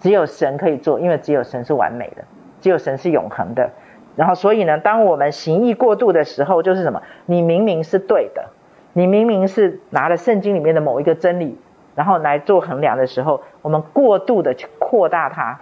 [0.00, 2.24] 只有神可以坐，因为只有神是完美的，
[2.60, 3.70] 只有神是永恒的。
[4.16, 7.00] 然后，所以呢，当我们行义过度的时候，就是什么？
[7.26, 8.46] 你明明是对的，
[8.94, 11.56] 你明明是拿了圣经里面的某一个真理。
[11.94, 15.60] 然后来做衡量的时候，我们过度的去扩大它，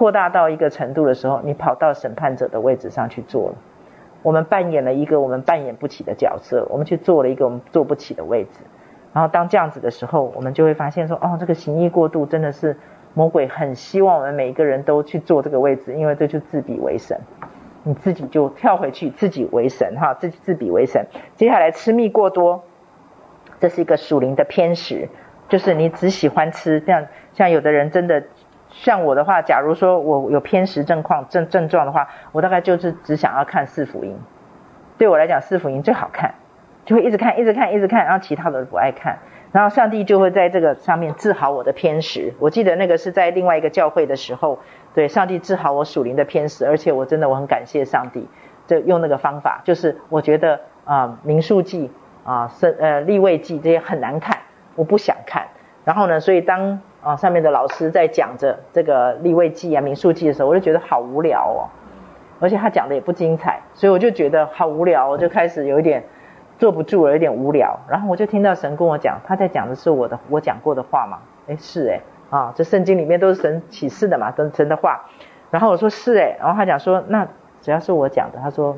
[0.00, 3.56] 扩大到一个程度的时候，你跑到审判者的位置上去做了。
[4.22, 8.60] 我们扮演了一个我们扮演不起的角色，我们去做了一个我们做不起的位置。
[9.12, 12.78] 然后当这样子的时候，我们就会发现说，哦，这个行义过度真的是
[13.12, 17.20] 魔鬼很希望我们每一个人都去做这个位置，因为这就自比为神，
[17.82, 21.04] 你自己就跳回去自己为神哈，自己自比为神。
[21.36, 22.64] 接下来吃蜜过多，
[23.60, 25.10] 这是一个属灵的偏食。
[25.50, 28.22] 就是你只喜欢吃这样，像有的人真的，
[28.70, 34.16] 像我的话，假如说我有偏食症况症症状的话，我大概就是只想要看四福音。
[34.96, 36.34] 对我来讲，四福音最好看，
[36.84, 39.18] 就会一直看，一直看，一直看，然后其他的不爱看。
[39.52, 42.32] 然后上帝就会在这个上面治好我的偏食。
[42.38, 44.60] 我记得那个是在另外一个教会的时候，
[44.94, 48.28] 对，上帝治好我属灵的偏食，而且我真的我很感谢上帝，
[48.68, 51.90] 就用那个方法，就是我觉得啊，民数记
[52.24, 54.38] 啊，圣呃立位记这些很难看。
[54.76, 55.48] 我不想看，
[55.84, 61.68] 然后呢，所以当啊上面的老师在讲着这个立位记啊民数记的时候，我就觉得好无聊哦，
[62.40, 66.04] 而且他讲的也不精彩，所以我就觉得好无聊，我就开始有一点
[66.58, 67.78] 坐不住了，有点无聊。
[67.88, 71.18] 然后我就听到神跟我讲，他在讲的是我的我讲过的话嘛？
[71.46, 75.06] 诶，是诶，啊，这圣经里面都是神启示的嘛，都是神的话。
[75.50, 77.26] 然后我说是诶，然后他讲说，那
[77.60, 78.76] 只要是我讲的，他说，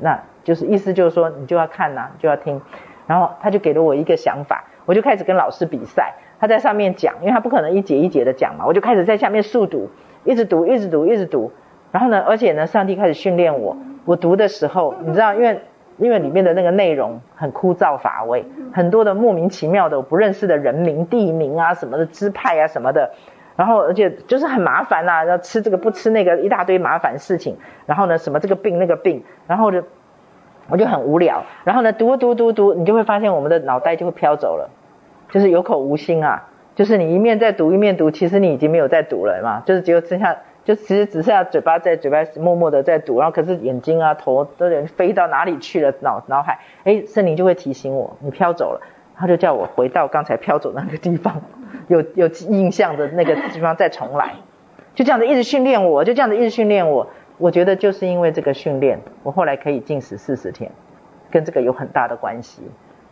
[0.00, 2.60] 那就是意思就是说你就要看呐、就要听。
[3.06, 4.64] 然后他就给了我一个想法。
[4.84, 9.88] 我就开始跟老师比赛，他在上面讲，因为他不可能一节一节的讲嘛，我就开始在下面速读，
[10.24, 11.52] 一直读，一直读，一直读。
[11.92, 15.60] 然后呢，而且呢，上帝开始训练我，我读的时候，你知道，因为
[15.98, 23.12] 因为里面的那个内容很枯燥乏味，很多的莫名其妙的我不认识的人名、地名啊什么的支派啊什么的，
[23.54, 27.56] 然后而且就是很麻烦啊，要吃这个不吃那个一大堆麻烦事情，
[27.86, 29.84] 然后呢，什么这个病那个病，然后就。
[30.68, 34.70] 我就很无聊，然后呢，读读读读，你就会发现我们的脑袋就会飘走了，
[35.32, 48.82] 就是有口无心啊，就是你一面在读一面读，其实你已经没有在读了嘛，就是只有剩下，就其实只剩下嘴巴在嘴巴默默的在读，然后可是眼睛啊头都人飞到哪里去了，脑脑海，哎，圣灵就会提醒我，你飘走了，
[49.16, 51.40] 他就叫我回到刚才飘走那个地方，
[51.88, 54.34] 有有印象的那个地方再重来，
[54.94, 57.08] 就这样子一直训练我，就这样子一直训练我。
[57.38, 60.70] 我觉得就是因为这个训练，我后来可以禁食四十天，
[61.30, 62.62] 跟这个有很大的关系。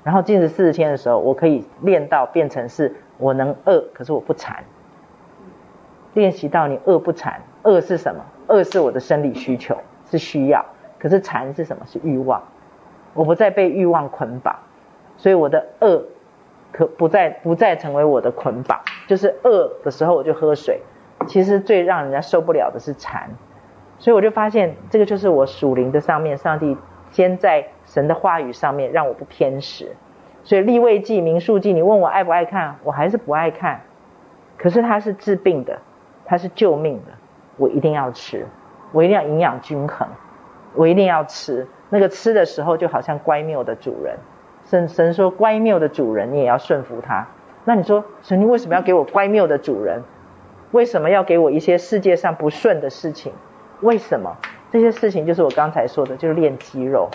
[0.02, 4.64] 然后禁食四十天的时候，我可以练到变成是我能饿，可是我不馋。
[6.14, 8.24] 练习到你饿不馋，饿是什么？
[8.48, 9.76] 饿是我的生理需求，
[10.10, 10.64] 是需要。
[10.98, 11.84] 可是馋是什么？
[11.86, 12.42] 是欲望。
[13.14, 14.56] 我不再被欲望捆绑，
[15.16, 16.02] 所以我的饿
[16.72, 18.80] 可不再不再成为我的捆绑。
[19.06, 20.80] 就是饿的时候我就喝水。
[21.26, 23.30] 其实最让人家受不了的是馋。
[23.98, 26.76] 所以我就发现，这个就是我属灵的上面，上帝
[27.10, 29.96] 先在神的话语上面让我不偏食。
[30.44, 33.80] 所以立位记、民数记，你问我爱不爱看，我还是不爱看。
[34.56, 35.80] 可是它是治病的，
[36.24, 37.12] 它是救命的，
[37.56, 38.46] 我一定要吃，
[38.92, 40.06] 我一定要营养均衡，
[40.74, 41.66] 我一定要吃。
[41.88, 44.16] 那个吃的时候就好像乖谬的主人。
[44.64, 47.26] 神神说乖谬的主人，你也要顺服他。
[47.64, 50.04] 那你说神，你为什么要给我乖谬的主人？
[50.70, 53.32] 为什么要给我一些世界上不顺的事情？
[53.80, 54.36] 为什么
[54.70, 57.10] 这些事情就是我刚才说的，就是练肌肉，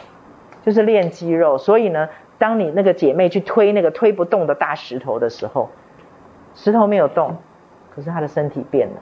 [0.65, 1.57] 就是练肌肉。
[1.57, 5.69] 所以呢，当你那个姐妹去推那个推不动的大石头的时候，
[6.55, 7.37] 石头没有动，
[7.95, 8.95] 可是她的身体变了。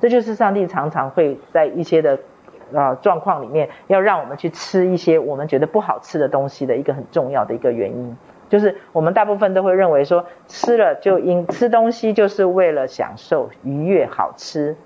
[0.00, 2.18] 这就是上帝常常会在一些的
[2.74, 8.16] 啊状况里面，要让我们去吃一些我们觉得不好吃的东西的一个很重要的一个原因。
[8.48, 14.76] 就是我们大部分都会认为说，吃了就应吃东西就是为了享受愉悦好吃，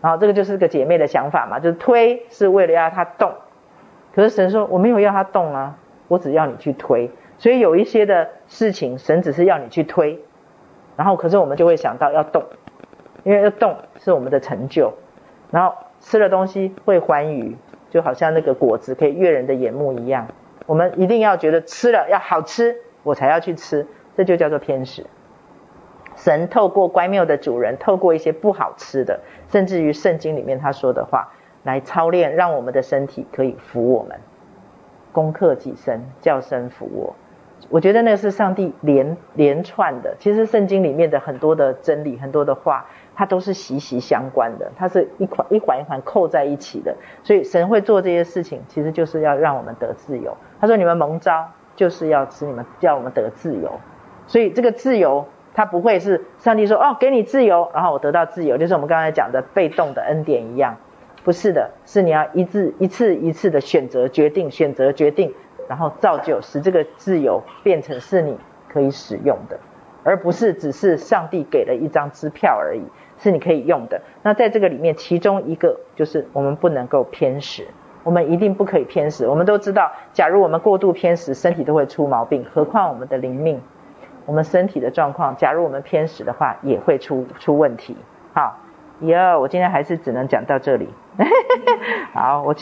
[0.00, 3.34] 然后这个就是个姐妹的想法嘛，就是推是为了要它动，
[4.14, 5.78] 可是神说我没有要它动啊，
[6.08, 10.18] 我只要你去推，所以有一些的事情神只是要你去推，
[10.96, 12.44] 然后可是我们就会想到要动，
[13.24, 14.94] 因为要动是我们的成就，
[15.50, 17.56] 然后吃了东西会欢愉，
[17.90, 20.28] 就好像那个果子可以悦人的眼目一样，
[20.66, 22.76] 我们一定要觉得吃了要好吃。
[23.04, 23.86] 我才要去吃，
[24.16, 25.06] 这就叫做偏食。
[26.16, 29.20] 神透过乖谬的主人，透过一些不好吃的，
[29.50, 31.32] 甚至于圣经里面他说的话，
[31.68, 34.18] 来操练，让我们的身体可以服我们。
[35.12, 37.14] 攻克己身，叫身服我。
[37.68, 40.16] 我觉得那个是上帝连连串的。
[40.18, 46.96] 其实圣经里面的很多的真理，很多的话，它都是息息相关的，它是一环一环一环扣在一起的。
[47.22, 50.36] 所以神会做这些事情，其实就是要让我们得自由。
[50.60, 53.78] 他说：“你们蒙召。”就是要使你们，叫我们得自由，
[54.26, 55.24] 所以这个自由，
[55.54, 60.74] 它不会是上帝说哦，给你自由，然后我得到自由，就是我们刚才讲的被动的恩典一样，
[61.28, 65.34] 不是的，是你要一次一次一次的选择决定，选择决定，
[65.68, 69.60] 然后造就使这个自由变成是你可以使用的，
[70.04, 72.82] 而不是只是上帝给了一张支票而已，
[73.18, 74.00] 是你可以用的。
[74.22, 77.66] 那在这个里面，其中一个就是我们不能够偏食。
[78.04, 79.28] 我们一定不可以偏食。
[79.28, 82.46] 我们都知道，假如我们过度偏食，身体都会出毛病。
[82.54, 83.60] 何况我们的灵命，
[84.24, 87.94] 我们身体的状况，假如我们偏食的话，也会出出问题。
[88.32, 88.56] 好，
[89.00, 90.88] 以后我今天还是只能讲到这里。
[92.14, 92.54] 好，我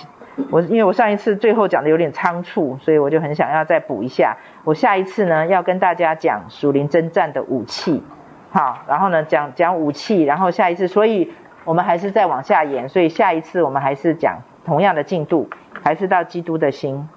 [0.50, 4.36] 我因为我上一次最后讲的有点仓促，所以我就很想要再补一下。
[4.64, 8.02] 我下一次呢，要跟大家讲属灵征战的武器。
[8.50, 11.32] 好，然后呢，讲讲武器，然后下一次，所以
[11.64, 12.88] 我们还是再往下延。
[12.88, 14.38] 所以下一次我们还是讲。
[14.64, 15.48] 同样的进度，
[15.84, 17.08] 还是到基督的心。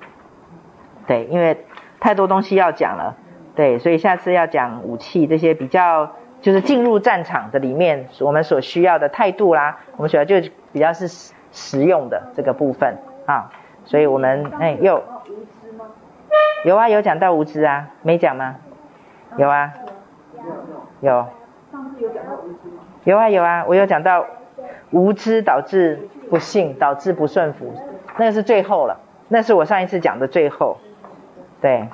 [1.08, 1.66] 对，因为
[2.00, 3.18] 太多东西要讲了，
[3.56, 6.12] 对，所以下次要讲武器这些比较，
[6.42, 10.36] 就是进入战场的里面，我们所需要的态度啦，我们主要就
[10.72, 13.52] 比较是实用的这个部分啊。
[13.86, 15.04] 所以我们哎，有
[16.66, 18.58] 有啊，有讲到无知啊，没讲吗？
[19.38, 19.74] 有啊，
[21.02, 21.28] 有。
[21.72, 22.12] 上次有？
[23.04, 24.26] 有啊有啊，我有讲到。
[24.92, 27.76] 无知导致不幸，导致不顺服，
[28.18, 29.00] 那个是最后了。
[29.28, 30.78] 那是我上一次讲的最后。
[31.62, 31.88] 对，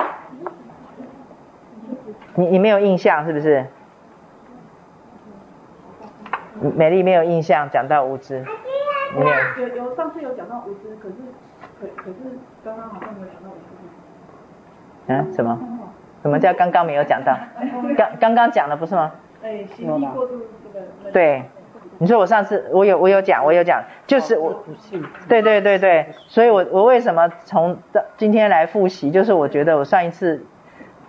[2.35, 3.65] 你你没有印象是不是？
[6.61, 8.45] 美丽没有印象，讲到无知。
[9.19, 11.15] 有有有，上次有讲到无知，可是
[11.79, 12.15] 可可是
[12.63, 15.07] 刚刚好像没有讲到无知。
[15.07, 15.33] 嗯？
[15.33, 15.59] 什么？
[16.21, 17.37] 什么叫刚刚没有讲到？
[17.97, 19.11] 刚刚刚讲了不是吗？
[19.43, 20.85] 哎，行医过度这个。
[21.11, 21.43] 对。
[21.97, 24.65] 你说我上次我有我有讲我有讲，就是我，
[25.29, 27.77] 对对对对，所以我我为什么从
[28.17, 30.45] 今天来复习，就是我觉得我上一次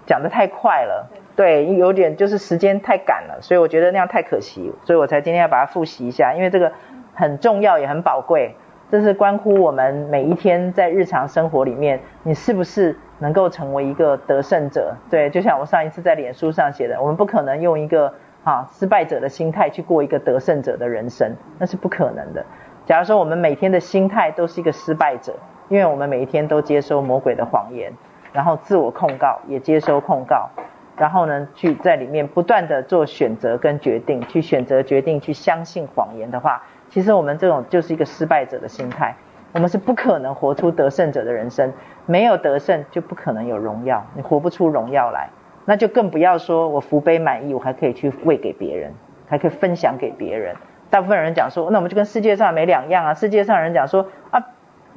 [0.07, 6.71] 讲的太快了，对，有点就是时间太赶了，所以我觉得那样太可惜，所以我才今天要把它复习一下，因为这个
[7.17, 8.55] 很重要也很宝贵，
[8.89, 14.95] 这是关乎我们每一天在日常生活里面，你是不是能够成为一个得胜者？
[15.11, 18.15] 对，就像我上一次在脸书上写的，我们不可能用一个。
[18.47, 22.47] 啊，失败者的心态去过一个得胜者的人生，那是不可能的。
[22.85, 25.35] 假如说我们每天的心态都是一个失败者，
[25.69, 27.93] 因为我们每一天都接收魔鬼的谎言，
[28.33, 30.49] 然后自我控告，也接收控告，
[30.97, 36.63] 然后呢，去在里面不断的做选择跟决定，去选择决定去相信谎言的话，
[36.97, 39.15] 其实我们这种就是一个失败者的心态，
[39.53, 41.71] 我们是不可能活出得胜者的人生。
[42.07, 45.29] 没有得胜，就不可能有荣耀，你活不出荣耀来。
[45.67, 48.95] 那就更不要说，我福杯满溢，我还可以去喂给别人，
[49.29, 50.57] 还可以分享给别人。
[50.89, 53.13] 大部分人讲说，那我们就跟世界上没两样啊。
[53.13, 54.43] 世界上人讲说啊，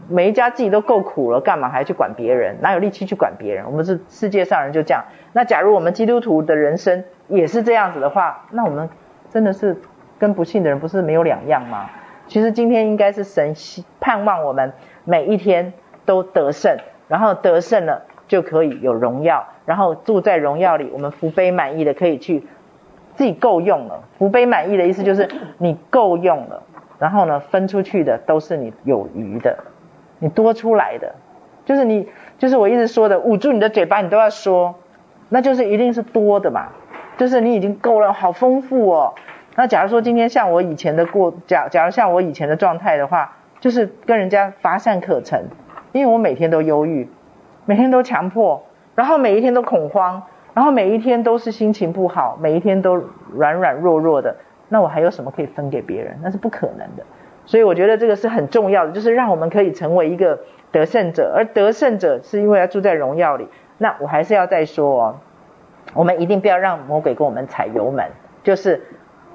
[0.07, 2.61] 每一家自己都够苦了，干嘛还去管别人？
[2.61, 3.65] 哪有力气去管别人？
[3.65, 5.03] 我们是世界上人就这样。
[5.33, 8.89] 那假如我们基督徒的人生也是这样子的话，那我们
[9.29, 9.75] 真的是
[10.19, 11.89] 跟不信的人不是没有两样吗？
[12.27, 13.55] 其实今天应该是神
[13.99, 14.73] 盼望我们
[15.05, 15.73] 每一天
[16.05, 16.77] 都得胜，
[17.07, 18.03] 然后得胜了。
[18.29, 20.91] 就可以有荣耀，然后住在荣耀里。
[20.93, 22.43] 我们福杯满意的，可以去
[23.15, 24.03] 自己够用了。
[24.19, 25.27] 福杯满意的意思就是
[25.57, 26.61] 你够用了，
[26.99, 29.57] 然后呢，分出去的都是你有余的，
[30.19, 31.15] 你多出来的
[31.65, 34.75] 就是你，就是我一直说的，捂住你的嘴巴，你都要说，
[35.29, 36.67] 那就是一定是多的嘛，
[37.17, 39.15] 就是你已经够了，好丰富哦。
[39.59, 45.47] 那假如说今天像我以前的过，假假如像我以前的状态的话，就是跟人家乏善可陈，
[45.91, 47.09] 因为我每天都忧郁，
[47.65, 48.63] 每天都强迫，
[48.95, 50.23] 然后每一天都恐慌，
[50.53, 52.95] 然后每一天都是心情不好，每一天都
[53.33, 54.37] 软软弱弱的，
[54.69, 56.17] 那我还有什么可以分给别人？
[56.23, 57.03] 那是不可能的。
[57.45, 60.39] 所以我觉得这个是很重要的，就是让我们可以成为一个
[60.71, 63.49] 得胜者，而得胜者是因为要住在荣耀里。
[63.77, 65.15] 那我还是要再说哦，
[65.95, 68.05] 我们一定不要让魔鬼跟我们踩油门，
[68.41, 68.81] 就是。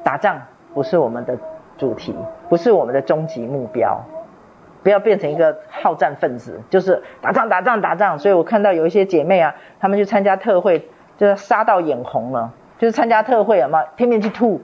[0.05, 0.41] 打仗
[0.75, 1.37] 不是我们的
[1.77, 2.15] 主题，
[2.49, 4.01] 不是我们的终极目标，
[4.83, 8.19] 不要变成一个好战分子，就是打仗打仗打仗。
[8.19, 14.61] 所以我看到有一些姐妹啊，她们去参加特会，就是杀到眼红了，就是参加特会了嘛，拼命去吐，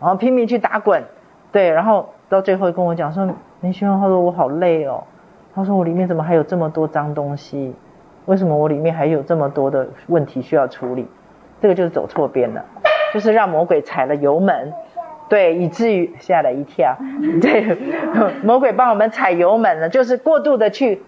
[0.00, 1.02] 然后拼命去打滚，
[1.50, 3.28] 对，然后到最后跟我讲说，
[3.60, 5.02] 林轩，他说我好累哦，
[5.54, 7.74] 他说我里面怎么还有这么多脏东西？
[8.26, 11.08] 为什么我里面还有这么多的问题需要处理？
[11.60, 12.64] 这个就是走错边了。
[13.12, 14.72] 就是让魔鬼踩了油门，
[15.28, 16.96] 对，以至于吓了一跳，
[17.40, 17.76] 对，
[18.42, 21.02] 魔鬼帮我们踩油门了，就是过度的去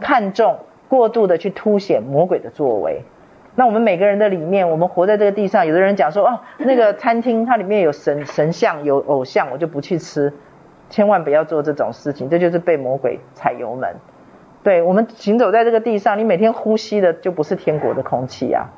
[0.00, 0.58] 看重，
[0.88, 3.02] 过度的去凸显魔鬼的作为。
[3.56, 10.32] 那我们每个人的里面，我们活在这个地上，有的人讲说，哦，那个餐厅它里面有神神像，有偶像，我就不去吃，
[10.88, 13.96] 千万不要做这种事情，这就是被魔鬼踩油门。
[14.62, 18.68] 对，我们行走在这个地上，你每天呼吸的就不是天国的空气啊。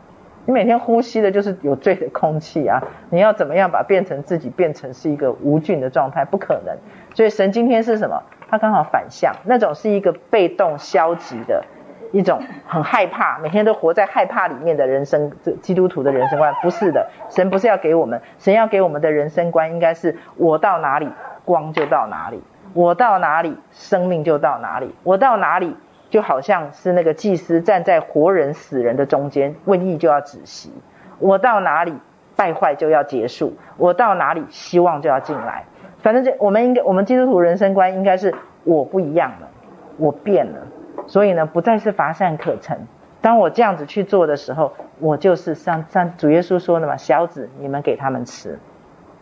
[0.44, 2.82] 你每天呼吸的就是有罪的空气啊！
[3.10, 6.24] 你要怎么样把变成自己变成是一个无菌的状态？
[6.24, 6.76] 不可能。
[7.14, 8.22] 所以神今天是什么？
[8.48, 11.64] 他刚好反向，那种是一个被动消极的
[12.10, 17.08] 一种很害怕，每天都活在害怕里面的人生，这基督徒的人生观不是的。
[17.30, 21.08] 神不是要给我们，神要给我们的人生观应该是：我到哪里，
[21.44, 22.38] 光就到哪里；
[22.74, 25.76] 我到哪里，生命就到哪里；我到哪里。
[26.12, 30.70] 就好像是那个祭司站在活人死人的中间，瘟疫就要止息。
[31.18, 31.94] 我到哪里，
[32.36, 35.64] 败坏就要结束；我到哪里，希望就要进来。
[36.02, 38.34] 反正这我们应该，我们基督徒人生观应该是
[38.64, 39.48] 我不一样了，
[39.96, 40.66] 我变了。
[41.06, 42.78] 所以呢，不再是乏善可陈。
[43.22, 48.58] 当我这样子去做的时候，我就是像像主耶稣说的嘛：小子，你们给他们吃，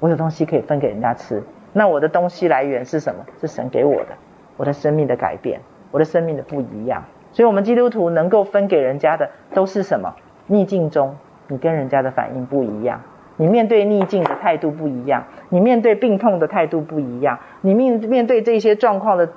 [0.01, 1.41] 我有东西可以分给人家吃。
[1.73, 3.25] 那我的东西来源是什么？
[3.41, 4.09] 是神给我的，
[4.57, 5.61] 我的生命的改变。
[5.91, 10.15] 我的生命的不一样，所以，我们基督徒能够分给人家的都是什么？
[10.47, 11.17] 逆境中，
[11.49, 13.01] 你跟人家的反应不一样，
[13.37, 19.29] 你面对逆境的态度不一样，你面对病痛的态度不一样，你面面对这些状况的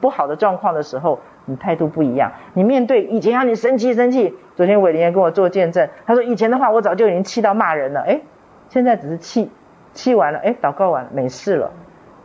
[0.00, 2.32] 不好的状况的时候，你态度不一样。
[2.54, 8.22] 你面对以前让你生气生气，昨天伟林也跟我做见证，他说以前的话我早就已经气到骂人了，诶，
[8.68, 9.50] 现在只是气，
[9.92, 11.70] 气完了，诶，祷告完了没事了，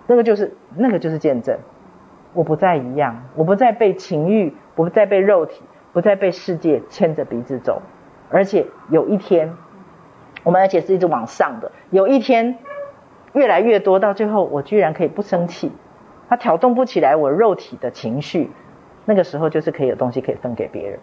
[0.08, 1.58] 那个就是那个就是见证。
[2.34, 5.64] 我不再一样，我不再被情欲，不再被肉体，
[5.94, 7.82] 不再被世界牵着鼻子走，
[8.30, 9.54] 而且有一天，
[10.44, 12.58] 我们而且是一直往上的，有一天
[13.34, 15.72] 越来越多，到最后我居然可以不生气，
[16.30, 18.50] 他挑动不起来我肉体的情绪，
[19.06, 21.00] 那个时候就是可以有东西可以分给别人，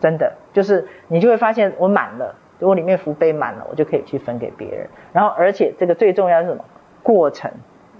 [0.00, 6.64] 真的就是你就会发现我满了，我里面福杯满了，我就可以去分给别人，然后而且这个最重要是什么？
[7.02, 7.50] 过程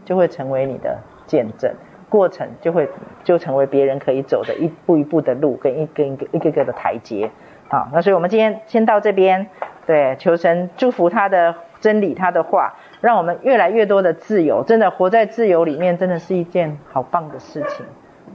[0.04, 1.72] 就会成为你的见证。
[2.08, 2.88] 过程就会
[3.24, 7.30] 就成为别人可以走的一步一步的路，跟一个一个一个个的台阶。
[7.68, 9.48] 好，那所以我们今天先到这边，
[9.86, 14.62] 对，求神祝福他的真理，他的话，让我们越来越多的自由。
[14.62, 17.84] 真的活在自由里面，真的是一件好棒的事情，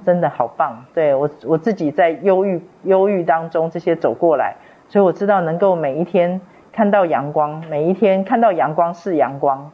[0.05, 0.83] 真的好棒。
[0.93, 4.55] 对，我我自己在忧郁忧郁当中这些走过来，
[4.89, 6.41] 所以我知道能够每一天
[6.73, 9.71] 看到阳光，每一天看到阳光是阳光。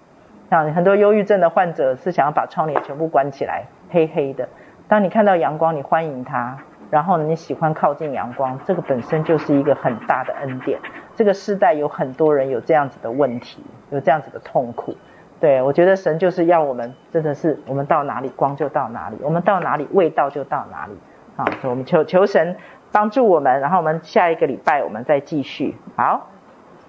[0.52, 3.66] 像很多忧郁症的患者是想要把窗帘全部关起来。
[3.90, 4.48] 黑黑的，
[4.88, 6.58] 当你看到阳光，你欢迎它，
[6.90, 10.80] 然后你喜欢靠近阳光，这个本身就是一个很大的恩典。
[11.16, 14.96] 这个世代有很多人有这样子的问题，有这样子的痛苦。
[15.40, 20.94] 对，我觉得神就是要我们，真的是我们到哪里光就到哪里，我们到哪里味道就到哪里。
[21.36, 22.56] 好，所以我们求求神
[22.92, 25.76] 帮助我们，然后我们下一个礼拜我们再继续。
[25.96, 26.30] 好。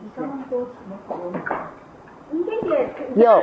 [0.01, 0.97] 你刚刚说什么？
[3.17, 3.43] 有。